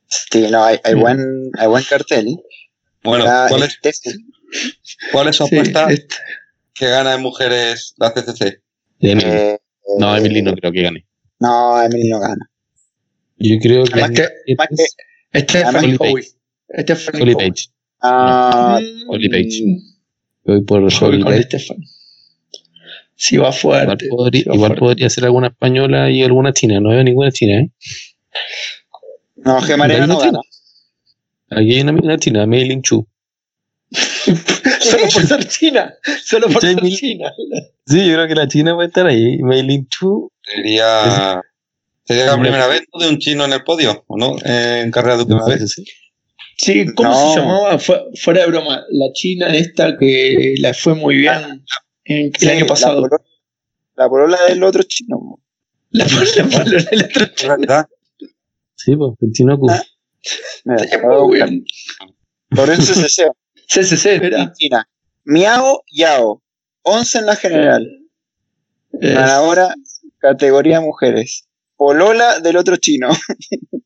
Sí, 0.08 0.46
no, 0.50 0.62
hay, 0.64 0.78
hay, 0.84 0.94
buen, 0.94 1.50
hay 1.58 1.66
buen 1.68 1.84
cartel. 1.84 2.26
Bueno, 3.02 3.24
Ah, 3.26 3.46
¿cuál 3.48 3.62
es, 3.64 3.78
cuál 5.12 5.28
es 5.28 5.36
su 5.36 5.46
Sí, 5.46 5.54
apuesta 5.56 5.90
es- 5.90 6.06
que 6.74 6.88
gana 6.88 7.14
en 7.14 7.22
mujeres 7.22 7.94
la 7.96 8.12
CCC? 8.12 8.60
Emily. 9.00 9.26
Eh, 9.30 9.58
no, 9.98 10.14
eh, 10.14 10.18
Emily 10.18 10.42
no 10.42 10.54
creo 10.54 10.72
que 10.72 10.82
gane. 10.82 11.06
No, 11.40 11.82
Emily 11.82 12.08
no 12.08 12.20
gana. 12.20 12.50
Yo 13.36 13.56
creo 13.60 13.84
que 13.84 14.00
Más 14.00 14.10
que- 14.10 14.28
es 14.46 14.56
más 14.58 14.68
que- 14.68 15.40
Stephanie 15.40 15.96
Holly 15.98 16.12
Howe. 16.14 16.22
Stephanie 16.82 17.22
Holly 17.22 17.32
Howe. 17.34 17.38
Page. 17.48 17.64
Ah, 18.00 18.80
Holly 19.08 19.28
Page. 19.28 19.64
Voy 20.44 20.62
por 20.64 20.82
Holly 20.82 21.24
Page. 21.24 21.42
Stephanie. 21.44 21.88
Si 23.16 23.36
va 23.36 23.48
Igual, 23.50 23.52
fuerte. 23.86 24.08
podría, 24.08 24.42
sí 24.42 24.48
va 24.48 24.54
igual 24.54 24.68
fuerte. 24.70 24.80
podría 24.80 25.10
ser 25.10 25.24
alguna 25.24 25.46
española 25.48 26.10
y 26.10 26.22
alguna 26.22 26.52
china. 26.52 26.80
No 26.80 26.90
veo 26.90 27.02
ninguna 27.04 27.30
china, 27.30 27.60
¿eh? 27.60 27.70
no. 29.36 29.60
Marina 29.76 30.02
¿Hay 30.02 30.08
no 30.08 30.18
gana. 30.18 30.30
china? 30.30 30.40
Aquí 31.50 31.74
hay 31.74 31.80
una, 31.82 31.92
una 31.92 32.18
china, 32.18 32.46
Mei 32.46 32.64
Lin 32.64 32.82
Chu. 32.82 33.06
Solo 34.90 35.02
por 35.12 35.26
ser 35.26 35.48
china. 35.48 35.94
Solo 36.24 36.48
por 36.48 36.60
Sí, 36.62 36.68
ser 36.74 36.82
Mil- 36.82 36.96
china. 36.96 37.32
Sí, 37.86 38.06
yo 38.06 38.14
creo 38.14 38.28
que 38.28 38.34
la 38.34 38.48
china 38.48 38.74
puede 38.74 38.88
estar 38.88 39.06
ahí. 39.06 39.38
Mei 39.42 39.62
Lin 39.62 39.86
Chu. 39.88 40.30
Sería, 40.42 41.40
sería 42.04 42.26
la 42.26 42.38
primera 42.40 42.66
vez 42.66 42.82
de 42.98 43.08
un 43.08 43.18
chino 43.18 43.44
en 43.44 43.52
el 43.52 43.62
podio, 43.64 44.04
¿o 44.06 44.16
no? 44.18 44.36
En 44.44 44.90
carrera 44.90 45.16
de 45.16 45.22
sé 45.44 45.50
vez. 45.58 45.72
si- 45.72 45.84
Sí, 46.56 46.86
¿cómo 46.94 47.10
No. 47.10 47.32
se 47.34 47.40
llamaba? 47.40 47.78
Fue- 47.80 48.00
fuera 48.14 48.42
de 48.42 48.46
broma, 48.46 48.84
la 48.90 49.06
china 49.12 49.48
esta 49.54 49.96
que 49.98 50.54
la 50.58 50.72
fue 50.72 50.94
muy 50.94 51.16
bien 51.16 51.64
en- 52.04 52.26
el 52.26 52.32
Sí, 52.38 52.48
año 52.48 52.66
pasado. 52.66 53.00
La 53.02 53.08
polola, 53.08 53.24
la 53.96 54.08
polola 54.08 54.38
del 54.48 54.62
otro 54.62 54.82
chino. 54.84 55.40
La, 55.90 56.04
la, 56.06 56.64
la- 56.64 56.84
el 56.90 57.04
otro 57.04 57.26
verdad. 57.58 57.86
Sí, 58.76 58.94
pues, 58.96 59.12
el 59.20 59.32
chino 59.32 59.58
Q. 59.58 59.66
Ah. 59.70 59.82
Chino. 60.64 61.24
Muy 61.26 61.36
bien. 61.36 61.64
Lorenzo 62.50 62.94
CC. 63.74 63.96
CCC, 63.96 64.20
¿verdad? 64.20 64.52
China. 64.56 64.88
Miao 65.24 65.82
Yao. 65.92 66.42
11 66.82 67.18
en 67.18 67.26
la 67.26 67.36
general. 67.36 67.88
Es- 69.00 69.14
Ganadora, 69.14 69.74
categoría 70.18 70.80
mujeres. 70.80 71.48
Polola 71.76 72.40
del 72.40 72.56
otro 72.56 72.76
chino. 72.76 73.08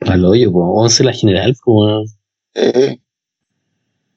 Al 0.00 0.24
hoyo, 0.24 0.50
pues, 0.50 0.64
11 0.66 1.04
la 1.04 1.12
general, 1.12 1.54
pues. 1.62 2.16
Eh, 2.54 2.98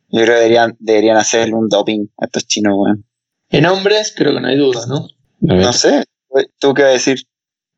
yo 0.10 0.22
creo 0.22 0.26
que 0.28 0.34
deberían, 0.34 0.76
deberían 0.80 1.18
hacerle 1.18 1.56
un 1.56 1.68
doping 1.68 2.06
a 2.20 2.26
estos 2.26 2.48
chinos, 2.48 2.74
weón. 2.78 3.06
en 3.50 3.66
hombres, 3.66 4.14
creo 4.16 4.34
que 4.34 4.40
no 4.42 4.48
hay 4.48 4.58
duda, 4.58 4.82
¿no? 4.88 5.08
No 5.42 5.74
sé. 5.74 6.06
¿Tú 6.60 6.74
qué 6.74 6.84
vas 6.84 6.90
a 6.90 6.94
decir? 6.94 7.24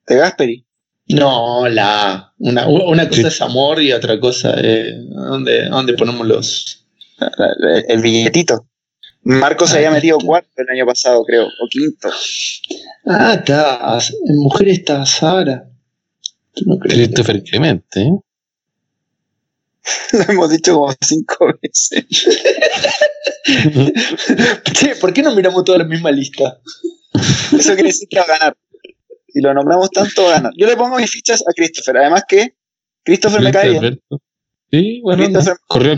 ¿De 0.08 0.16
Gasperi? 0.18 0.66
No, 1.08 1.68
la. 1.68 2.34
Una, 2.38 2.68
una 2.68 3.08
cosa 3.10 3.22
Sí. 3.22 3.28
es 3.28 3.42
amor 3.42 3.82
y 3.82 3.92
otra 3.92 4.20
cosa 4.20 4.54
es. 4.54 4.94
¿a 5.18 5.22
¿Dónde, 5.30 5.66
dónde 5.70 5.94
ponemos 5.94 6.26
los.? 6.28 6.85
El, 7.88 8.02
billetito. 8.02 8.68
Marcos 9.24 9.70
se 9.72 9.78
había 9.78 9.92
metido 9.92 10.18
cuarto 10.20 10.50
el 10.58 10.70
año 10.70 10.86
pasado, 10.86 11.24
creo. 11.24 11.46
O 11.46 11.68
quinto. 11.70 12.10
Ah, 13.06 13.36
está. 13.36 14.00
En 14.28 14.38
mujeres 14.38 14.80
está 14.80 15.06
Sara. 15.06 15.68
Tú 16.54 16.66
no 16.68 16.78
crees. 16.78 17.08
Christopher 17.08 17.44
Clemente, 17.44 18.02
¿eh? 18.02 18.20
Lo 20.14 20.34
hemos 20.34 20.50
dicho 20.50 20.74
como 20.74 20.94
cinco 21.02 21.48
veces. 21.62 22.06
Che, 24.74 24.96
¿por 24.96 25.14
qué 25.14 25.22
no 25.22 25.36
miramos 25.36 25.64
toda 25.64 25.78
la 25.80 25.84
misma 25.84 26.12
lista? 26.12 26.60
Eso 27.14 27.74
quiere 27.76 27.90
decir 27.90 28.08
que 28.10 28.18
va 28.18 28.24
a 28.24 28.38
ganar. 28.40 28.58
Si 29.28 29.42
lo 29.42 29.54
nombramos 29.54 29.92
tanto, 29.92 30.24
va 30.24 30.30
a 30.30 30.34
ganar. 30.34 30.54
Yo 30.58 30.66
le 30.66 30.76
pongo 30.76 30.98
mis 30.98 31.12
fichas 31.12 31.44
a 31.48 31.54
Christopher. 31.54 31.98
Además 31.98 32.24
que 32.28 32.56
Christopher 33.04 33.42
me 33.42 33.52
cae 33.52 33.80
bien. 33.80 34.02
Sí, 34.72 35.02
bueno. 35.04 35.24
Christopher 35.24 35.58
corrió, 35.68 35.98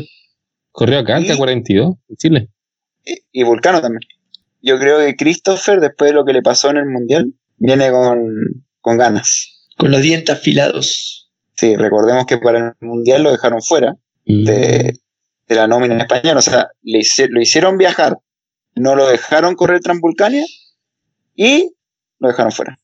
corrió 0.77 0.99
acá, 0.99 1.19
Y- 1.19 1.27
al 1.31 1.37
42 1.37 1.95
en 2.07 2.15
Chile. 2.17 2.49
y- 3.03 3.17
y 3.31 3.43
Vulcano 3.43 3.81
también. 3.81 4.01
Yo 4.61 4.77
creo 4.77 4.99
que 4.99 5.15
Christopher, 5.15 5.79
después 5.79 6.11
de 6.11 6.15
lo 6.15 6.23
que 6.23 6.33
le 6.33 6.43
pasó 6.43 6.69
en 6.69 6.77
el 6.77 6.85
Mundial, 6.85 7.33
viene 7.57 7.89
con, 7.89 8.19
con 8.79 8.97
ganas. 8.97 9.65
Con 9.75 9.89
los 9.89 10.01
dientes 10.03 10.35
afilados. 10.35 11.31
Sí, 11.55 11.75
recordemos 11.75 12.27
que 12.27 12.37
para 12.37 12.75
el 12.79 12.87
Mundial 12.87 13.23
lo 13.23 13.31
dejaron 13.31 13.61
fuera 13.63 13.95
de, 14.25 14.93
de 15.47 15.55
la 15.55 15.67
nómina 15.67 15.95
en 15.95 16.01
español. 16.01 16.37
O 16.37 16.41
sea, 16.43 16.67
le 16.83 16.99
hice- 16.99 17.27
lo 17.29 17.41
hicieron 17.41 17.77
viajar, 17.79 18.17
no 18.75 18.95
lo 18.95 19.07
dejaron 19.07 19.55
correr 19.55 19.79
Transvulcania 19.81 20.45
y 21.35 21.71
lo 22.19 22.27
dejaron 22.27 22.51
fuera. 22.51 22.79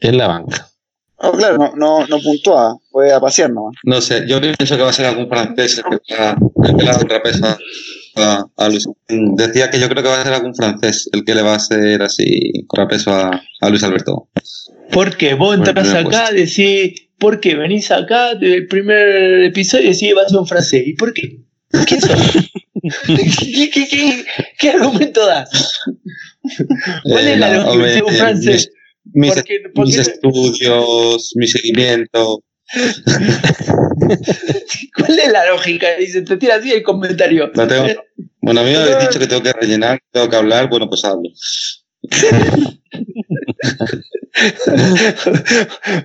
en 0.00 0.16
la 0.16 0.28
banca. 0.28 0.68
Oh, 1.20 1.32
claro, 1.32 1.58
no, 1.58 1.72
no, 1.74 2.06
no 2.06 2.20
puntúa, 2.20 2.78
fue 2.90 3.12
a 3.12 3.18
pasear 3.18 3.50
nomás. 3.50 3.74
No 3.82 4.00
sé, 4.00 4.24
yo 4.28 4.40
pienso 4.40 4.76
que 4.76 4.82
va 4.82 4.90
a 4.90 4.92
ser 4.92 5.06
algún 5.06 5.28
francés 5.28 5.78
el 5.78 6.00
que 6.06 6.14
va 6.14 6.36
el 6.64 6.76
que 6.76 7.20
a, 8.16 8.46
a 8.56 8.68
Luis. 8.68 8.88
Decía 9.08 9.70
que 9.70 9.80
yo 9.80 9.88
creo 9.88 10.02
que 10.02 10.08
va 10.08 10.20
a 10.20 10.24
ser 10.24 10.32
algún 10.32 10.54
francés 10.54 11.08
el 11.12 11.24
que 11.24 11.34
le 11.34 11.42
va 11.42 11.52
a 11.52 11.56
hacer 11.56 12.02
así 12.02 12.52
contrapeso 12.66 13.10
a, 13.10 13.42
a 13.60 13.68
Luis 13.68 13.82
Alberto. 13.82 14.28
Porque 14.92 15.34
vos 15.34 15.56
entras 15.56 15.92
acá, 15.94 16.30
decís, 16.30 17.08
¿por 17.18 17.40
qué 17.40 17.54
venís 17.56 17.90
acá 17.90 18.34
del 18.34 18.66
primer 18.66 19.44
episodio 19.44 19.90
y 19.90 19.92
decís, 19.92 20.14
vas 20.14 20.26
a 20.26 20.28
ser 20.30 20.38
un 20.38 20.46
francés? 20.46 20.82
¿Y 20.86 20.94
por 20.94 21.12
qué? 21.12 21.40
¿Quién 21.86 22.00
sos? 22.00 22.10
¿Qué, 23.06 23.70
qué, 23.70 23.88
qué, 23.88 24.24
qué 24.58 24.70
argumento 24.70 25.26
das? 25.26 25.80
¿Cuál 27.02 27.26
Eh, 27.26 27.32
es 27.34 27.38
la 27.38 27.52
no, 27.52 27.64
lógica 27.74 27.86
de 27.86 28.02
un 28.02 28.14
francés? 28.14 28.70
Mis, 29.12 29.34
¿Por 29.34 29.44
qué- 29.44 29.60
por 29.74 29.86
mis 29.86 29.98
estudios, 29.98 31.32
mi 31.36 31.46
seguimiento. 31.46 32.42
¿Cuál 34.96 35.18
es 35.18 35.32
la 35.32 35.46
lógica? 35.50 35.96
Dice, 35.98 36.22
te 36.22 36.36
tira 36.36 36.56
así 36.56 36.70
el 36.72 36.82
comentario. 36.82 37.50
La 37.54 37.66
tengo- 37.66 37.86
Bueno, 38.40 38.60
a 38.60 38.64
mí 38.64 38.70
me 38.70 38.76
habéis 38.76 39.08
dicho 39.08 39.18
que 39.18 39.26
tengo 39.26 39.42
que 39.42 39.52
rellenar, 39.52 39.98
tengo 40.12 40.28
que 40.28 40.36
hablar, 40.36 40.68
bueno, 40.68 40.88
pues 40.88 41.04
hablo. 41.04 41.28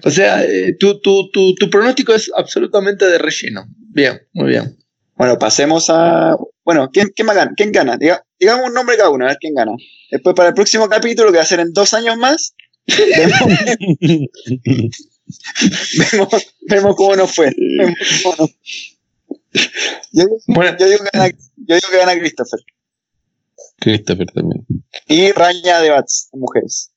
o 0.05 0.09
sea, 0.09 0.43
eh, 0.43 0.75
tu, 0.79 0.99
tu, 1.01 1.29
tu, 1.31 1.53
tu 1.55 1.69
pronóstico 1.69 2.13
es 2.13 2.31
absolutamente 2.35 3.05
de 3.05 3.17
relleno. 3.17 3.65
Bien, 3.77 4.21
muy 4.33 4.49
bien. 4.49 4.77
Bueno, 5.15 5.37
pasemos 5.37 5.89
a. 5.89 6.35
Bueno, 6.65 6.89
¿quién, 6.91 7.09
quién, 7.15 7.27
va 7.27 7.33
a 7.33 7.35
ganar? 7.35 7.53
¿Quién 7.55 7.71
gana? 7.71 7.97
Diga- 7.97 8.23
digamos 8.39 8.67
un 8.67 8.73
nombre 8.73 8.97
cada 8.97 9.09
uno, 9.09 9.25
a 9.25 9.29
ver 9.29 9.37
quién 9.39 9.53
gana. 9.53 9.73
Después, 10.11 10.35
para 10.35 10.49
el 10.49 10.55
próximo 10.55 10.87
capítulo, 10.89 11.31
que 11.31 11.37
va 11.37 11.43
a 11.43 11.47
ser 11.47 11.59
en 11.59 11.73
dos 11.73 11.93
años 11.93 12.17
más, 12.17 12.55
vemos, 12.87 13.39
vemos, 16.11 16.29
vemos 16.69 16.95
cómo 16.95 17.15
nos 17.15 17.33
fue. 17.33 17.51
Vemos 17.77 17.97
cómo 18.23 18.35
nos- 18.39 18.51
Yo, 20.11 20.25
Bueno, 20.47 20.75
yo 20.79 20.85
digo 20.87 20.99
que 21.03 21.09
gana, 21.17 21.29
yo 21.57 21.75
digo 21.75 21.87
que 21.91 21.97
gana 21.97 22.19
Christopher. 22.19 22.59
Christopher 23.79 24.27
también. 24.33 24.65
Y 25.07 25.31
Raña 25.31 25.79
de 25.81 25.89
Bats, 25.91 26.29
mujeres. 26.33 26.91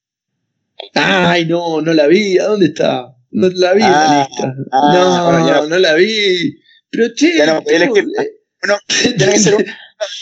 ay, 0.94 1.46
no, 1.46 1.80
no 1.80 1.92
la 1.92 2.06
vi. 2.06 2.38
¿A 2.38 2.44
dónde 2.46 2.66
está? 2.66 3.12
No 3.30 3.48
la 3.48 3.72
vi 3.74 3.82
en 3.82 3.88
Ah, 3.88 4.06
la 4.08 4.28
lista. 4.28 4.54
ah, 4.72 4.92
no, 4.94 5.24
bueno, 5.30 5.46
ya 5.48 5.54
no, 5.62 5.66
no- 5.68 5.78
la 5.78 5.94
vi. 5.94 6.56
Pero 6.90 7.08
che, 7.14 7.36
Ya 7.36 7.46
no. 7.46 7.62
Bueno, 7.62 8.78
tiene 9.18 9.32
que 9.32 9.38
ser 9.38 9.54
un 9.56 9.64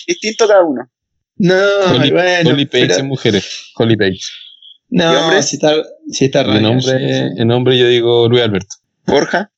distinto 0.06 0.46
cada 0.48 0.62
uno. 0.64 0.90
No, 1.36 1.54
Holly, 1.90 2.10
bueno. 2.10 2.50
Holly 2.50 2.66
Page 2.66 2.86
pero- 2.88 2.98
en 3.00 3.06
mujeres. 3.08 3.72
Holly 3.76 3.96
Page. 3.96 4.20
¿Y 4.94 4.98
no, 4.98 5.42
si 5.42 5.56
está, 5.56 5.72
si 6.10 6.24
está 6.26 6.40
En 6.42 6.46
Ryan, 6.46 6.62
nombre, 6.62 6.98
sí, 6.98 7.04
sí. 7.34 7.40
en 7.42 7.48
nombre 7.48 7.76
yo 7.78 7.88
digo 7.88 8.28
Luis 8.28 8.42
Alberto. 8.42 8.76
Borja. 9.06 9.50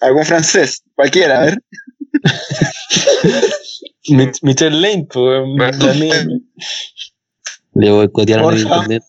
¿Algún 0.00 0.24
francés? 0.24 0.82
Cualquiera, 0.94 1.40
a 1.40 1.44
ver. 1.44 1.62
Mich- 4.08 4.38
Michelle 4.42 4.80
Lane, 4.80 5.06
pues. 5.10 5.42
la. 5.56 6.28
Le 7.74 7.90
boicotearon 7.90 8.54
en 8.56 8.62
Borja. 8.64 8.76
internet. 8.76 9.02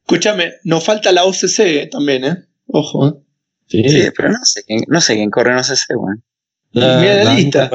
Escúchame, 0.00 0.52
nos 0.64 0.84
falta 0.84 1.12
la 1.12 1.24
OCC 1.24 1.58
eh, 1.60 1.88
también, 1.90 2.24
¿eh? 2.24 2.36
Ojo, 2.68 3.08
¿eh? 3.08 3.12
Sí, 3.68 3.88
Sí, 3.88 4.08
pero 4.16 4.30
no 4.30 4.38
sé 4.44 4.62
quién, 4.64 4.80
no 4.88 5.00
sé 5.00 5.14
quién 5.16 5.30
corre, 5.30 5.54
sé 5.64 5.74
si, 5.76 5.92
weón. 5.94 6.24
la, 6.72 6.98
Mira 6.98 7.14
la 7.16 7.24
Dani 7.24 7.42
lista. 7.42 7.70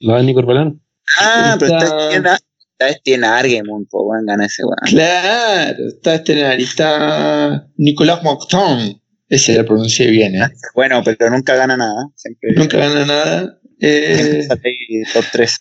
La 0.00 0.14
Dani 0.14 0.34
Corbalán. 0.34 0.80
Ah, 1.20 1.56
pero 1.58 1.72
Está- 1.78 2.10
esta 2.10 2.38
tiene, 2.76 2.82
esta 2.82 2.86
vez 2.86 3.02
tiene 3.02 3.26
Argemon, 3.26 3.86
pues, 3.90 4.02
weón, 4.04 4.26
gana 4.26 4.46
ese 4.46 4.62
weón. 4.64 4.76
Claro, 4.86 5.88
está 5.88 6.14
este 6.16 6.44
ahí 6.44 6.62
está 6.62 7.68
Nicolás 7.76 8.22
Mocton. 8.22 9.00
Ese 9.28 9.54
la 9.54 9.64
pronuncié 9.64 10.08
bien, 10.10 10.36
¿eh? 10.36 10.48
Bueno, 10.74 11.02
pero 11.04 11.30
nunca 11.30 11.56
gana 11.56 11.76
nada. 11.76 12.08
Siempre. 12.14 12.50
Nunca 12.56 12.78
gana 12.78 13.04
nada. 13.04 13.58
Eh, 13.80 14.14
siempre 14.14 14.42
sale 14.44 14.60
ahí 14.64 15.02
top 15.12 15.24
3. 15.32 15.58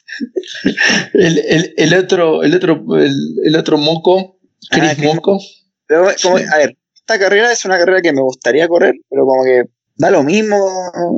el, 1.14 1.38
el, 1.40 1.74
el 1.78 1.94
otro, 1.96 2.44
el 2.44 2.54
otro, 2.56 2.86
el, 2.98 3.14
el 3.44 3.56
otro 3.56 3.78
moco, 3.78 4.40
Chris 4.70 4.92
Ah, 4.92 4.94
Chris 4.96 5.06
Moco. 5.06 5.40
Pero, 5.88 6.08
como, 6.22 6.38
Sí. 6.38 6.44
a 6.54 6.58
ver, 6.58 6.78
esta 6.94 7.20
carrera 7.20 7.52
es 7.52 7.66
una 7.66 7.78
carrera 7.78 8.02
que 8.02 8.14
me 8.14 8.22
gustaría 8.22 8.68
correr, 8.68 8.94
pero 9.10 9.26
como 9.26 9.44
que 9.44 9.64
da 9.98 10.12
lo 10.12 10.24
mismo. 10.24 10.58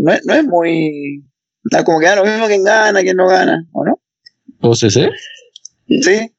No 0.02 0.12
es, 0.14 0.26
no 0.26 0.34
es 0.34 0.44
muy. 0.46 1.24
Da 1.72 1.84
como 1.84 2.00
que 2.00 2.06
da 2.08 2.16
lo 2.16 2.26
mismo 2.26 2.48
quien 2.48 2.64
gana, 2.64 3.02
quien 3.02 3.18
no 3.18 3.28
gana, 3.28 3.66
¿o 3.74 3.84
no? 3.86 4.00
OCC. 4.62 5.10
Sí. 5.88 6.32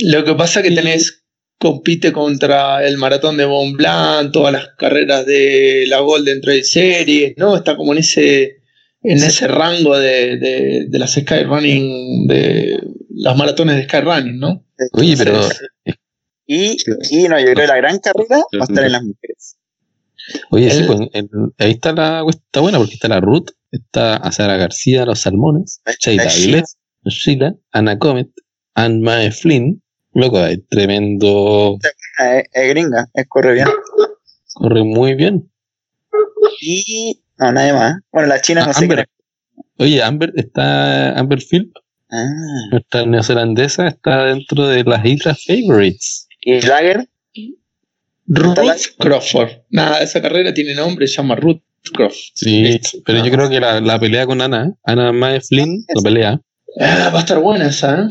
Lo 0.00 0.24
que 0.24 0.34
pasa 0.34 0.62
que 0.62 0.70
tenés, 0.70 1.24
compite 1.58 2.12
contra 2.12 2.86
el 2.86 2.98
maratón 2.98 3.36
de 3.36 3.46
Mont 3.46 3.76
Blanc, 3.76 4.32
todas 4.32 4.52
las 4.52 4.68
carreras 4.78 5.26
de 5.26 5.84
la 5.88 6.00
Golden 6.00 6.40
Trail 6.40 6.64
Series, 6.64 7.34
¿no? 7.36 7.56
Está 7.56 7.76
como 7.76 7.92
en 7.92 7.98
ese, 8.00 8.62
en 9.02 9.18
ese 9.18 9.46
rango 9.48 9.98
de, 9.98 10.36
de, 10.38 10.86
de 10.88 10.98
las 10.98 11.14
Skyrunning, 11.14 12.26
de 12.26 12.80
las 13.10 13.36
maratones 13.36 13.76
de 13.76 13.84
Skyrunning, 13.84 14.38
¿no? 14.38 14.64
Oye, 14.92 15.16
pero. 15.16 15.48
Y, 16.46 16.76
y 17.10 17.28
no, 17.28 17.38
yo 17.40 17.46
creo 17.46 17.54
que 17.54 17.66
la 17.66 17.76
gran 17.76 17.98
carrera 17.98 18.38
va 18.38 18.60
a 18.60 18.64
estar 18.64 18.84
en 18.84 18.92
las 18.92 19.02
mujeres. 19.02 19.56
Oye, 20.50 20.70
sí, 20.70 20.84
pues, 20.86 21.00
ahí 21.58 21.70
está 21.70 21.92
la 21.92 22.24
está 22.28 22.60
buena 22.60 22.78
porque 22.78 22.94
está 22.94 23.08
la 23.08 23.20
Ruth, 23.20 23.50
está 23.70 24.16
Azara 24.16 24.56
García, 24.56 25.04
los 25.04 25.20
Salmones, 25.20 25.80
Sheila 26.00 26.24
La 26.24 26.30
Avilés, 26.30 26.76
Sheila, 27.04 27.54
Ana 27.70 27.98
Comet, 27.98 28.28
Anne 28.76 29.00
Mae 29.02 29.30
Flynn. 29.32 29.82
Loco, 30.14 30.38
hay 30.38 30.58
tremendo. 30.70 31.78
Ah, 32.18 32.36
Es, 32.38 32.44
es 32.52 32.68
gringa, 32.70 33.06
es 33.12 33.26
corre 33.28 33.52
bien. 33.54 33.66
Corre 34.54 34.84
muy 34.84 35.14
bien. 35.14 35.50
Y. 36.62 37.20
No, 37.38 37.52
nadie 37.52 37.72
más. 37.74 37.96
Bueno, 38.12 38.28
la 38.28 38.40
China 38.40 38.64
no 38.64 38.70
Ah, 38.70 38.72
sé 38.72 38.80
quién 38.86 38.92
Amber. 38.92 39.08
Oye, 39.78 40.02
Amber 40.02 40.32
está. 40.36 41.18
Amber 41.18 41.38
Philp, 41.42 41.76
es. 41.76 41.82
Ah. 42.12 42.24
nuestra 42.70 43.04
neozelandesa, 43.04 43.88
está 43.88 44.24
dentro 44.24 44.66
de 44.68 44.84
las 44.84 45.04
islas 45.04 45.44
Favorites. 45.44 46.28
Y 46.40 46.60
Lager, 46.62 47.06
Ruth 48.28 48.58
la- 48.58 48.76
Crawford. 48.98 49.50
Nada, 49.70 49.98
esa 50.00 50.22
carrera 50.22 50.54
tiene 50.54 50.74
nombre, 50.74 51.06
se 51.08 51.16
llama 51.16 51.34
Ruth 51.36 51.60
Crawford. 51.92 52.16
Sí, 52.34 52.62
Listo. 52.62 52.98
pero 53.04 53.22
yo 53.24 53.30
creo 53.30 53.50
que 53.50 53.60
la, 53.60 53.80
la 53.80 53.98
pelea 54.00 54.24
con 54.26 54.40
Ana, 54.40 54.72
Ana 54.84 55.12
Mae 55.12 55.40
Flynn, 55.40 55.84
la 55.94 56.00
pelea, 56.02 56.40
Ah, 56.80 57.10
va 57.12 57.18
a 57.18 57.22
estar 57.22 57.38
buena 57.40 57.68
esa, 57.68 58.02
¿eh? 58.02 58.08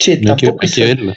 Che, 0.00 0.18
no 0.20 0.30
hay 0.32 0.36
que, 0.36 0.46
tampoco 0.46 0.64
hay 0.66 0.70
que 0.72 0.84
verla. 0.84 1.14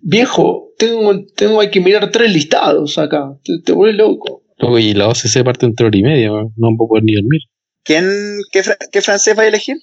Viejo, 0.00 0.68
tengo, 0.78 1.24
tengo 1.34 1.60
hay 1.60 1.70
que 1.70 1.80
mirar 1.80 2.10
tres 2.10 2.32
listados 2.32 2.96
acá. 2.96 3.36
Te, 3.44 3.54
te 3.64 3.72
vuelves 3.72 3.96
loco. 3.98 4.44
Luego, 4.58 4.78
y 4.78 4.94
la 4.94 5.08
OCC 5.08 5.42
parte 5.44 5.66
entre 5.66 5.86
hora 5.86 5.96
y 5.98 6.02
media, 6.02 6.28
no 6.28 6.52
no 6.56 6.76
puedo 6.76 6.88
poder 6.90 7.04
ni 7.04 7.14
dormir. 7.14 7.40
¿quién, 7.84 8.06
qué, 8.52 8.62
fra- 8.62 8.76
qué 8.92 9.00
francés 9.02 9.36
va 9.36 9.42
a 9.42 9.48
elegir? 9.48 9.76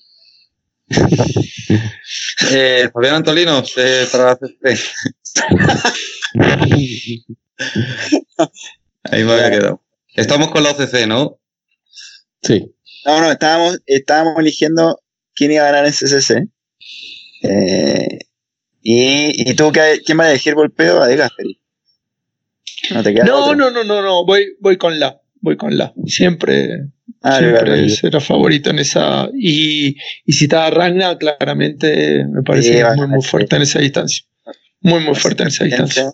Eh, 2.52 2.90
Fabián 2.94 3.16
Antolino, 3.16 3.64
eh, 3.78 4.06
para 4.12 4.26
la 4.26 4.36
CC. 4.38 4.80
Ahí 9.04 9.24
me 9.24 9.34
había 9.34 9.52
quedado. 9.52 9.82
Estamos 10.16 10.50
con 10.50 10.64
la 10.64 10.72
OCC, 10.72 11.08
¿no? 11.08 11.40
Sí. 12.42 12.72
No, 13.06 13.22
no, 13.22 13.32
estábamos, 13.32 13.80
estábamos 13.86 14.34
eligiendo 14.40 15.00
quién 15.34 15.52
iba 15.52 15.64
a 15.64 15.72
ganar 15.72 15.86
en 15.86 15.92
CCC. 15.94 16.48
Eh, 17.48 18.20
y, 18.82 19.50
y 19.52 19.56
tú, 19.56 19.72
qué- 19.72 20.02
¿quién 20.06 20.20
va 20.20 20.26
a 20.26 20.30
elegir 20.32 20.56
Volpeo? 20.56 21.02
A 21.02 21.08
De 21.08 21.16
Gasperi. 21.16 21.60
No 22.92 23.04
te 23.04 23.14
No, 23.14 23.46
otro. 23.46 23.56
no, 23.56 23.72
no, 23.72 23.84
no, 23.84 24.02
no. 24.02 24.26
Voy, 24.26 24.56
voy 24.60 24.78
con 24.78 25.00
la. 25.00 25.20
Voy 25.42 25.58
con 25.58 25.78
la. 25.78 25.94
Siempre, 26.06 26.88
Ah, 27.22 27.40
siempre 27.40 27.90
será 27.90 28.20
favorito 28.20 28.70
en 28.70 28.80
esa. 28.80 29.30
Y, 29.34 29.96
y 30.26 30.34
si 30.34 30.46
está 30.46 30.70
Ragna, 30.70 31.18
claramente 31.18 32.26
me 32.30 32.44
parece 32.44 32.78
Sí, 32.80 32.84
muy, 32.98 33.08
muy 33.08 33.24
fuerte 33.24 33.56
en 33.56 33.64
esa 33.64 33.80
distancia. 33.80 34.26
Muy, 34.82 35.04
muy 35.04 35.16
fuerte 35.16 35.42
en 35.44 35.48
esa 35.50 35.64
distancia. 35.66 36.12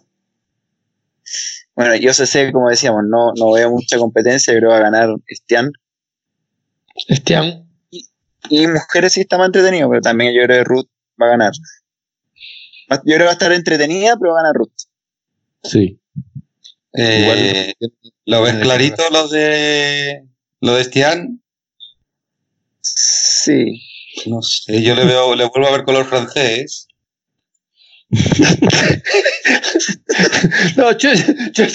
Bueno, 1.75 1.95
yo 1.95 2.13
sé, 2.13 2.51
como 2.51 2.69
decíamos, 2.69 3.01
no, 3.09 3.33
no 3.35 3.51
veo 3.51 3.71
mucha 3.71 3.97
competencia, 3.97 4.53
creo 4.53 4.69
que 4.69 4.73
va 4.73 4.77
a 4.77 4.91
ganar 4.91 5.09
Estian. 5.27 5.71
Estián. 7.07 7.67
Y 8.49 8.67
mujeres 8.67 9.13
sí 9.13 9.21
está 9.21 9.37
más 9.37 9.47
entretenido, 9.47 9.89
pero 9.89 10.01
también 10.01 10.33
yo 10.33 10.43
creo 10.43 10.59
que 10.59 10.63
Ruth 10.63 10.87
va 11.21 11.27
a 11.27 11.31
ganar. 11.31 11.53
Yo 12.89 12.99
creo 13.03 13.17
que 13.19 13.23
va 13.23 13.29
a 13.29 13.33
estar 13.33 13.51
entretenida, 13.53 14.17
pero 14.19 14.33
va 14.33 14.39
a 14.39 14.43
ganar 14.43 14.55
Ruth. 14.55 14.73
Sí. 15.63 15.99
Eh, 16.93 17.73
¿Lo 18.25 18.41
ves 18.41 18.55
clarito 18.55 19.03
lo 19.11 19.27
de 19.29 20.25
lo 20.59 20.75
de 20.75 20.81
Estián? 20.81 21.41
Sí. 22.81 23.81
No 24.25 24.41
sé, 24.41 24.81
yo 24.81 24.95
le 24.95 25.05
veo, 25.05 25.35
le 25.35 25.45
vuelvo 25.45 25.67
a 25.67 25.71
ver 25.71 25.83
color 25.83 26.05
francés. 26.05 26.87
No, 30.75 30.97
yo, 30.97 31.09
yo, 31.53 31.65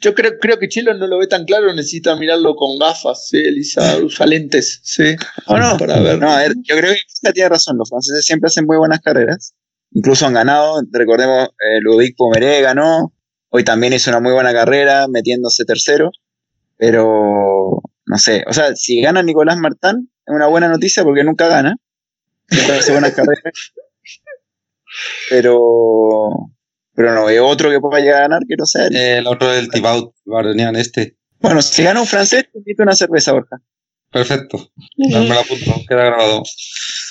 yo 0.00 0.14
creo, 0.14 0.38
creo 0.40 0.58
que 0.58 0.68
Chilo 0.68 0.94
no 0.94 1.06
lo 1.06 1.18
ve 1.18 1.26
tan 1.26 1.44
claro, 1.44 1.72
necesita 1.72 2.16
mirarlo 2.16 2.56
con 2.56 2.78
gafas, 2.78 3.28
¿sí? 3.28 3.38
Elisa 3.38 3.98
usa 3.98 4.26
lentes, 4.26 4.80
¿sí? 4.82 5.14
¿O 5.46 5.56
no? 5.56 5.76
Para 5.78 6.00
ver. 6.00 6.18
No, 6.18 6.30
a 6.30 6.38
ver, 6.38 6.54
yo 6.62 6.76
creo 6.76 6.92
que 6.92 7.00
Elisa 7.00 7.32
tiene 7.32 7.48
razón. 7.48 7.78
Los 7.78 7.88
franceses 7.88 8.24
siempre 8.24 8.48
hacen 8.48 8.66
muy 8.66 8.76
buenas 8.76 9.00
carreras. 9.00 9.54
Incluso 9.92 10.26
han 10.26 10.34
ganado. 10.34 10.82
Recordemos, 10.90 11.48
eh, 11.48 11.80
Ludovic 11.80 12.16
Pomeré 12.16 12.60
ganó. 12.60 13.12
Hoy 13.50 13.64
también 13.64 13.92
hizo 13.92 14.10
una 14.10 14.20
muy 14.20 14.32
buena 14.32 14.52
carrera, 14.52 15.06
metiéndose 15.08 15.64
tercero, 15.64 16.10
pero 16.76 17.80
no 18.06 18.18
sé, 18.18 18.42
o 18.48 18.52
sea, 18.52 18.74
si 18.74 19.00
gana 19.00 19.22
Nicolás 19.22 19.58
Martán, 19.58 20.08
es 20.26 20.34
una 20.34 20.48
buena 20.48 20.68
noticia 20.68 21.04
porque 21.04 21.22
nunca 21.22 21.46
gana. 21.46 21.76
Nunca 22.50 22.78
hace 22.78 22.90
buenas 22.90 23.12
carreras. 23.12 23.42
Pero, 25.30 26.50
pero 26.94 27.14
no 27.14 27.26
veo 27.26 27.46
otro 27.46 27.70
que 27.70 27.80
pueda 27.80 28.00
llegar 28.00 28.18
a 28.18 28.28
ganar 28.28 28.42
que 28.48 28.56
no 28.56 28.66
sea 28.66 28.86
él. 28.86 28.96
El 28.96 29.26
otro 29.26 29.50
del 29.50 29.70
Tibaut, 29.70 30.14
Bardonian 30.24 30.76
este. 30.76 31.16
Bueno, 31.40 31.60
si 31.62 31.82
gana 31.82 32.00
un 32.00 32.06
francés, 32.06 32.46
te 32.50 32.58
invito 32.58 32.82
a 32.82 32.84
una 32.84 32.94
cerveza, 32.94 33.32
Borja. 33.32 33.60
Perfecto. 34.10 34.70
No 34.96 35.20
me 35.22 35.28
la 35.28 35.40
apunto, 35.40 35.72
queda 35.88 36.04
grabado. 36.04 36.42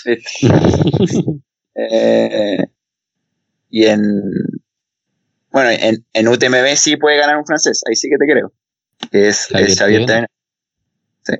Eh, 1.75 2.67
y 3.71 3.85
en. 3.85 4.01
Bueno, 5.51 5.71
en, 5.71 6.05
en 6.13 6.27
UTMB 6.27 6.75
sí 6.75 6.97
puede 6.97 7.17
ganar 7.17 7.37
un 7.37 7.47
francés, 7.47 7.81
ahí 7.89 7.95
sí 7.95 8.09
que 8.09 8.17
te 8.17 8.31
creo. 8.31 8.53
Que 9.11 9.29
es, 9.29 9.47
es 9.49 9.79
Xavier. 9.79 10.27
Sí. 11.23 11.33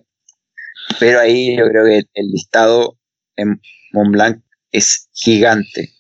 Pero 1.00 1.20
ahí 1.20 1.56
yo 1.56 1.68
creo 1.68 1.86
que 1.86 2.02
el 2.16 2.28
listado 2.32 2.98
en 3.36 3.62
Mont 3.92 4.12
Blanc 4.12 4.44
es 4.72 5.08
gigante. 5.14 5.93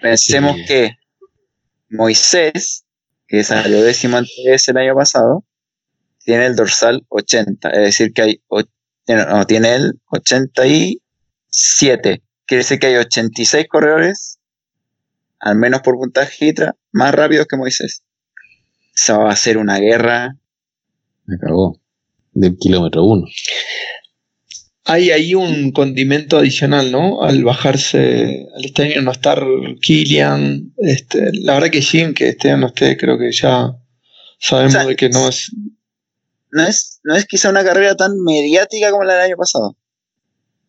Pensemos 0.00 0.56
Sí. 0.56 0.64
que 0.66 0.90
Moisés, 1.90 2.84
que 3.26 3.42
salió 3.44 3.82
décimo 3.82 4.18
en 4.18 4.24
TS 4.24 4.68
el 4.70 4.76
año 4.78 4.94
pasado, 4.94 5.44
tiene 6.24 6.46
el 6.46 6.56
dorsal 6.56 7.04
80, 7.08 7.70
es 7.70 7.78
decir, 7.80 8.12
que 8.12 8.22
hay, 8.22 8.42
o- 8.48 8.62
no, 9.08 9.44
tiene 9.46 9.74
el 9.74 9.92
87, 10.10 12.22
quiere 12.46 12.62
decir 12.62 12.78
que 12.78 12.86
hay 12.88 12.96
86 12.96 13.66
corredores, 13.68 14.38
al 15.40 15.56
menos 15.56 15.80
por 15.82 15.94
puntaje 15.96 16.46
ITRA, 16.46 16.74
más 16.92 17.14
rápidos 17.14 17.46
que 17.46 17.56
Moisés. 17.56 18.02
Esa 18.94 19.18
va 19.18 19.30
a 19.30 19.36
ser 19.36 19.58
una 19.58 19.78
guerra. 19.78 20.36
Me 21.26 21.38
cagó. 21.38 21.80
Del 22.32 22.56
kilómetro 22.56 23.04
uno. 23.04 23.26
Hay 24.86 25.10
ahí 25.10 25.34
un 25.34 25.72
condimento 25.72 26.36
adicional, 26.38 26.92
¿no? 26.92 27.22
Al 27.22 27.42
bajarse, 27.42 28.46
al 28.54 28.64
este 28.64 28.82
año 28.82 29.02
no 29.02 29.12
estar 29.12 29.42
Killian, 29.80 30.74
este, 30.76 31.30
la 31.40 31.54
verdad 31.54 31.70
que 31.70 31.80
Jim, 31.80 32.12
que 32.12 32.28
este 32.30 32.50
año 32.50 32.58
no 32.58 32.66
esté, 32.66 32.96
creo 32.98 33.18
que 33.18 33.32
ya 33.32 33.74
sabemos 34.38 34.74
O 34.74 34.78
sea, 34.78 34.86
de 34.86 34.96
que 34.96 35.08
no 35.08 35.28
es. 35.28 35.50
No 36.50 36.66
es, 36.66 37.00
no 37.02 37.16
es 37.16 37.24
quizá 37.26 37.48
una 37.50 37.64
carrera 37.64 37.96
tan 37.96 38.12
mediática 38.22 38.90
como 38.90 39.04
la 39.04 39.14
del 39.14 39.22
año 39.22 39.36
pasado. 39.36 39.76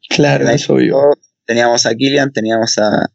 Claro, 0.09 0.43
El 0.43 0.47
año 0.49 0.55
es 0.55 0.69
obvio. 0.69 0.97
Teníamos 1.45 1.85
a 1.85 1.93
Killian, 1.93 2.31
teníamos 2.31 2.77
a 2.79 3.07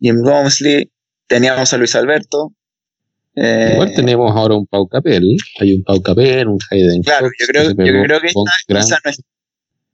Jim 0.00 0.20
Gomsley, 0.22 0.90
teníamos 1.26 1.72
a 1.72 1.76
Luis 1.78 1.94
Alberto. 1.94 2.52
eh, 3.36 3.70
Igual 3.74 3.94
tenemos 3.94 4.30
ahora 4.36 4.56
un 4.56 4.66
Pau 4.66 4.88
Capel. 4.88 5.36
Hay 5.60 5.72
un 5.72 5.84
Pau 5.84 6.02
Capel, 6.02 6.48
un 6.48 6.58
Hayden. 6.70 7.02
Claro, 7.02 7.26
Fox 7.26 7.36
yo 7.40 7.46
creo, 7.46 7.62
yo 7.70 7.76
creo 8.02 8.20
que 8.20 8.26
esta 8.26 8.40
gran- 8.66 8.82
quizá 8.82 8.98
no 9.04 9.10
es, 9.10 9.22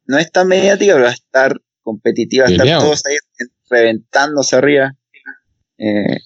no 0.07 0.18
es 0.18 0.30
tan 0.30 0.48
mediática, 0.48 0.94
pero 0.94 1.05
va 1.05 1.11
a 1.11 1.14
estar 1.14 1.61
competitiva, 1.82 2.44
va 2.44 2.50
a 2.50 2.52
estar 2.52 2.78
todos 2.80 3.07
ahí 3.07 3.16
reventándose 3.70 4.57
arriba. 4.57 4.92
Eh, 5.78 6.18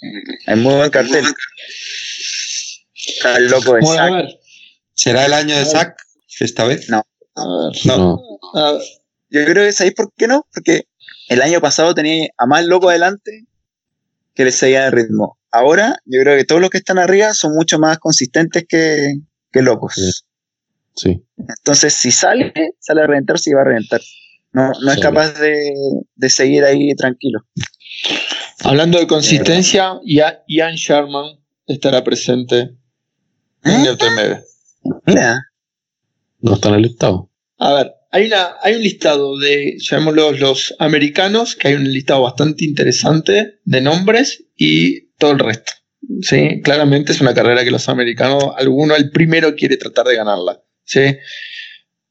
hay 0.47 0.57
muy 0.57 0.75
buen 0.75 0.91
cartel. 0.91 1.25
Está 2.95 3.37
el 3.37 3.49
loco 3.49 3.75
de 3.75 3.81
Bueno, 3.81 4.21
Zack. 4.23 4.39
¿Será 4.95 5.27
el 5.27 5.33
año 5.33 5.57
de 5.57 5.65
Zack 5.65 5.97
esta 6.41 6.65
vez? 6.65 6.91
a 6.91 6.97
ver, 6.97 7.05
No. 7.87 7.97
No. 7.97 8.39
a 8.55 8.73
ver. 8.73 8.83
Yo 9.31 9.45
creo 9.45 9.67
que 9.67 9.73
¿sabéis 9.73 9.95
por 9.95 10.13
qué 10.17 10.27
no? 10.27 10.47
Porque 10.53 10.85
el 11.29 11.43
año 11.43 11.61
pasado 11.61 11.95
tenía 11.95 12.29
a 12.37 12.47
más 12.47 12.65
loco 12.65 12.89
adelante 12.89 13.45
que 14.35 14.45
le 14.45 14.53
seguía 14.53 14.87
el 14.87 14.93
ritmo. 14.93 15.39
Ahora, 15.51 15.99
yo 16.05 16.21
creo 16.21 16.37
que 16.37 16.45
todos 16.45 16.61
los 16.61 16.71
que 16.71 16.79
están 16.79 16.99
arriba 16.99 17.35
son 17.35 17.55
mucho 17.55 17.79
más 17.79 17.99
consistentes 17.99 18.65
que, 18.69 19.15
que 19.53 19.63
locos. 19.63 20.25
Sí. 21.01 21.23
Entonces, 21.37 21.95
si 21.95 22.11
sale, 22.11 22.53
sale 22.81 23.03
a 23.03 23.07
reventar, 23.07 23.39
si 23.39 23.53
va 23.53 23.61
a 23.63 23.65
reventar. 23.65 24.01
No, 24.53 24.71
no 24.85 24.93
es 24.93 24.99
capaz 24.99 25.33
de, 25.39 25.55
de 26.15 26.31
seguir 26.31 26.65
ahí 26.65 26.95
tranquilo. 26.97 27.41
Hablando 28.65 28.99
de 28.99 29.07
consistencia, 29.07 30.01
Ia- 30.05 30.43
Ian 30.49 30.75
Sherman 30.75 31.39
estará 31.67 32.03
presente 32.03 32.77
en 33.65 33.71
¿Eh? 33.73 33.85
el 33.85 33.91
UTMB. 33.91 34.43
Mira, 35.07 35.43
No 36.41 36.55
está 36.55 36.69
en 36.71 36.75
el 36.77 36.83
listado. 36.83 37.31
A 37.59 37.75
ver, 37.75 37.93
hay, 38.11 38.27
una, 38.27 38.57
hay 38.63 38.75
un 38.75 38.83
listado 38.83 39.39
de, 39.39 39.77
llamémoslos 39.79 40.41
los 40.41 40.75
americanos, 40.79 41.55
que 41.57 41.69
hay 41.69 41.75
un 41.75 41.85
listado 41.85 42.23
bastante 42.23 42.65
interesante 42.65 43.59
de 43.65 43.81
nombres 43.81 44.45
y 44.57 45.09
todo 45.19 45.33
el 45.33 45.39
resto. 45.41 45.73
¿sí? 46.23 46.61
Claramente 46.63 47.13
es 47.13 47.21
una 47.21 47.35
carrera 47.35 47.65
que 47.65 47.71
los 47.71 47.89
americanos, 47.89 48.45
alguno 48.57 48.97
el 48.97 49.11
primero 49.11 49.55
quiere 49.55 49.77
tratar 49.77 50.07
de 50.07 50.17
ganarla. 50.17 50.63
¿Sí? 50.89 51.17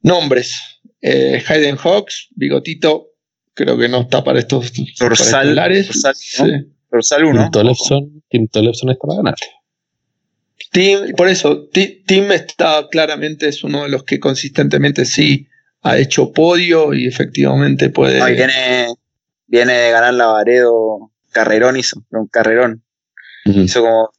Nombres. 0.02 0.56
Eh, 1.02 1.44
Hayden 1.48 1.76
Hawks, 1.78 2.28
Bigotito, 2.36 3.08
creo 3.54 3.78
que 3.78 3.88
no 3.90 4.02
está 4.02 4.24
para 4.24 4.40
estos 4.40 4.72
Dorsal, 5.00 5.56
dorsal, 5.56 5.84
¿no? 6.06 6.14
Sí. 6.14 6.52
dorsal 6.92 7.26
1. 7.26 7.42
Tim 7.44 7.52
Tollefson, 7.52 8.24
Tim 8.30 8.48
Tollefson 8.48 8.90
está 8.92 9.08
para 9.08 9.18
ganar. 9.18 9.36
Tim, 10.72 11.12
por 11.16 11.28
eso, 11.28 11.68
Ti- 11.70 12.04
Tim 12.06 12.32
está 12.32 12.88
claramente, 12.90 13.48
es 13.48 13.64
uno 13.64 13.84
de 13.84 13.90
los 13.90 14.04
que 14.04 14.20
consistentemente 14.20 15.06
sí 15.06 15.48
ha 15.82 15.98
hecho 15.98 16.32
podio 16.34 16.94
y 16.94 17.08
efectivamente 17.08 17.90
puede. 17.90 18.22
Ahí 18.22 18.36
viene, 18.36 18.88
viene 19.46 19.74
de 19.74 19.92
ganar 19.92 20.14
la 20.14 20.28
Varedo. 20.28 21.12
Carrerón 21.32 21.78
hizo, 21.78 22.04
un 22.10 22.28
carrerón. 22.28 22.84
Hizo 23.46 23.82
como 23.82 24.10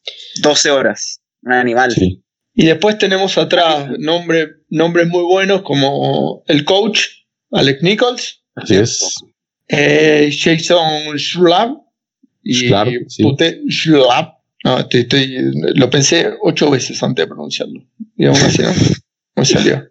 12 0.40 0.70
horas. 0.70 1.20
Un 1.42 1.52
animal. 1.52 1.90
Sí. 1.92 2.22
Y 2.61 2.66
después 2.66 2.98
tenemos 2.98 3.38
atrás 3.38 3.88
nombre, 4.00 4.48
nombres 4.68 5.06
muy 5.06 5.22
buenos 5.22 5.62
como 5.62 6.42
el 6.48 6.64
coach, 6.64 7.02
Alex 7.52 7.82
Nichols, 7.84 8.42
Así 8.56 8.74
es. 8.74 9.14
eh, 9.68 10.28
Jason 10.36 11.16
Schlab 11.16 11.76
y 12.42 12.54
Schlab, 12.66 12.88
sí. 13.06 13.22
Pute- 13.22 13.61
Schlab. 13.70 14.34
No, 14.64 14.80
estoy- 14.80 15.02
estoy- 15.02 15.36
lo 15.76 15.88
pensé 15.88 16.30
ocho 16.42 16.68
veces 16.68 17.00
antes 17.04 17.22
de 17.24 17.28
pronunciarlo. 17.28 17.80
Y 18.16 18.26
aún 18.26 18.36
así 18.36 18.61
no 18.61 18.70
me 19.36 19.44
salió. 19.44 19.84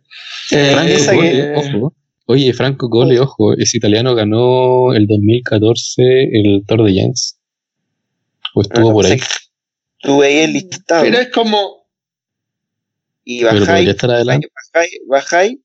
Eh, 0.52 0.72
Franco 0.74 1.16
Gole, 1.16 1.56
ojo. 1.56 1.94
Oye, 2.26 2.52
Franco 2.54 2.90
Gole, 2.90 3.20
ojo, 3.22 3.54
ese 3.54 3.78
italiano 3.78 4.14
ganó 4.14 4.92
el 4.94 5.08
2014 5.08 6.24
el 6.34 6.64
Tour 6.68 6.84
de 6.84 6.94
Jens. 6.96 7.40
O 8.54 8.62
estuvo 8.62 8.92
por 8.92 9.06
ahí. 9.06 9.22
Tú 10.02 10.18
veis 10.18 10.44
el 10.46 10.52
listado 10.54 11.04
pero 11.04 11.18
es 11.20 11.30
como, 11.30 11.77
y 13.30 13.44
bajáis, 13.44 13.94
bajáis, 14.02 14.92
bajáis 15.06 15.58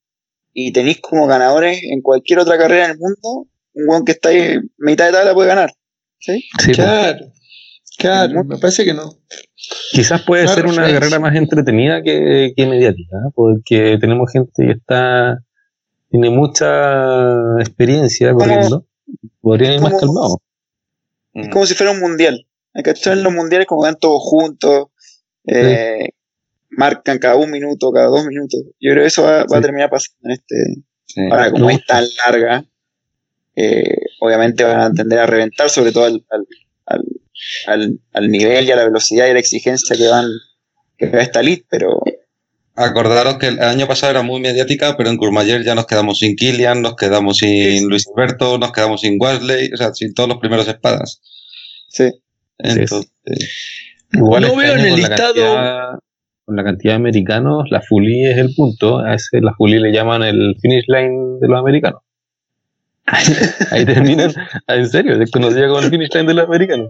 y 0.53 0.73
tenéis 0.73 1.01
como 1.01 1.29
ganadores 1.29 1.81
en 1.85 2.01
cualquier 2.03 2.41
otra 2.41 2.59
carrera 2.59 2.87
en 2.87 2.91
el 2.93 2.99
mundo. 2.99 3.47
Un 3.75 3.89
weón 3.89 4.05
que 4.05 4.13
está 4.13 4.31
ahí 4.31 4.57
mitad 4.79 5.07
de 5.07 5.13
tabla 5.13 5.33
puede 5.33 5.49
ganar. 5.49 5.73
¿sí? 6.19 6.41
Sí, 6.59 6.65
pues. 6.65 6.77
claro, 6.77 7.27
claro, 7.99 8.45
me 8.45 8.59
parece 8.59 8.85
que 8.85 8.95
no. 8.95 9.15
Quizás 9.93 10.23
puede 10.23 10.49
ser 10.49 10.67
una 10.67 10.91
carrera 10.91 11.21
más 11.21 11.37
entretenida 11.37 12.03
que, 12.03 12.53
que 12.57 12.67
mediática, 12.67 13.17
¿eh? 13.17 13.31
porque 13.33 13.97
tenemos 14.01 14.33
gente 14.33 14.51
que 14.57 14.73
está 14.73 15.39
tiene 16.11 16.31
mucha 16.31 17.61
experiencia 17.61 18.33
Como- 18.33 18.45
corriendo. 18.45 18.87
Podrían 19.41 19.75
ir 19.75 19.81
más 19.83 20.01
calmados. 20.01 20.37
Es 21.33 21.49
como 21.49 21.65
si 21.67 21.75
fuera 21.75 21.93
un 21.93 22.01
mundial. 22.01 22.45
Hay 22.75 22.83
que 22.83 22.93
en 23.05 23.23
los 23.23 23.33
mundiales 23.33 23.69
como 23.69 23.83
van 23.83 23.97
todos 24.01 24.21
juntos. 24.21 24.87
eh, 25.47 26.09
Marcan 26.77 27.19
cada 27.19 27.37
un 27.37 27.51
minuto, 27.51 27.93
cada 27.93 28.07
dos 28.07 28.25
minutos. 28.27 28.61
Yo 28.81 28.93
creo 28.93 29.03
que 29.03 29.09
eso 29.09 29.23
va, 29.23 29.45
va 29.45 29.59
a 29.59 29.61
terminar 29.61 29.91
pasando 29.91 30.19
en 30.25 30.31
este. 30.33 30.55
Sí. 31.07 31.21
Ahora, 31.31 31.51
como 31.51 31.69
es 31.71 31.85
tan 31.87 32.05
larga, 32.27 32.65
eh, 33.57 33.97
obviamente 34.21 34.65
van 34.65 34.81
a 34.81 34.93
tender 34.93 35.19
a 35.19 35.27
reventar, 35.27 35.69
sobre 35.69 35.93
todo 35.93 36.05
al, 36.05 36.25
al, 36.31 36.47
al, 36.87 37.03
al- 37.67 38.01
al 38.13 38.31
nivel 38.31 38.65
y 38.67 38.71
a 38.71 38.77
la 38.77 38.85
velocidad 38.85 39.27
y 39.27 39.31
a 39.31 39.35
la 39.35 39.41
exigencia 39.41 39.97
que 39.97 40.09
van 40.09 40.27
que 40.97 41.07
va 41.11 41.21
esta 41.21 41.41
elite, 41.41 41.67
pero 41.71 42.01
Acordaros 42.75 43.37
que 43.37 43.49
el 43.49 43.61
año 43.61 43.87
pasado 43.87 44.13
era 44.13 44.23
muy 44.23 44.41
mediática, 44.41 44.97
pero 44.97 45.11
en 45.11 45.19
Courmayeur 45.19 45.63
ya 45.63 45.75
nos 45.75 45.85
quedamos 45.87 46.21
sin 46.21 46.37
Killian, 46.37 46.81
nos 46.81 46.97
quedamos 46.97 47.37
sin 47.39 47.81
Sí. 47.81 47.85
Luis 47.87 48.07
Alberto, 48.17 48.57
nos 48.57 48.73
quedamos 48.73 49.03
sin 49.03 49.21
Wesley, 49.21 49.71
o 49.75 49.77
sea, 49.77 49.93
sin 49.93 50.15
todos 50.15 50.31
los 50.31 50.39
primeros 50.39 50.67
espadas. 50.69 51.21
sí. 51.91 52.11
Entonces, 52.59 53.11
Igual 54.13 54.43
no 54.43 54.49
este 54.49 54.59
veo 54.59 54.75
en 54.77 54.81
el 54.87 54.95
listado. 54.97 55.35
cantidad- 55.35 55.99
con 56.45 56.57
la 56.57 56.65
cantidad 56.65 56.93
de 56.95 56.97
americanos, 56.97 57.65
la 57.71 57.81
Fully 57.81 58.27
es 58.27 58.39
el 58.39 58.55
punto. 58.55 58.99
A 58.99 59.15
ese 59.15 59.41
la 59.41 59.55
Fully 59.55 59.79
le 59.79 59.93
llaman 59.93 60.23
el 60.23 60.57
finish 60.61 60.85
line 60.89 61.39
de 61.41 61.49
los 61.49 61.59
americanos. 61.59 62.01
Ahí 63.71 63.85
terminan. 63.85 64.33
ah, 64.67 64.75
En 64.77 64.89
serio, 64.89 65.19
desconocida 65.19 65.67
como 65.69 65.81
el 65.81 65.91
finish 65.91 66.11
line 66.15 66.27
de 66.29 66.35
los 66.35 66.47
americanos. 66.47 66.89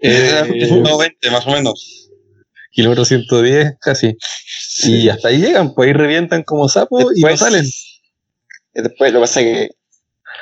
era 0.00 0.40
Eh, 0.46 0.66
120 0.66 1.30
más 1.30 1.46
o 1.46 1.50
menos. 1.50 2.10
kilómetro 2.70 3.04
110 3.04 3.74
casi. 3.80 4.16
Y 4.84 5.08
hasta 5.08 5.28
ahí 5.28 5.38
llegan, 5.38 5.74
pues 5.74 5.88
ahí 5.88 5.92
revientan 5.92 6.42
como 6.44 6.68
sapos 6.68 7.16
y 7.16 7.22
no 7.22 7.36
salen. 7.36 7.64
Después 8.74 9.12
lo 9.12 9.18
que 9.18 9.22
pasa 9.22 9.40
es 9.40 9.46
que 9.46 9.70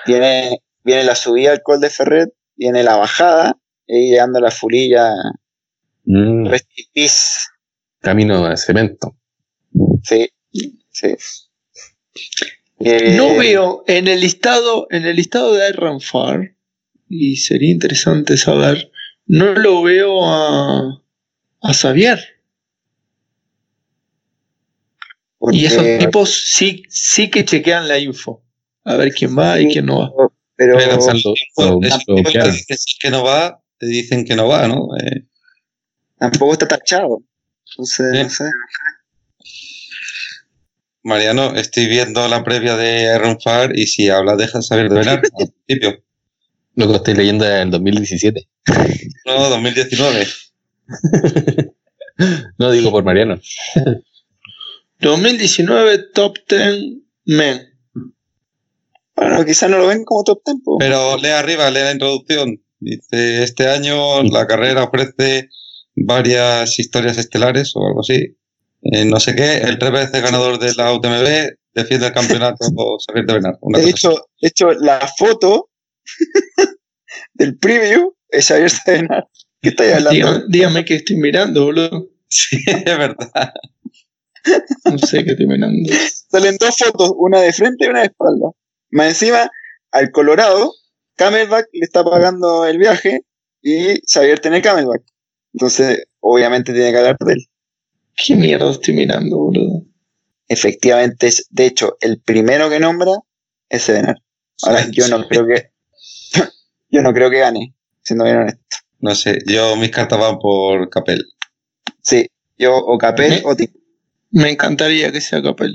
viene, 0.06 0.58
viene 0.84 1.04
la 1.04 1.14
subida 1.14 1.52
al 1.52 1.62
Col 1.62 1.80
de 1.80 1.88
Ferret, 1.88 2.30
viene 2.56 2.82
la 2.82 2.96
bajada, 2.96 3.56
y 3.86 4.10
llegando 4.10 4.38
a 4.38 4.42
la 4.42 4.50
fulilla, 4.50 5.12
Mm, 6.08 6.46
rest 6.46 6.68
in 6.76 6.84
peace, 6.94 7.48
camino 8.00 8.48
de 8.48 8.56
cemento. 8.56 9.16
Sí, 10.02 10.28
sí. 10.90 11.14
Eh, 12.80 13.14
No 13.16 13.36
veo 13.36 13.84
en 13.86 14.08
el 14.08 14.20
listado, 14.20 14.86
en 14.90 15.06
el 15.06 15.16
listado 15.16 15.54
de 15.54 15.68
Iron 15.70 16.00
Far, 16.00 16.54
y 17.08 17.36
sería 17.36 17.70
interesante 17.72 18.36
saber, 18.36 18.90
no 19.26 19.52
lo 19.54 19.82
veo 19.82 20.24
a, 20.24 21.02
a 21.62 21.74
Xavier. 21.74 22.20
porque- 25.38 25.56
Y 25.58 25.66
esos 25.66 25.82
tipos 25.98 26.30
sí, 26.50 26.82
sí 26.88 27.30
que 27.30 27.44
chequean 27.44 27.88
la 27.88 27.98
info. 27.98 28.42
A 28.84 28.96
ver 28.96 29.12
quién 29.12 29.36
va 29.38 29.60
y 29.60 29.68
quién 29.72 29.86
no 29.86 29.98
va. 30.00 30.10
Pero 30.56 30.76
dicen 32.68 32.96
que 33.00 33.10
no 33.10 33.22
va, 33.24 33.62
te 33.78 33.86
dicen 33.86 34.24
que 34.24 34.34
no 34.36 34.48
va, 34.48 34.66
¿no? 34.68 34.88
Eh, 34.96 35.26
tampoco 36.18 36.52
está 36.54 36.66
tachado. 36.68 37.22
Entonces, 37.78 38.06
Sí. 38.12 38.22
no 38.22 38.30
sé. 38.30 38.44
Mariano, 41.02 41.54
estoy 41.54 41.86
viendo 41.86 42.26
la 42.26 42.42
previa 42.42 42.76
de 42.76 43.14
Iron 43.14 43.38
Fire 43.40 43.78
y 43.78 43.86
si 43.86 44.08
habla 44.08 44.34
deja 44.34 44.60
saber 44.62 44.88
de 44.88 44.98
venar 44.98 45.20
al 45.20 45.22
principio. 45.66 46.02
Lo 46.74 46.88
que 46.88 46.96
estoy 46.96 47.14
leyendo 47.14 47.44
es 47.44 47.62
el 47.62 47.70
2017. 47.70 48.48
No, 49.26 49.48
2019. 49.50 50.26
No 52.58 52.70
digo 52.70 52.90
por 52.90 53.04
Mariano. 53.04 53.38
2019 55.00 55.98
Top 56.14 56.38
10 56.48 56.94
Men. 57.26 57.60
Bueno, 59.14 59.44
quizás 59.44 59.68
no 59.68 59.76
lo 59.76 59.86
ven 59.88 60.02
como 60.04 60.24
top 60.24 60.42
tempo. 60.42 60.78
Pero 60.78 61.18
lee 61.18 61.28
arriba, 61.28 61.70
lee 61.70 61.80
la 61.80 61.92
introducción. 61.92 62.62
Dice, 62.80 63.42
este 63.42 63.68
año 63.68 64.22
la 64.22 64.46
carrera 64.46 64.84
ofrece 64.84 65.50
varias 65.96 66.78
historias 66.78 67.18
estelares 67.18 67.72
o 67.74 67.86
algo 67.86 68.00
así. 68.00 68.36
Eh, 68.82 69.04
no 69.04 69.18
sé 69.18 69.34
qué, 69.34 69.58
el 69.58 69.78
tres 69.78 69.92
veces 69.92 70.22
ganador 70.22 70.58
de 70.58 70.72
la 70.74 70.92
UTMB 70.92 71.56
defiende 71.74 72.06
el 72.06 72.12
campeonato 72.12 72.66
Xavier 73.06 73.26
de 73.26 73.34
Benar. 73.34 73.58
Una 73.60 73.78
de 73.78 73.84
cosa 73.84 73.96
hecho, 73.96 74.28
de 74.40 74.48
hecho, 74.48 74.72
la 74.72 75.00
foto 75.18 75.70
del 77.34 77.58
preview 77.58 78.14
es 78.28 78.48
Javier 78.48 78.70
Serenar. 78.70 79.26
¿Qué 79.60 79.70
estáis 79.70 79.94
hablando? 79.94 80.12
Dígame, 80.12 80.44
dígame 80.48 80.84
que 80.84 80.94
estoy 80.96 81.16
mirando, 81.16 81.64
boludo. 81.64 82.08
Sí, 82.28 82.56
es 82.66 82.84
verdad. 82.84 83.52
No 84.84 84.98
sé 84.98 85.24
qué 85.24 85.30
estoy 85.30 85.46
mirando. 85.46 85.88
Salen 86.28 86.56
dos 86.58 86.76
fotos, 86.76 87.12
una 87.16 87.40
de 87.40 87.52
frente 87.52 87.86
y 87.86 87.88
una 87.88 88.00
de 88.00 88.06
espalda. 88.06 88.50
Más 88.90 89.08
encima, 89.10 89.48
al 89.92 90.10
Colorado, 90.10 90.72
Camelback 91.14 91.68
le 91.72 91.84
está 91.84 92.02
pagando 92.02 92.66
el 92.66 92.78
viaje 92.78 93.20
y 93.62 94.00
Xavier 94.06 94.40
tiene 94.40 94.60
Camelback. 94.60 95.02
Entonces, 95.56 96.04
obviamente 96.20 96.74
tiene 96.74 96.90
que 96.92 96.98
hablar 96.98 97.16
de 97.18 97.32
él. 97.32 97.46
¿Qué 98.14 98.36
mierda 98.36 98.70
estoy 98.70 98.92
mirando, 98.94 99.38
boludo? 99.38 99.82
Efectivamente, 100.48 101.28
es, 101.28 101.46
de 101.48 101.64
hecho, 101.64 101.96
el 102.02 102.20
primero 102.20 102.68
que 102.68 102.78
nombra 102.78 103.12
es 103.70 103.82
Serenar. 103.82 104.16
Ahora, 104.62 104.84
Sí, 104.84 104.90
yo 104.92 105.08
no 105.08 105.26
creo 105.26 105.46
que. 105.46 105.70
yo 106.90 107.00
no 107.02 107.14
creo 107.14 107.30
que 107.30 107.38
gane, 107.38 107.74
siendo 108.02 108.24
bien 108.26 108.36
honesto. 108.36 108.76
No 109.00 109.14
sé, 109.14 109.38
yo 109.46 109.76
mis 109.76 109.90
cartas 109.90 110.18
van 110.18 110.38
por 110.38 110.90
Capel. 110.90 111.24
Sí, 112.02 112.28
yo 112.58 112.76
o 112.76 112.98
Capel 112.98 113.30
Me- 113.30 113.42
o 113.44 113.56
Tim. 113.56 113.70
Me 114.30 114.50
encantaría 114.50 115.10
que 115.10 115.22
sea 115.22 115.42
Capel. 115.42 115.74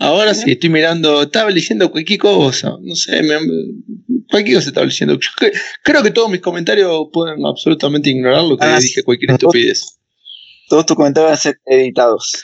Ahora 0.00 0.34
sí, 0.34 0.52
estoy 0.52 0.70
mirando, 0.70 1.22
estaba 1.22 1.50
leyendo 1.50 1.90
cualquier 1.90 2.18
cosa, 2.18 2.72
no 2.82 2.94
sé, 2.96 3.22
me, 3.22 3.36
cualquier 4.28 4.56
cosa 4.56 4.68
estaba 4.68 4.86
leyendo. 4.86 5.14
Yo 5.14 5.28
cre- 5.38 5.52
creo 5.82 6.02
que 6.02 6.10
todos 6.10 6.30
mis 6.30 6.40
comentarios 6.40 7.06
pueden 7.12 7.44
absolutamente 7.46 8.10
ignorar 8.10 8.42
lo 8.44 8.56
que 8.56 8.64
Ah, 8.66 8.80
dije, 8.80 9.02
cualquier 9.04 9.32
estupidez. 9.32 9.98
Todos 10.68 10.86
tus 10.86 10.96
comentarios 10.96 11.28
van 11.30 11.34
a 11.34 11.40
ser 11.40 11.60
editados. 11.66 12.42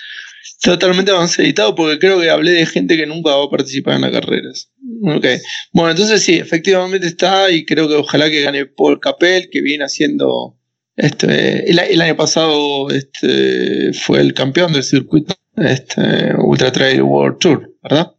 Totalmente 0.62 1.10
van 1.10 1.22
a 1.22 1.28
ser 1.28 1.46
editados 1.46 1.74
porque 1.74 1.98
creo 1.98 2.20
que 2.20 2.28
hablé 2.30 2.52
de 2.52 2.66
gente 2.66 2.96
que 2.96 3.06
nunca 3.06 3.34
va 3.34 3.44
a 3.44 3.50
participar 3.50 3.94
en 3.94 4.02
las 4.02 4.12
carreras. 4.12 4.70
Ok. 5.02 5.26
Bueno, 5.72 5.90
entonces 5.90 6.22
sí, 6.22 6.34
efectivamente 6.34 7.06
está 7.06 7.50
y 7.50 7.64
creo 7.64 7.88
que 7.88 7.94
ojalá 7.94 8.30
que 8.30 8.42
gane 8.42 8.66
Paul 8.66 9.00
Capel, 9.00 9.48
que 9.50 9.60
viene 9.62 9.84
haciendo. 9.84 10.56
Este, 10.96 11.70
el, 11.70 11.78
el 11.78 12.00
año 12.02 12.14
pasado 12.16 12.90
este, 12.90 13.92
fue 13.94 14.20
el 14.20 14.34
campeón 14.34 14.74
del 14.74 14.84
circuito 14.84 15.34
este, 15.60 16.34
Ultra 16.36 16.72
Trail 16.72 17.02
World 17.02 17.38
Tour, 17.38 17.70
¿verdad? 17.82 18.12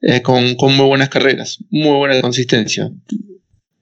Eh, 0.00 0.22
con, 0.22 0.54
con 0.56 0.76
muy 0.76 0.86
buenas 0.86 1.08
carreras, 1.08 1.58
muy 1.70 1.96
buena 1.96 2.20
consistencia. 2.20 2.90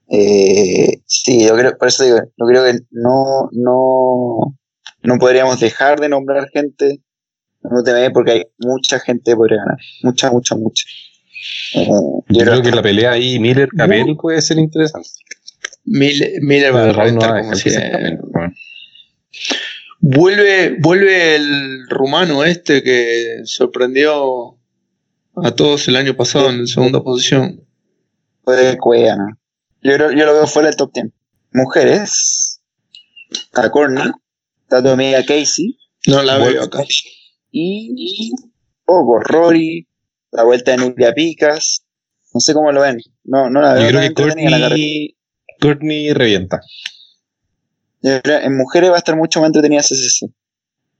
Eh, 0.09 1.01
sí, 1.05 1.45
yo 1.45 1.55
creo, 1.55 1.77
por 1.77 1.87
eso 1.87 2.03
digo, 2.03 2.17
yo 2.17 2.45
creo 2.45 2.65
que 2.65 2.79
no, 2.91 3.49
no, 3.53 4.57
no 5.03 5.17
podríamos 5.19 5.59
dejar 5.59 5.99
de 5.99 6.09
nombrar 6.09 6.49
gente 6.49 7.01
en 7.63 7.71
UTMB 7.71 8.13
porque 8.13 8.31
hay 8.31 8.43
mucha 8.57 8.99
gente 8.99 9.31
que 9.31 9.35
podría 9.35 9.59
ganar. 9.59 9.77
Mucha, 10.03 10.31
mucha, 10.31 10.55
mucha. 10.55 10.85
Eh, 11.75 11.87
yo 11.87 12.23
Yo 12.29 12.41
creo 12.41 12.45
creo 12.45 12.61
que 12.61 12.71
la 12.71 12.81
pelea 12.81 13.11
ahí 13.11 13.39
Miller-Capel 13.39 14.17
puede 14.17 14.41
ser 14.41 14.57
interesante. 14.57 15.09
Miller, 15.85 16.41
Miller 16.41 16.75
va 16.75 16.89
a 16.89 16.93
reventar 16.93 17.41
como 17.41 17.55
dejar 17.55 18.51
Vuelve, 20.03 20.77
vuelve 20.79 21.35
el 21.35 21.87
rumano 21.87 22.43
este 22.43 22.81
que 22.81 23.41
sorprendió 23.45 24.57
a 25.35 25.51
todos 25.51 25.87
el 25.87 25.95
año 25.95 26.15
pasado 26.15 26.49
en 26.49 26.65
segunda 26.65 27.03
posición. 27.03 27.63
puede 28.43 28.77
Cuea, 28.79 29.15
¿no? 29.15 29.37
Yo, 29.83 29.91
yo 29.97 30.25
lo 30.25 30.33
veo 30.33 30.47
fuera 30.47 30.69
del 30.69 30.75
top 30.75 30.91
10. 30.93 31.07
Mujeres, 31.53 32.61
está 33.29 33.69
Courtney, 33.69 34.11
está 34.63 34.81
tu 34.81 34.89
amiga 34.89 35.23
Casey 35.23 35.77
No 36.07 36.23
la 36.23 36.37
veo 36.39 36.63
acá. 36.63 36.83
y 37.51 38.31
poco 38.85 39.19
Rory, 39.19 39.87
la 40.31 40.43
vuelta 40.43 40.71
de 40.71 40.77
Nuria 40.77 41.13
Picas. 41.13 41.83
No 42.33 42.39
sé 42.39 42.53
cómo 42.53 42.71
lo 42.71 42.81
ven. 42.81 42.97
No, 43.23 43.51
no 43.51 43.61
la 43.61 43.73
veo 43.73 43.83
Yo 43.83 44.13
creo 44.13 44.35
que 44.35 44.49
la 44.49 44.75
Courtney 45.59 46.11
revienta. 46.13 46.59
En 48.03 48.57
mujeres 48.57 48.89
va 48.89 48.95
a 48.95 48.97
estar 48.99 49.15
mucho 49.15 49.39
más 49.41 49.47
entretenida 49.47 49.81
CCC. 49.81 50.27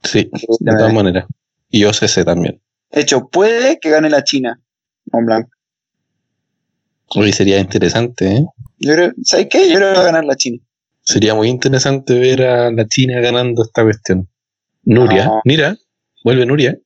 Sí, 0.04 0.30
de 0.60 0.72
todas 0.78 0.94
maneras. 0.94 1.26
Y 1.70 1.84
OCC 1.86 2.24
también. 2.26 2.62
De 2.92 3.02
hecho, 3.02 3.28
puede 3.30 3.80
que 3.80 3.90
gane 3.90 4.10
la 4.10 4.24
China. 4.24 4.60
Mont 5.12 5.26
Blanc. 5.26 5.48
Hoy 7.16 7.32
sería 7.34 7.60
interesante, 7.60 8.32
¿eh? 8.38 8.46
Yo 8.80 8.94
creo, 8.94 9.12
¿sabes 9.24 9.48
qué? 9.50 9.70
Yo 9.70 9.76
creo 9.76 9.90
que 9.92 9.96
va 9.98 10.02
a 10.02 10.06
ganar 10.06 10.26
la 10.26 10.36
China. 10.36 10.58
Sería 11.04 11.34
muy 11.36 11.50
interesante 11.50 12.18
ver 12.18 12.44
a 12.44 12.72
la 12.72 12.88
China 12.88 13.20
ganando 13.20 13.64
esta 13.64 13.84
cuestión. 13.84 14.28
Nuria, 14.84 15.26
No. 15.26 15.42
mira, 15.46 15.76
vuelve 16.24 16.46
Nuria. 16.46 16.78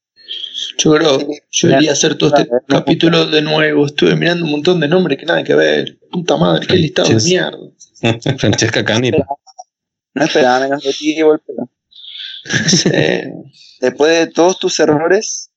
Yo 0.77 0.93
creo, 0.93 1.19
yo 1.51 1.69
iría 1.69 1.91
a 1.91 1.93
hacer 1.93 2.17
todo 2.17 2.35
este 2.35 2.49
capítulo 2.67 3.27
de 3.27 3.41
nuevo. 3.41 3.85
Estuve 3.85 4.15
mirando 4.15 4.45
un 4.45 4.51
montón 4.51 4.79
de 4.79 4.87
nombres 4.87 5.17
que 5.19 5.25
nada 5.25 5.43
que 5.43 5.53
ver. 5.53 5.99
Puta 6.11 6.37
madre, 6.37 6.65
qué 6.67 6.75
listado 6.75 7.09
de 7.09 7.23
mierda. 7.23 7.57
Francesca 8.37 8.83
Canipa. 8.83 9.25
No 10.15 10.25
esperaba 10.25 10.59
menos 10.61 10.83
de 10.83 10.93
ti, 10.93 11.11
igual, 11.17 11.41
pero 11.45 11.69
Eh, 12.91 13.29
después 13.81 14.11
de 14.19 14.27
todos 14.27 14.57
tus 14.59 14.79
errores, 14.79 15.51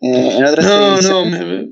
eh, 0.00 0.36
en 0.38 0.44
otras 0.44 0.66
no, 0.66 1.00
no, 1.02 1.24
me- 1.26 1.44
me- 1.44 1.68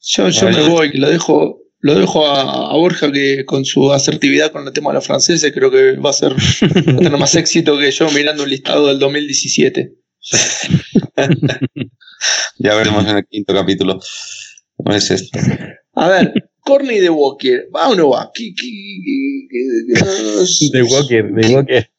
yo, 0.00 0.28
yo 0.28 0.46
Vale. 0.46 0.56
me 0.62 0.68
voy, 0.68 0.90
que 0.92 0.98
lo 0.98 1.08
dejo, 1.10 1.62
lo 1.80 1.94
dejo 1.98 2.26
a, 2.26 2.70
a 2.72 2.76
Borja 2.76 3.10
que 3.12 3.44
con 3.44 3.64
su 3.64 3.92
asertividad 3.92 4.52
con 4.52 4.66
el 4.66 4.72
tema 4.72 4.90
de 4.90 4.94
la 4.94 5.00
francesa 5.00 5.50
creo 5.52 5.70
que 5.70 5.92
va 5.96 6.10
a 6.10 6.12
ser 6.12 6.32
va 6.32 6.92
a 6.92 6.96
tener 6.96 7.16
más 7.18 7.34
éxito 7.34 7.76
que 7.78 7.90
yo 7.90 8.10
mirando 8.10 8.42
un 8.44 8.50
listado 8.50 8.86
del 8.88 8.98
2017. 8.98 9.92
Ya 12.58 12.74
veremos 12.74 13.06
en 13.06 13.18
el 13.18 13.26
quinto 13.26 13.52
capítulo. 13.54 14.00
¿Cómo 14.76 14.94
es 14.96 15.10
esto? 15.10 15.38
A 15.94 16.08
ver, 16.08 16.32
Corny 16.66 16.98
de 16.98 17.08
Walker, 17.10 17.68
¿va 17.74 17.88
o 17.90 17.94
no 17.94 18.10
va? 18.10 18.30
¿Qué- 18.34 18.52
qué- 18.60 18.66
qué- 19.04 19.48
qué- 19.50 20.68
De 20.72 20.82
Walker, 20.82 21.24
de 21.32 21.54
Walker. 21.54 21.90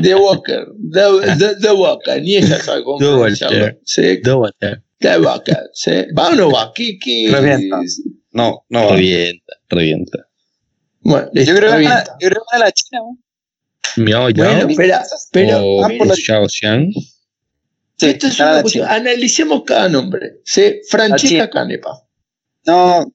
De 0.00 0.14
Walker, 0.14 0.66
de, 0.78 1.02
de, 1.36 1.54
de 1.56 1.70
Walker, 1.72 2.20
ni 2.22 2.36
ella 2.36 2.58
sabe 2.60 2.82
cómo 2.82 2.98
De. 3.06 3.14
Walker. 3.14 3.78
Sí, 3.84 4.02
De 4.16 4.32
Walker. 4.34 4.82
de 5.00 5.18
Walker, 5.18 5.60
sí. 5.74 5.90
¿Va 6.18 6.28
o 6.30 6.34
no 6.34 6.50
va? 6.50 6.72
¿Qué, 6.74 6.98
qué? 6.98 7.28
Revienta. 7.30 7.80
No, 8.32 8.64
no 8.70 8.86
va. 8.86 8.92
Revienta, 8.96 9.52
revienta. 9.68 10.18
Bueno, 11.00 11.28
yo, 11.34 11.54
creo 11.54 11.76
que 11.76 11.82
gana, 11.84 12.04
yo 12.20 12.28
creo 12.28 12.42
que 12.42 12.52
gana 12.56 12.64
la 12.64 12.72
China. 12.72 13.00
¿no? 13.02 13.18
Miao 14.04 14.30
Yao 14.30 14.46
Bueno, 14.46 14.68
espera, 14.70 15.04
pero 15.30 16.14
Xiao 16.14 16.48
Xiang. 16.48 16.90
Sí, 17.98 18.06
esto 18.06 18.26
es 18.26 18.40
una 18.40 18.60
cuestión. 18.62 18.88
Analicemos 18.88 19.62
cada 19.64 19.88
nombre. 19.88 20.40
Sí, 20.44 20.80
Francesca. 20.88 21.48
Canepa. 21.48 22.02
No, 22.66 23.06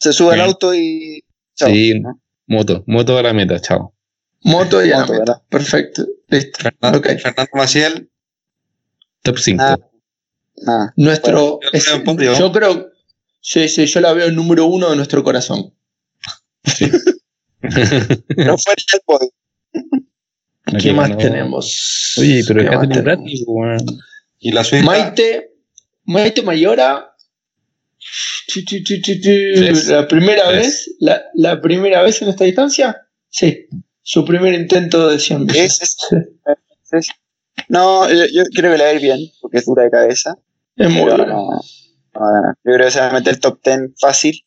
se 0.00 0.12
sube 0.12 0.32
al 0.32 0.40
Sí. 0.40 0.44
auto 0.46 0.74
y. 0.74 1.24
chao, 1.54 1.68
Sí. 1.68 2.00
¿no? 2.00 2.20
Moto, 2.48 2.82
moto 2.88 3.16
a 3.18 3.22
la 3.22 3.32
meta, 3.32 3.60
chao. 3.60 3.94
Moto 4.42 4.84
y 4.84 4.88
a 4.90 4.94
la 4.94 5.00
Moto, 5.00 5.12
meta. 5.12 5.24
¿verdad? 5.24 5.42
Perfecto. 5.48 6.06
Listo. 6.28 6.58
Fernando, 6.60 6.98
Ok. 6.98 7.06
Fernando 7.20 7.50
Maciel, 7.54 8.10
Top 9.22 9.38
5. 9.38 9.62
Ah. 9.62 9.78
Nada. 10.62 10.92
Nuestro. 10.96 11.60
Yo 11.62 11.68
es- 11.72 11.88
creo 12.16 12.34
yo 12.38 12.52
creo. 12.52 12.90
Sí, 13.42 13.68
sí, 13.68 13.86
yo 13.86 14.00
la 14.00 14.12
veo 14.12 14.26
el 14.26 14.34
número 14.36 14.66
uno 14.66 14.90
de 14.90 14.96
nuestro 14.96 15.22
corazón. 15.24 15.72
No 17.62 17.62
fuera 18.58 18.82
del 18.92 19.00
podio. 19.06 19.30
¿Qué 20.80 20.92
más 20.92 21.16
tenemos? 21.18 22.14
Oye, 22.18 22.42
pero 22.46 22.60
¿Qué 22.62 22.66
más 22.76 22.86
Catherine 22.88 23.02
tenemos? 23.02 23.32
Y 24.38 24.52
la. 24.52 24.64
Maite, 24.84 25.52
Maite 26.04 26.42
Mayora. 26.42 27.06
Chu, 27.98 27.99
chu, 27.99 27.99
chu, 27.99 27.99
chu, 27.99 27.99
chu. 27.99 27.99
Tres. 27.99 27.99
La 29.88 30.08
primera 30.08 30.48
Tres. 30.48 30.56
vez, 30.66 30.96
la, 31.00 31.22
la 31.34 31.60
primera 31.60 32.02
vez 32.02 32.20
en 32.22 32.28
esta 32.28 32.44
distancia, 32.44 32.96
sí. 33.28 33.66
Su 34.02 34.24
primer 34.24 34.54
intento 34.54 35.08
de 35.08 35.18
100 35.18 35.44
millas. 35.44 35.80
Es- 35.80 35.82
es- 36.10 36.92
es- 36.92 37.06
No, 37.68 38.08
yo, 38.10 38.24
yo 38.32 38.42
creo 38.54 38.72
que 38.72 38.78
le 38.78 38.84
va 38.84 38.90
a 38.90 38.94
ir 38.94 39.00
bien, 39.02 39.20
porque 39.40 39.58
es 39.58 39.66
dura 39.66 39.84
de 39.84 39.90
cabeza. 39.90 40.36
Es 40.76 40.90
muy 40.90 41.02
bueno. 41.02 41.26
no, 41.26 41.50
no. 41.50 41.60
Yo 42.64 42.72
creo 42.74 42.86
que 42.86 42.90
se 42.90 43.00
va 43.00 43.08
a 43.10 43.12
meter 43.12 43.38
top 43.38 43.60
10 43.62 43.92
fácil, 44.00 44.44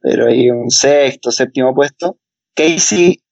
pero 0.00 0.26
ahí 0.26 0.50
un 0.50 0.70
sexto, 0.70 1.30
séptimo 1.30 1.74
puesto. 1.74 2.18
Casey 2.54 3.22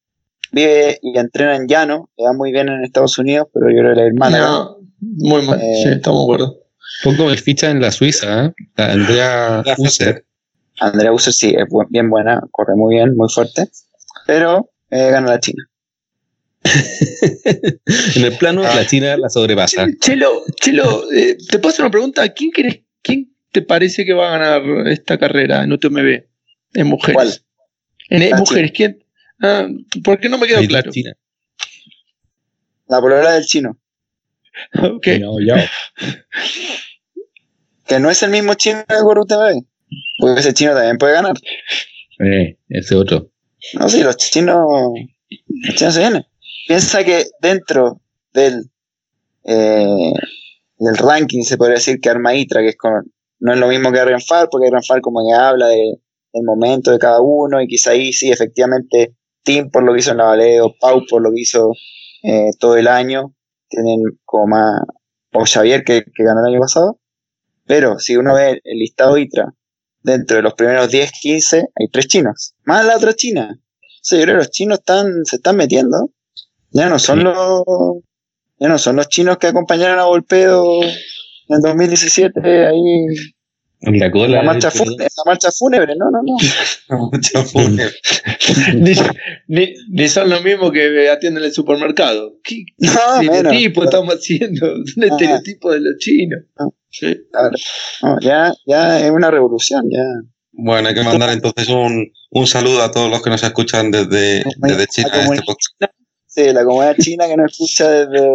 vive 0.53 0.99
y 1.03 1.19
entrena 1.19 1.57
en 1.57 1.67
llano, 1.67 2.11
le 2.17 2.25
va 2.27 2.33
muy 2.35 2.53
bien 2.53 2.69
en 2.69 2.85
Estados 2.85 3.19
Unidos, 3.19 3.49
pero 3.53 3.71
yo 3.71 3.79
creo 3.79 3.95
que 3.95 3.97
le 3.97 4.03
va 4.03 4.07
a 4.07 4.09
ir 4.13 4.15
mal. 4.15 4.35
acá. 4.35 4.45
No, 4.45 4.77
muy 5.01 5.43
mal, 5.47 5.61
Eh, 5.61 5.75
sí, 5.83 5.89
estamos 5.89 6.21
de 6.21 6.25
acuerdo. 6.35 6.64
Poco 7.03 7.27
me 7.27 7.37
ficha 7.37 7.71
en 7.71 7.81
la 7.81 7.91
Suiza, 7.91 8.47
¿eh? 8.47 8.53
La 8.77 8.93
Andrea 8.93 9.63
La 9.65 9.75
User. 9.79 10.25
Andrea 10.81 11.13
User 11.13 11.33
sí, 11.33 11.55
es 11.57 11.67
bien 11.91 12.11
buena, 12.11 12.43
corre 12.51 12.75
muy 12.77 12.97
bien, 12.97 13.17
muy 13.17 13.29
fuerte, 13.29 13.69
pero 14.27 14.71
eh, 14.91 15.11
gana 15.11 15.29
la 15.31 15.41
China. 15.41 15.69
En 18.17 18.25
el 18.25 18.37
plano, 18.39 18.63
Ah. 18.65 18.75
la 18.75 18.87
China 18.87 19.17
la 19.17 19.29
sobrepasa. 19.29 19.87
Chelo, 20.01 20.43
Chelo, 20.61 21.11
eh, 21.13 21.37
te 21.51 21.59
paso 21.59 21.83
una 21.83 21.91
pregunta. 21.91 22.27
¿Quién, 22.31 22.51
crees, 22.51 22.81
¿Quién 23.03 23.33
te 23.53 23.63
parece 23.63 24.05
que 24.05 24.13
va 24.15 24.29
a 24.35 24.39
ganar 24.39 24.89
esta 24.89 25.19
carrera 25.19 25.63
en 25.63 25.73
UTMB? 25.73 26.25
En 26.75 26.87
mujeres. 26.87 27.15
¿Cuál? 27.15 27.35
En 28.09 28.37
mujeres, 28.37 28.73
¿quién? 28.75 29.05
Ah, 29.43 29.67
¿Por 30.03 30.19
qué 30.21 30.29
no 30.29 30.39
me 30.39 30.47
quedó 30.47 30.59
Ahí 30.59 30.65
la 30.65 30.81
claro? 30.81 30.91
China. 30.93 31.13
La 32.89 33.01
polola 33.01 33.33
del 33.33 33.45
chino, 33.47 33.79
Ok. 34.83 35.07
No, 35.21 35.41
ya. 35.41 35.71
que 37.87 37.99
no 37.99 38.11
es 38.11 38.23
el 38.23 38.31
mismo 38.31 38.55
chino 38.55 38.85
que 38.89 38.97
corre 38.97 39.21
UTMB, 39.21 39.65
porque 40.19 40.41
ese 40.41 40.55
chino 40.55 40.73
también 40.73 40.99
puede 40.99 41.15
ganar. 41.15 41.35
Eh, 42.21 42.59
ese 42.69 42.95
otro. 42.95 43.31
No, 43.75 43.89
sí, 43.89 44.03
los 44.03 44.17
chinos, 44.17 44.67
los 45.49 45.75
chinos 45.77 45.95
se 45.95 46.01
vienen. 46.01 46.25
Piensa 46.67 47.05
que 47.05 47.27
dentro 47.41 48.01
del, 48.33 48.71
eh, 49.45 50.13
del 50.79 50.97
ranking 50.97 51.43
se 51.43 51.57
podría 51.57 51.77
decir 51.77 52.01
que 52.01 52.11
Armaitra, 52.11 52.61
que 52.61 52.69
es 52.69 52.77
con, 52.77 53.13
no 53.41 53.53
es 53.53 53.59
lo 53.59 53.69
mismo 53.69 53.93
que 53.93 54.05
Renfal, 54.05 54.49
porque 54.51 54.71
Renfal 54.71 55.01
como 55.01 55.21
que 55.27 55.35
habla 55.35 55.69
de, 55.69 55.99
del 56.33 56.45
momento 56.45 56.91
de 56.91 56.99
cada 56.99 57.21
uno, 57.21 57.61
y 57.61 57.67
quizá 57.67 57.91
ahí 57.91 58.13
sí, 58.13 58.31
efectivamente, 58.31 59.15
Tim 59.43 59.71
por 59.71 59.83
lo 59.83 59.93
que 59.93 60.01
hizo 60.01 60.13
en 60.13 60.19
la 60.19 60.25
Valeo, 60.25 60.75
Pau 60.81 61.03
por 61.09 61.23
lo 61.23 61.31
que 61.31 61.41
hizo 61.41 61.73
eh, 62.23 62.51
todo 62.59 62.77
el 62.77 62.89
año, 62.89 63.35
tienen 63.69 64.03
como 64.25 64.47
más, 64.47 64.81
o 65.33 65.45
Xavier 65.45 65.85
que, 65.85 66.05
que 66.05 66.25
ganó 66.25 66.41
el 66.41 66.55
año 66.55 66.61
pasado, 66.61 66.99
pero 67.67 67.99
si 67.99 68.17
uno 68.17 68.35
ve 68.35 68.61
el 68.65 68.79
listado 68.79 69.17
ITRA, 69.19 69.53
dentro 70.03 70.37
de 70.37 70.43
los 70.43 70.55
primeros 70.55 70.91
10, 70.91 71.11
15, 71.21 71.57
hay 71.75 71.89
tres 71.91 72.07
chinos, 72.09 72.55
más 72.65 72.85
la 72.85 72.97
otra 72.97 73.15
china. 73.15 73.57
O 73.57 74.07
sea, 74.07 74.19
yo 74.19 74.25
creo 74.25 74.35
que 74.37 74.39
los 74.45 74.51
chinos 74.51 74.79
están, 74.81 75.25
se 75.25 75.37
están 75.37 75.57
metiendo. 75.57 76.11
Ya 76.71 76.89
no 76.89 76.99
son 76.99 77.19
Sí. 77.21 77.25
los, 77.25 77.63
ya 78.59 78.69
no 78.69 78.79
son 78.79 78.97
los 78.97 79.09
chinos 79.09 79.39
que 79.39 79.47
acompañaron 79.47 79.99
a 79.99 80.05
Volpedo 80.05 80.83
en 80.83 81.61
2017 81.61 82.41
ahí 82.67 83.07
la 83.93 84.11
cola. 84.11 84.39
la 84.39 84.43
marcha, 84.43 84.71
fúnebre, 84.71 85.05
la 85.17 85.23
marcha 85.27 85.51
fúnebre, 85.53 85.95
no, 85.97 86.11
no, 86.11 86.21
no. 86.23 86.99
Mucho 87.11 87.43
fútbol. 87.45 87.81
ni, 88.77 88.93
ni- 89.49 89.75
ni 89.91 90.09
son 90.09 90.31
lo 90.31 90.41
mismo 90.41 90.71
que 90.73 91.09
atienden 91.11 91.45
el 91.45 91.53
supermercado. 91.53 92.35
¿Qué, 92.43 92.65
qué 92.79 92.87
No, 92.87 92.93
menos. 93.21 93.37
estereotipo 93.37 93.85
estamos 93.85 94.15
haciendo? 94.15 94.75
Un 94.97 95.03
Ah. 95.03 95.07
estereotipo 95.07 95.73
de 95.73 95.81
los 95.81 95.97
chinos. 95.99 96.41
Ah. 96.59 96.69
Sí. 96.91 97.17
Claro. 97.33 97.51
No, 98.03 98.21
ya, 98.21 98.53
ya 98.67 99.01
es 99.05 99.11
una 99.11 99.31
revolución, 99.31 99.85
ya. 99.91 100.03
Bueno, 100.53 100.89
hay 100.89 100.95
que 100.95 101.03
mandar 101.03 101.31
entonces 101.31 101.69
un, 101.69 102.13
un 102.31 102.47
saludo 102.47 102.83
a 102.83 102.91
todos 102.93 103.11
los 103.11 103.21
que 103.23 103.31
nos 103.31 103.43
escuchan 103.43 103.91
desde, 103.91 104.45
desde 104.59 104.87
China 104.87 105.09
La 105.13 105.23
este 105.25 105.43
podcast. 105.45 105.93
sí, 106.27 106.53
la 106.53 106.65
comunidad 106.65 106.97
china 107.01 107.27
que 107.27 107.37
nos 107.37 107.51
escucha 107.51 107.91
desde, 107.91 108.29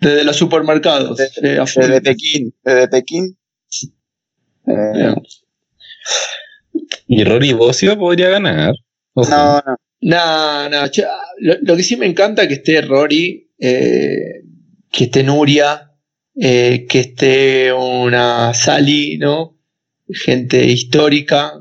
Desde 0.00 0.24
los 0.24 0.34
supermercados. 0.36 1.16
Desde- 1.16 2.00
Pekín, 2.00 2.52
desde 2.64 2.88
Pekín. 2.88 3.38
Eh. 4.66 5.14
Y 7.06 7.24
Rory 7.24 7.52
Bossio 7.52 7.98
podría 7.98 8.28
ganar. 8.30 8.74
Ojo. 9.14 9.30
no, 9.30 9.62
no. 9.66 9.76
No, 10.04 10.68
no. 10.68 10.82
Lo, 11.38 11.54
lo 11.62 11.76
que 11.76 11.82
sí 11.82 11.96
me 11.96 12.04
encanta 12.04 12.42
es 12.42 12.48
que 12.48 12.54
esté 12.54 12.82
Rory, 12.82 13.50
eh, 13.58 14.42
que 14.92 15.04
esté 15.04 15.22
Nuria, 15.22 15.92
eh, 16.36 16.86
que 16.86 17.00
esté 17.00 17.72
una 17.72 18.52
Sally, 18.52 19.16
¿no? 19.16 19.58
Gente 20.06 20.62
histórica 20.66 21.54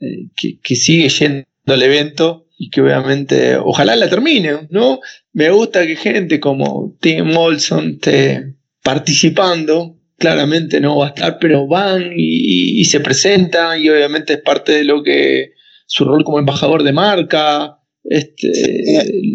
eh, 0.00 0.28
que, 0.34 0.58
que 0.60 0.76
sigue 0.76 1.10
yendo 1.10 1.44
al 1.66 1.82
evento 1.82 2.46
y 2.56 2.70
que 2.70 2.80
obviamente, 2.80 3.56
ojalá 3.56 3.94
la 3.96 4.08
termine, 4.08 4.66
¿no? 4.70 5.00
Me 5.34 5.50
gusta 5.50 5.86
que 5.86 5.96
gente 5.96 6.40
como 6.40 6.96
Tim 7.00 7.36
Olson 7.36 7.96
esté 7.96 8.54
participando. 8.82 9.99
Claramente 10.20 10.80
no 10.80 10.98
va 10.98 11.06
a 11.06 11.08
estar, 11.08 11.38
pero 11.40 11.66
van 11.66 12.12
y, 12.14 12.80
y 12.80 12.84
se 12.84 13.00
presentan 13.00 13.82
y 13.82 13.88
obviamente 13.88 14.34
es 14.34 14.40
parte 14.40 14.72
de 14.72 14.84
lo 14.84 15.02
que 15.02 15.54
su 15.86 16.04
rol 16.04 16.22
como 16.22 16.38
embajador 16.38 16.84
de 16.84 16.92
marca 16.92 17.80
este, 18.04 18.52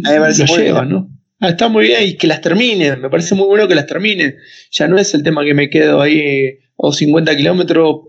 parece 0.04 0.46
lo 0.48 0.58
lleva. 0.58 0.86
¿no? 0.86 1.10
Ah, 1.40 1.50
está 1.50 1.68
muy 1.68 1.88
bien 1.88 2.04
y 2.04 2.14
que 2.16 2.28
las 2.28 2.42
terminen, 2.42 3.02
me 3.02 3.10
parece 3.10 3.36
muy 3.36 3.46
bueno 3.46 3.68
que 3.68 3.76
las 3.76 3.88
terminen. 3.88 4.38
Ya 4.72 4.88
no 4.88 4.98
es 4.98 5.14
el 5.14 5.24
tema 5.24 5.44
que 5.44 5.54
me 5.54 5.70
quedo 5.70 6.02
ahí 6.02 6.60
a 6.78 6.92
50 6.92 7.36
kilómetros, 7.38 8.02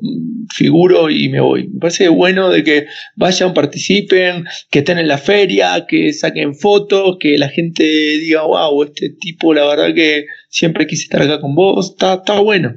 figuro 0.55 1.09
y 1.11 1.29
me 1.29 1.41
voy. 1.41 1.69
Me 1.69 1.81
parece 1.81 2.09
bueno 2.09 2.51
de 2.51 2.65
que 2.65 2.87
vayan, 3.17 3.55
participen, 3.55 4.45
que 4.71 4.81
estén 4.81 4.99
en 4.99 5.09
la 5.09 5.19
feria, 5.19 5.87
que 5.89 6.13
saquen 6.13 6.55
fotos, 6.55 7.17
que 7.21 7.39
la 7.39 7.49
gente 7.49 7.85
diga, 7.85 8.43
wow, 8.43 8.83
este 8.83 9.11
tipo, 9.11 9.55
la 9.55 9.67
verdad 9.67 9.95
que 9.95 10.27
siempre 10.49 10.87
quise 10.87 11.05
estar 11.05 11.23
acá 11.23 11.41
con 11.41 11.55
vos, 11.55 11.91
está, 11.91 12.15
está 12.15 12.41
bueno. 12.41 12.75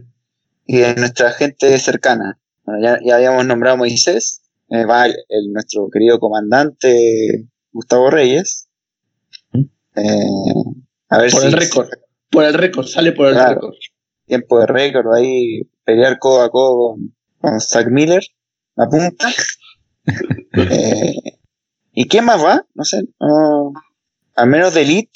y 0.67 0.77
de 0.77 0.93
nuestra 0.95 1.31
gente 1.31 1.77
cercana. 1.79 2.37
Bueno, 2.63 2.81
ya, 2.83 2.99
ya 3.03 3.15
habíamos 3.15 3.43
nombrado 3.47 3.73
a 3.73 3.77
Moisés, 3.79 4.43
eh, 4.69 4.85
va 4.85 5.07
el, 5.07 5.15
el- 5.29 5.51
nuestro 5.51 5.89
querido 5.91 6.19
comandante 6.19 7.47
Gustavo 7.71 8.11
Reyes. 8.11 8.67
Eh, 9.95 10.03
a 11.09 11.17
ver 11.17 11.31
Por 11.31 11.41
si 11.41 11.47
el 11.47 11.53
récord. 11.53 11.89
Por 12.29 12.43
el 12.43 12.53
récord, 12.53 12.85
sale 12.85 13.11
por 13.13 13.27
el 13.27 13.33
Claro. 13.33 13.55
récord. 13.55 13.73
tiempo 14.27 14.59
de 14.59 14.67
récord 14.67 15.07
ahí, 15.17 15.61
pelear 15.89 16.19
codo 16.19 16.41
a 16.43 16.49
codo 16.51 16.97
con, 17.41 17.59
Zach 17.61 17.87
Miller, 17.89 18.23
la 18.75 18.87
punta. 18.87 19.29
Eh, 20.53 21.13
¿Y 21.93 22.05
qué 22.07 22.21
más 22.23 22.43
va? 22.43 22.65
No 22.73 22.83
sé, 22.83 23.03
no- 23.19 23.73
al 24.35 24.47
menos 24.49 24.73
de 24.73 24.81
Elite 24.81 25.11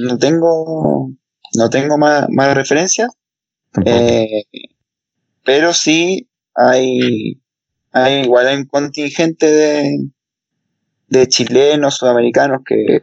no 0.00 0.18
tengo 0.18 1.10
no 1.54 1.70
tengo 1.70 1.98
más, 1.98 2.26
más 2.30 2.54
referencias. 2.54 3.08
Eh, 3.84 4.44
pero 5.44 5.72
sí 5.72 6.28
hay, 6.54 7.40
hay 7.92 8.22
igual 8.22 8.46
hay 8.46 8.56
un 8.56 8.66
contingente 8.66 9.50
de, 9.50 9.98
de 11.08 11.26
chilenos, 11.28 11.96
sudamericanos 11.96 12.60
que, 12.64 13.00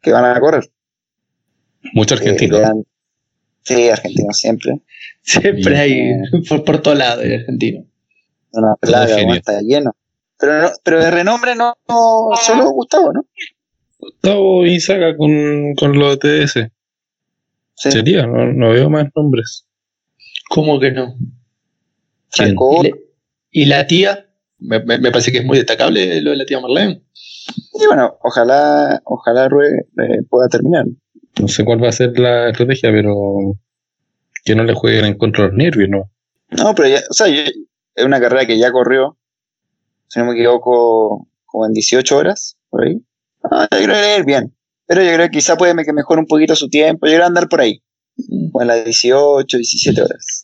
que 0.00 0.12
van 0.12 0.24
a 0.26 0.38
correr. 0.40 0.70
Mucho 1.94 2.14
que 2.16 2.22
argentino. 2.22 2.56
le 2.58 2.62
dan- 2.62 2.84
sí, 3.62 3.88
argentinos 3.88 4.38
siempre. 4.38 4.82
Siempre 5.22 5.78
hay 5.78 5.92
eh, 5.92 6.22
por, 6.48 6.64
por 6.64 6.82
todos 6.82 6.98
lados 6.98 7.24
el 7.24 7.34
argentino. 7.40 7.84
Una 8.52 8.74
plaga, 8.76 9.16
está 9.34 9.60
lleno. 9.60 9.92
Pero, 10.38 10.62
no, 10.62 10.68
pero 10.82 11.04
de 11.04 11.10
renombre 11.10 11.54
no, 11.54 11.74
no 11.88 12.30
solo 12.42 12.70
Gustavo, 12.70 13.12
¿no? 13.12 13.24
Gustavo 13.98 14.64
y 14.64 14.80
Saga 14.80 15.16
con, 15.16 15.74
con 15.74 15.98
los 15.98 16.18
TS. 16.18 16.54
Sí. 17.74 17.90
Sería, 17.90 18.26
no, 18.26 18.46
no 18.52 18.70
veo 18.70 18.88
más 18.90 19.06
nombres. 19.14 19.66
¿Cómo 20.48 20.80
que 20.80 20.90
no? 20.90 21.14
Franco 22.30 22.82
¿Y, 23.50 23.66
la 23.66 23.86
tía? 23.86 24.26
Me, 24.58 24.80
me- 24.84 24.98
me 24.98 25.10
parece 25.10 25.30
que 25.32 25.38
es 25.38 25.44
muy 25.44 25.58
destacable 25.58 26.20
lo 26.22 26.30
de 26.30 26.36
la 26.36 26.44
tía 26.46 26.60
Marlene. 26.60 27.02
Y 27.74 27.86
bueno, 27.86 28.16
ojalá, 28.22 29.00
ojalá 29.04 29.48
Rue 29.48 29.66
eh, 29.68 30.22
pueda 30.28 30.48
terminar. 30.48 30.86
No 31.40 31.48
sé 31.48 31.64
cuál 31.64 31.82
va 31.82 31.88
a 31.88 31.92
ser 31.92 32.18
la 32.18 32.50
estrategia, 32.50 32.90
pero 32.90 33.54
que 34.44 34.54
no 34.54 34.64
le 34.64 34.74
jueguen 34.74 35.04
en 35.04 35.18
contra 35.18 35.44
de 35.44 35.48
los 35.50 35.56
nervios, 35.58 35.88
¿no? 35.88 36.10
No, 36.50 36.74
pero 36.74 36.88
ya, 36.88 37.00
o 37.10 37.12
sea, 37.14 37.28
yo- 37.28 37.42
es 37.94 38.04
una 38.04 38.20
carrera 38.20 38.46
que 38.46 38.58
ya 38.58 38.72
corrió, 38.72 39.16
si 40.08 40.18
no 40.20 40.26
me 40.26 40.32
equivoco, 40.32 41.28
como 41.44 41.66
en 41.66 41.72
18 41.72 42.16
horas, 42.16 42.56
por 42.70 42.84
ahí. 42.86 43.00
Ah, 43.50 43.66
yo 43.70 43.78
creo 43.78 43.86
que 43.88 44.00
le 44.00 44.06
va 44.08 44.14
a 44.14 44.18
ir 44.18 44.24
bien. 44.24 44.54
Pero 44.86 45.02
yo 45.02 45.12
creo 45.14 45.26
que 45.26 45.30
quizá 45.38 45.56
puede 45.56 45.84
que 45.84 45.92
mejore 45.92 46.20
un 46.20 46.26
poquito 46.26 46.56
su 46.56 46.68
tiempo. 46.68 47.06
Yo 47.06 47.12
creo 47.12 47.20
que 47.22 47.26
andar 47.26 47.48
por 47.48 47.60
ahí, 47.60 47.80
como 48.52 48.62
en 48.62 48.68
las 48.68 48.84
18, 48.84 49.56
17 49.56 50.02
horas. 50.02 50.42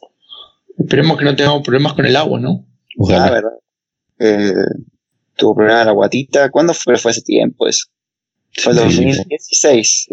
Esperemos 0.78 1.18
que 1.18 1.24
no 1.24 1.34
tengamos 1.34 1.62
problemas 1.62 1.94
con 1.94 2.06
el 2.06 2.14
agua, 2.16 2.38
¿no? 2.38 2.64
Ah, 2.64 2.94
Ojalá. 2.98 3.30
verdad. 3.30 3.50
Eh, 4.18 4.52
tuvo 5.34 5.54
problema 5.56 5.80
de 5.80 5.84
la 5.86 5.92
guatita. 5.92 6.50
¿Cuándo 6.50 6.74
fue? 6.74 6.96
Fue 6.96 7.10
hace 7.10 7.22
tiempo 7.22 7.66
eso. 7.66 7.86
Fue 8.52 8.72
el 8.72 8.78
sí, 8.78 8.84
2016. 8.84 10.08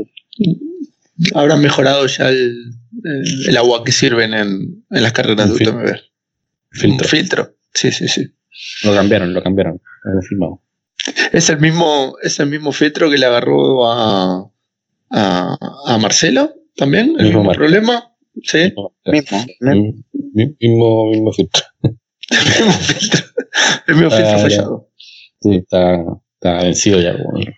Habrán 1.35 1.61
mejorado 1.61 2.05
ya 2.07 2.29
el, 2.29 2.71
el- 3.03 3.49
el 3.49 3.57
agua 3.57 3.83
que 3.83 3.91
sirven 3.91 4.33
en, 4.33 4.85
en 4.89 5.03
las 5.03 5.13
carreras 5.13 5.47
de 5.49 5.55
UTMB. 5.55 5.87
Filtro. 6.71 7.05
Un 7.05 7.09
filtro. 7.09 7.55
Sí, 7.73 7.91
sí, 7.91 8.07
sí. 8.07 8.25
Lo 8.83 8.93
cambiaron, 8.93 9.33
lo 9.33 9.41
cambiaron. 9.43 9.81
Lo 10.03 10.11
confirmado. 10.13 10.61
Es 11.31 11.49
el 11.49 11.59
mismo, 11.59 12.15
es 12.21 12.39
el 12.39 12.47
mismo 12.47 12.71
filtro 12.71 13.09
que 13.09 13.17
le 13.17 13.25
agarró 13.25 13.85
a, 13.91 14.49
a, 15.11 15.57
a 15.87 15.97
Marcelo 15.97 16.53
también, 16.75 17.15
el 17.19 17.25
Mismo 17.25 17.39
mismo 17.41 17.53
problema. 17.53 18.09
Sí, 18.43 18.73
Mismo. 19.05 19.45
Mm, 19.59 20.03
mi- 20.33 20.55
Mismo, 20.59 21.11
mismo 21.11 21.31
filtro. 21.33 21.63
el 21.83 22.45
mismo 22.65 22.71
filtro. 22.73 23.21
El 23.87 23.95
mismo 23.95 24.09
filtro 24.11 24.27
Ah, 24.29 24.37
ya. 24.37 24.39
fallado. 24.39 24.89
Sí, 25.41 25.55
está, 25.57 26.03
está 26.35 26.63
vencido 26.63 26.99
ya. 27.01 27.13
bueno. 27.31 27.51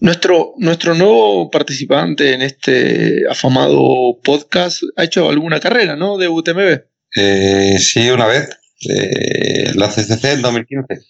Nuestro, 0.00 0.54
nuestro 0.58 0.94
nuevo 0.94 1.50
participante 1.50 2.34
en 2.34 2.42
este 2.42 3.22
afamado 3.30 4.18
podcast 4.22 4.82
ha 4.96 5.04
hecho 5.04 5.28
alguna 5.28 5.60
carrera, 5.60 5.96
¿no? 5.96 6.18
De 6.18 6.28
UTMB. 6.28 6.80
Eh, 7.16 7.76
sí, 7.78 8.10
una 8.10 8.26
vez. 8.26 8.48
eh, 8.88 9.72
la 9.74 9.88
CCC 9.88 10.24
en 10.32 10.42
2015. 10.42 11.00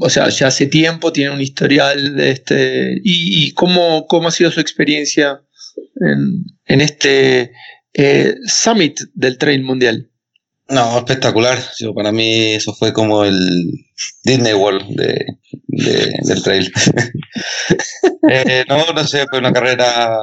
O 0.00 0.10
sea, 0.10 0.28
ya 0.28 0.48
hace 0.48 0.66
tiempo 0.66 1.12
tiene 1.12 1.30
un 1.32 1.40
historial 1.40 2.16
de 2.16 2.30
este. 2.30 2.92
¿Y, 3.04 3.46
y 3.46 3.52
cómo, 3.52 4.06
cómo 4.06 4.28
ha 4.28 4.32
sido 4.32 4.50
su 4.50 4.60
experiencia 4.60 5.40
en, 6.00 6.44
en 6.66 6.80
este 6.80 7.52
eh, 7.94 8.34
summit 8.46 8.98
del 9.14 9.38
trail 9.38 9.62
mundial? 9.62 10.09
No, 10.70 10.98
espectacular. 10.98 11.58
Yo, 11.78 11.92
para 11.94 12.12
mí 12.12 12.52
eso 12.54 12.72
fue 12.74 12.92
como 12.92 13.24
el 13.24 13.36
Disney 14.24 14.54
World 14.54 14.86
de, 14.96 15.24
de- 15.68 16.12
del 16.22 16.42
trail. 16.42 16.72
Eh, 18.32 18.64
no, 18.68 18.92
no 18.92 19.06
sé, 19.06 19.24
fue 19.30 19.38
una 19.38 19.52
carrera. 19.52 20.16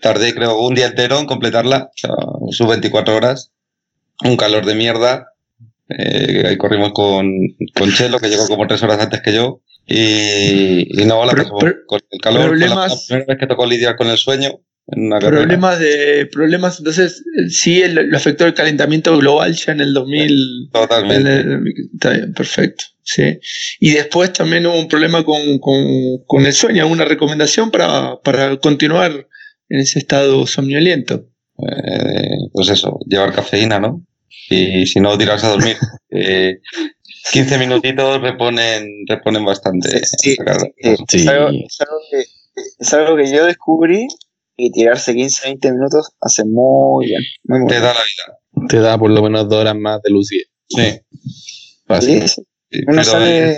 Tardé 0.00 0.34
creo 0.34 0.58
un 0.60 0.74
día 0.74 0.86
entero 0.86 1.18
en 1.18 1.26
completarla, 1.26 1.90
o 1.94 1.96
sea, 1.96 2.10
sus 2.50 2.66
24 2.66 3.14
horas. 3.16 3.52
Un 4.24 4.36
calor 4.36 4.64
de 4.64 4.74
mierda. 4.74 5.32
Eh, 5.88 6.44
ahí 6.46 6.56
corrimos 6.56 6.92
con, 6.92 7.26
con 7.76 7.92
Chelo, 7.92 8.18
que 8.18 8.28
llegó 8.28 8.46
como 8.48 8.66
tres 8.66 8.82
horas 8.82 8.98
antes 9.00 9.20
que 9.22 9.32
yo. 9.34 9.60
Y, 9.86 11.00
y 11.00 11.04
no, 11.04 11.24
la 11.24 11.32
Pero- 11.32 11.42
pasamos 11.44 11.64
pero- 11.64 11.76
con 11.86 12.00
el 12.10 12.20
calor. 12.20 12.40
La- 12.58 12.66
problemas- 12.66 12.90
la 12.92 12.98
primera 13.06 13.26
vez 13.26 13.38
que 13.38 13.46
tocó 13.46 13.66
lidiar 13.66 13.96
con 13.96 14.08
el 14.08 14.16
sueño 14.18 14.60
en 14.92 15.06
una 15.06 15.18
carrera. 15.18 15.42
Problemas 15.42 15.78
de. 15.78 16.26
Problemas, 16.32 16.78
entonces, 16.78 17.22
eh, 17.38 17.48
sí, 17.50 17.80
el- 17.82 17.94
lo 17.94 18.16
afectó 18.16 18.46
el 18.46 18.54
calentamiento 18.54 19.16
global 19.18 19.54
ya 19.54 19.72
en 19.72 19.80
el 19.80 19.92
2000. 19.94 20.68
Totalmente. 20.72 21.30
el- 21.40 21.50
el- 21.52 21.64
está 21.94 22.10
bien, 22.10 22.32
perfecto. 22.34 22.84
Sí. 23.02 23.38
Y 23.80 23.90
después 23.90 24.32
también 24.32 24.66
hubo 24.66 24.78
un 24.78 24.88
problema 24.88 25.24
con, 25.24 25.58
con- 25.58 26.18
con 26.26 26.46
el 26.46 26.52
sueño, 26.52 26.86
una 26.86 27.04
recomendación 27.04 27.70
para, 27.70 28.16
para 28.22 28.56
continuar 28.58 29.26
en 29.68 29.80
ese 29.80 29.98
estado 29.98 30.46
somnoliento. 30.46 31.26
Eh, 31.58 32.28
pues 32.52 32.68
eso, 32.68 32.98
llevar 33.06 33.32
cafeína, 33.34 33.78
¿no? 33.80 34.06
Y 34.48 34.86
si 34.86 34.98
no, 35.00 35.16
tirarse 35.18 35.46
a 35.46 35.50
dormir. 35.50 35.76
Eh, 36.12 36.58
15 37.32 37.56
minutitos 37.58 38.20
reponen, 38.20 38.84
reponen 39.06 39.44
bastante. 39.44 39.90
Sí, 40.04 40.34
sí. 40.34 40.36
Sí. 41.08 41.18
Es, 41.18 41.28
algo, 41.28 41.50
es 41.50 41.80
algo 41.80 41.98
que, 42.10 42.24
es 42.80 42.94
algo 42.94 43.16
que 43.16 43.32
yo 43.32 43.46
descubrí 43.46 44.08
y 44.66 44.70
tirarse 44.70 45.14
15, 45.14 45.46
20 45.48 45.72
minutos 45.72 46.10
hace 46.20 46.44
muy 46.44 47.06
bien. 47.06 47.22
Muy, 47.44 47.60
muy 47.60 47.68
Te 47.68 47.74
bien. 47.74 47.82
da 47.84 47.94
la 47.94 48.00
vida. 48.00 48.68
Te 48.68 48.78
da 48.80 48.98
por 48.98 49.10
lo 49.10 49.22
menos 49.22 49.48
dos 49.48 49.60
horas 49.60 49.74
más 49.76 50.00
de 50.02 50.10
lucidez. 50.10 50.46
Sí. 50.68 51.00
Fácil. 51.86 52.22
Sí, 52.22 52.28
sí. 52.28 52.42
Uno 52.86 52.96
Pero 53.02 53.04
sale. 53.04 53.50
eh, 53.52 53.56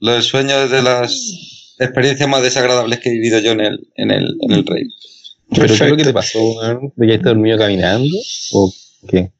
lo 0.00 0.12
del 0.12 0.22
sueño 0.22 0.54
es 0.64 0.70
de 0.70 0.82
las 0.82 1.74
experiencias 1.78 2.28
más 2.28 2.42
desagradables 2.42 2.98
que 3.00 3.08
he 3.08 3.12
vivido 3.12 3.38
yo 3.40 3.52
en 3.52 3.60
el, 3.60 3.88
en 3.96 4.10
el, 4.10 4.36
en 4.42 4.52
el 4.52 4.64
trail. 4.64 4.88
Pero 5.50 5.66
¿qué 5.66 5.72
es 5.74 5.80
lo 5.80 5.86
Perfecto. 5.86 5.96
que 5.96 6.04
te 6.04 6.12
pasó? 6.12 6.90
¿De 6.96 7.06
que 7.06 7.18
dormido 7.18 7.58
caminando? 7.58 8.16
¿O 8.52 8.72
qué? 9.08 9.30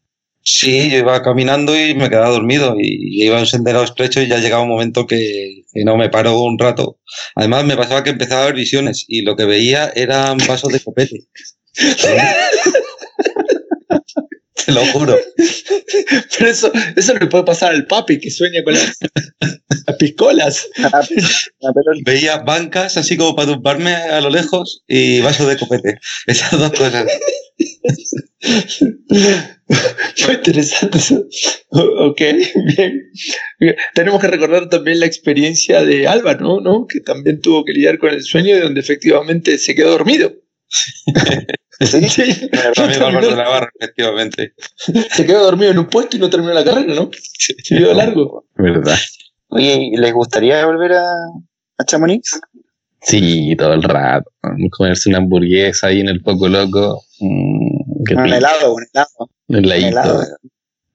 Sí, 0.47 0.91
yo 0.91 0.99
iba 0.99 1.23
caminando 1.23 1.75
y 1.75 1.95
me 1.95 2.11
quedaba 2.11 2.29
dormido 2.29 2.75
y 2.79 3.25
iba 3.25 3.39
a 3.39 3.41
un 3.41 3.47
sendero 3.47 3.83
estrecho 3.83 4.21
y 4.21 4.29
ya 4.29 4.39
llegaba 4.39 4.63
un 4.63 4.69
momento 4.69 5.07
que, 5.07 5.63
que 5.73 5.85
no 5.85 5.97
me 5.97 6.11
paro 6.11 6.39
un 6.43 6.59
rato. 6.59 6.99
Además 7.35 7.65
me 7.65 7.77
pasaba 7.77 8.05
que 8.05 8.11
empezaba 8.11 8.43
a 8.43 8.47
ver 8.47 8.55
visiones 8.55 9.07
y 9.09 9.23
lo 9.23 9.37
que 9.37 9.47
veía 9.47 9.91
eran 9.95 10.37
vasos 10.47 10.71
de 10.71 10.81
copete. 10.81 11.21
Te 14.67 14.73
lo 14.73 14.85
juro. 14.87 15.17
Pero 16.39 16.51
eso, 16.51 16.73
eso 16.97 17.15
le 17.15 17.27
puede 17.27 17.45
pasar 17.45 17.73
al 17.73 17.87
papi 17.87 18.19
que 18.19 18.31
sueña 18.31 18.63
con 18.65 18.75
las, 18.75 18.99
las 19.87 19.97
piscolas. 19.99 20.69
Ah, 20.83 21.03
pero 21.09 21.99
Veía 22.05 22.39
bancas 22.39 22.97
así 22.97 23.17
como 23.17 23.35
para 23.35 23.53
tumbarme 23.53 23.95
a 23.95 24.21
lo 24.21 24.31
lejos 24.31 24.83
y 24.87 25.21
vasos 25.21 25.49
de 25.49 25.59
copete. 25.59 25.99
Esas 26.27 26.59
dos 26.59 26.73
cosas. 26.73 27.07
Muy 30.27 30.35
interesante 30.35 30.99
eso. 30.99 31.25
Ok, 31.71 32.21
bien. 32.77 33.11
Tenemos 33.95 34.21
que 34.21 34.29
recordar 34.29 34.69
también 34.69 35.01
la 35.01 35.07
experiencia 35.07 35.83
de 35.83 36.07
Alba, 36.07 36.35
¿no? 36.35 36.61
¿no? 36.61 36.87
Que 36.87 37.01
también 37.01 37.41
tuvo 37.41 37.65
que 37.65 37.73
lidiar 37.73 37.99
con 37.99 38.11
el 38.11 38.23
sueño 38.23 38.57
y 38.57 38.61
donde 38.61 38.81
efectivamente 38.81 39.59
se 39.59 39.75
quedó 39.75 39.93
dormido. 39.93 40.33
sí, 41.81 42.09
Sí. 42.09 42.49
También 42.75 43.03
Álvaro 43.03 43.31
de 43.31 43.37
la 43.37 43.49
Barra, 43.49 43.71
efectivamente. 43.81 44.55
Se 45.11 45.27
quedó 45.27 45.45
dormido 45.45 45.71
en 45.73 45.79
un 45.79 45.87
puesto 45.87 46.17
y 46.17 46.21
no 46.21 46.31
terminó 46.31 46.53
la 46.53 46.65
carrera, 46.65 46.95
¿no? 46.95 47.11
Se 47.39 47.55
quedó 47.77 47.95
largo. 47.95 48.47
¿Verdad? 48.57 48.99
Oye, 49.49 49.91
¿y 49.93 49.97
¿les 49.97 50.13
gustaría 50.13 50.65
volver 50.67 50.93
a, 50.95 51.07
a 51.79 51.85
Chamonix? 51.85 52.41
Sí, 53.05 53.55
todo 53.57 53.75
el 53.75 53.83
rato. 53.83 54.31
Comerse 54.71 55.11
una 55.11 55.19
hamburguesa 55.19 55.89
ahí 55.89 56.01
en 56.01 56.09
el 56.09 56.23
Poco 56.23 56.49
Loco. 56.49 57.05
Mm, 57.21 57.74
Un 58.11 58.33
helado, 58.33 58.75
un 58.75 58.85
helado. 58.93 59.31
Un 59.49 59.65
helado. 59.65 60.23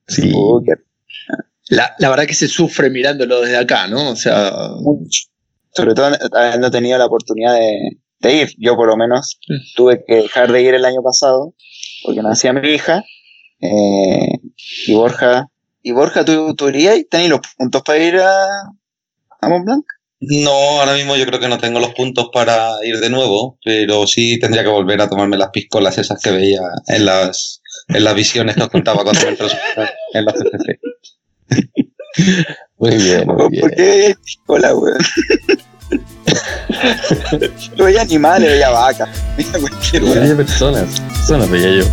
Sí. 0.06 0.32
La, 1.68 1.94
la 1.98 2.10
verdad 2.10 2.26
que 2.26 2.34
se 2.34 2.48
sufre 2.48 2.90
mirándolo 2.90 3.40
desde 3.42 3.56
acá, 3.56 3.86
¿no? 3.86 4.10
O 4.10 4.16
sea, 4.16 4.50
mucho. 4.80 5.22
Sobre 5.72 5.94
todo 5.94 6.10
habiendo 6.32 6.70
tenido 6.70 6.98
la 6.98 7.06
oportunidad 7.06 7.54
de, 7.54 7.78
de 8.20 8.34
ir. 8.34 8.50
Yo 8.58 8.74
por 8.76 8.88
lo 8.88 8.96
menos 8.96 9.38
Sí. 9.40 9.54
tuve 9.76 10.04
que 10.06 10.16
dejar 10.16 10.50
de 10.50 10.62
ir 10.62 10.74
el 10.74 10.84
año 10.84 11.00
pasado 11.02 11.54
porque 12.04 12.22
nacía 12.22 12.52
mi 12.52 12.68
hija. 12.70 13.04
eh, 13.60 14.32
y 14.86 14.94
Borja, 14.94 15.46
y 15.82 15.92
Borja, 15.92 16.24
¿tú, 16.24 16.54
tú 16.56 16.68
irías 16.68 16.96
y 16.98 17.04
tenés 17.04 17.28
los 17.30 17.40
puntos 17.56 17.82
para 17.82 17.98
ir 17.98 18.16
a, 18.16 18.44
a 19.40 19.48
Mont 19.48 19.64
Blanc? 19.64 19.84
No, 20.20 20.50
ahora 20.50 20.92
mismo 20.94 21.16
yo 21.16 21.24
creo 21.24 21.40
que 21.40 21.48
no 21.48 21.56
tengo 21.56 21.80
los 21.80 21.94
puntos 21.94 22.28
para 22.30 22.72
ir 22.84 22.98
de 22.98 23.08
nuevo, 23.08 23.58
pero 23.64 24.06
sí 24.06 24.38
tendría 24.38 24.62
que 24.62 24.68
volver 24.68 25.00
a 25.00 25.08
tomarme 25.08 25.38
las 25.38 25.48
piscolas 25.48 25.96
esas 25.96 26.20
que 26.20 26.30
veía 26.30 26.60
en 26.88 27.06
las, 27.06 27.62
en 27.88 28.04
las 28.04 28.14
visiones 28.14 28.54
que 28.54 28.62
os 28.62 28.68
contaba 28.68 29.02
cuando 29.02 29.22
me 29.22 29.28
entró 29.28 29.48
en 30.12 30.24
la 30.24 30.32
CCC. 30.32 30.78
Muy 32.78 32.96
bien, 32.96 33.26
muy 33.26 33.48
bien. 33.50 33.60
¿Por 33.60 33.74
qué 33.74 34.14
Hola, 34.46 34.74
weón? 34.74 34.98
Yo 37.76 37.84
veía 37.84 38.02
animales, 38.02 38.50
veía 38.50 38.70
vacas, 38.70 39.08
veía 39.36 39.52
cualquier 39.52 40.02
weón. 40.04 40.20
Veía 40.20 40.36
personas. 40.36 41.00
Personas 41.00 41.50
veía 41.50 41.82
yo. 41.82 41.84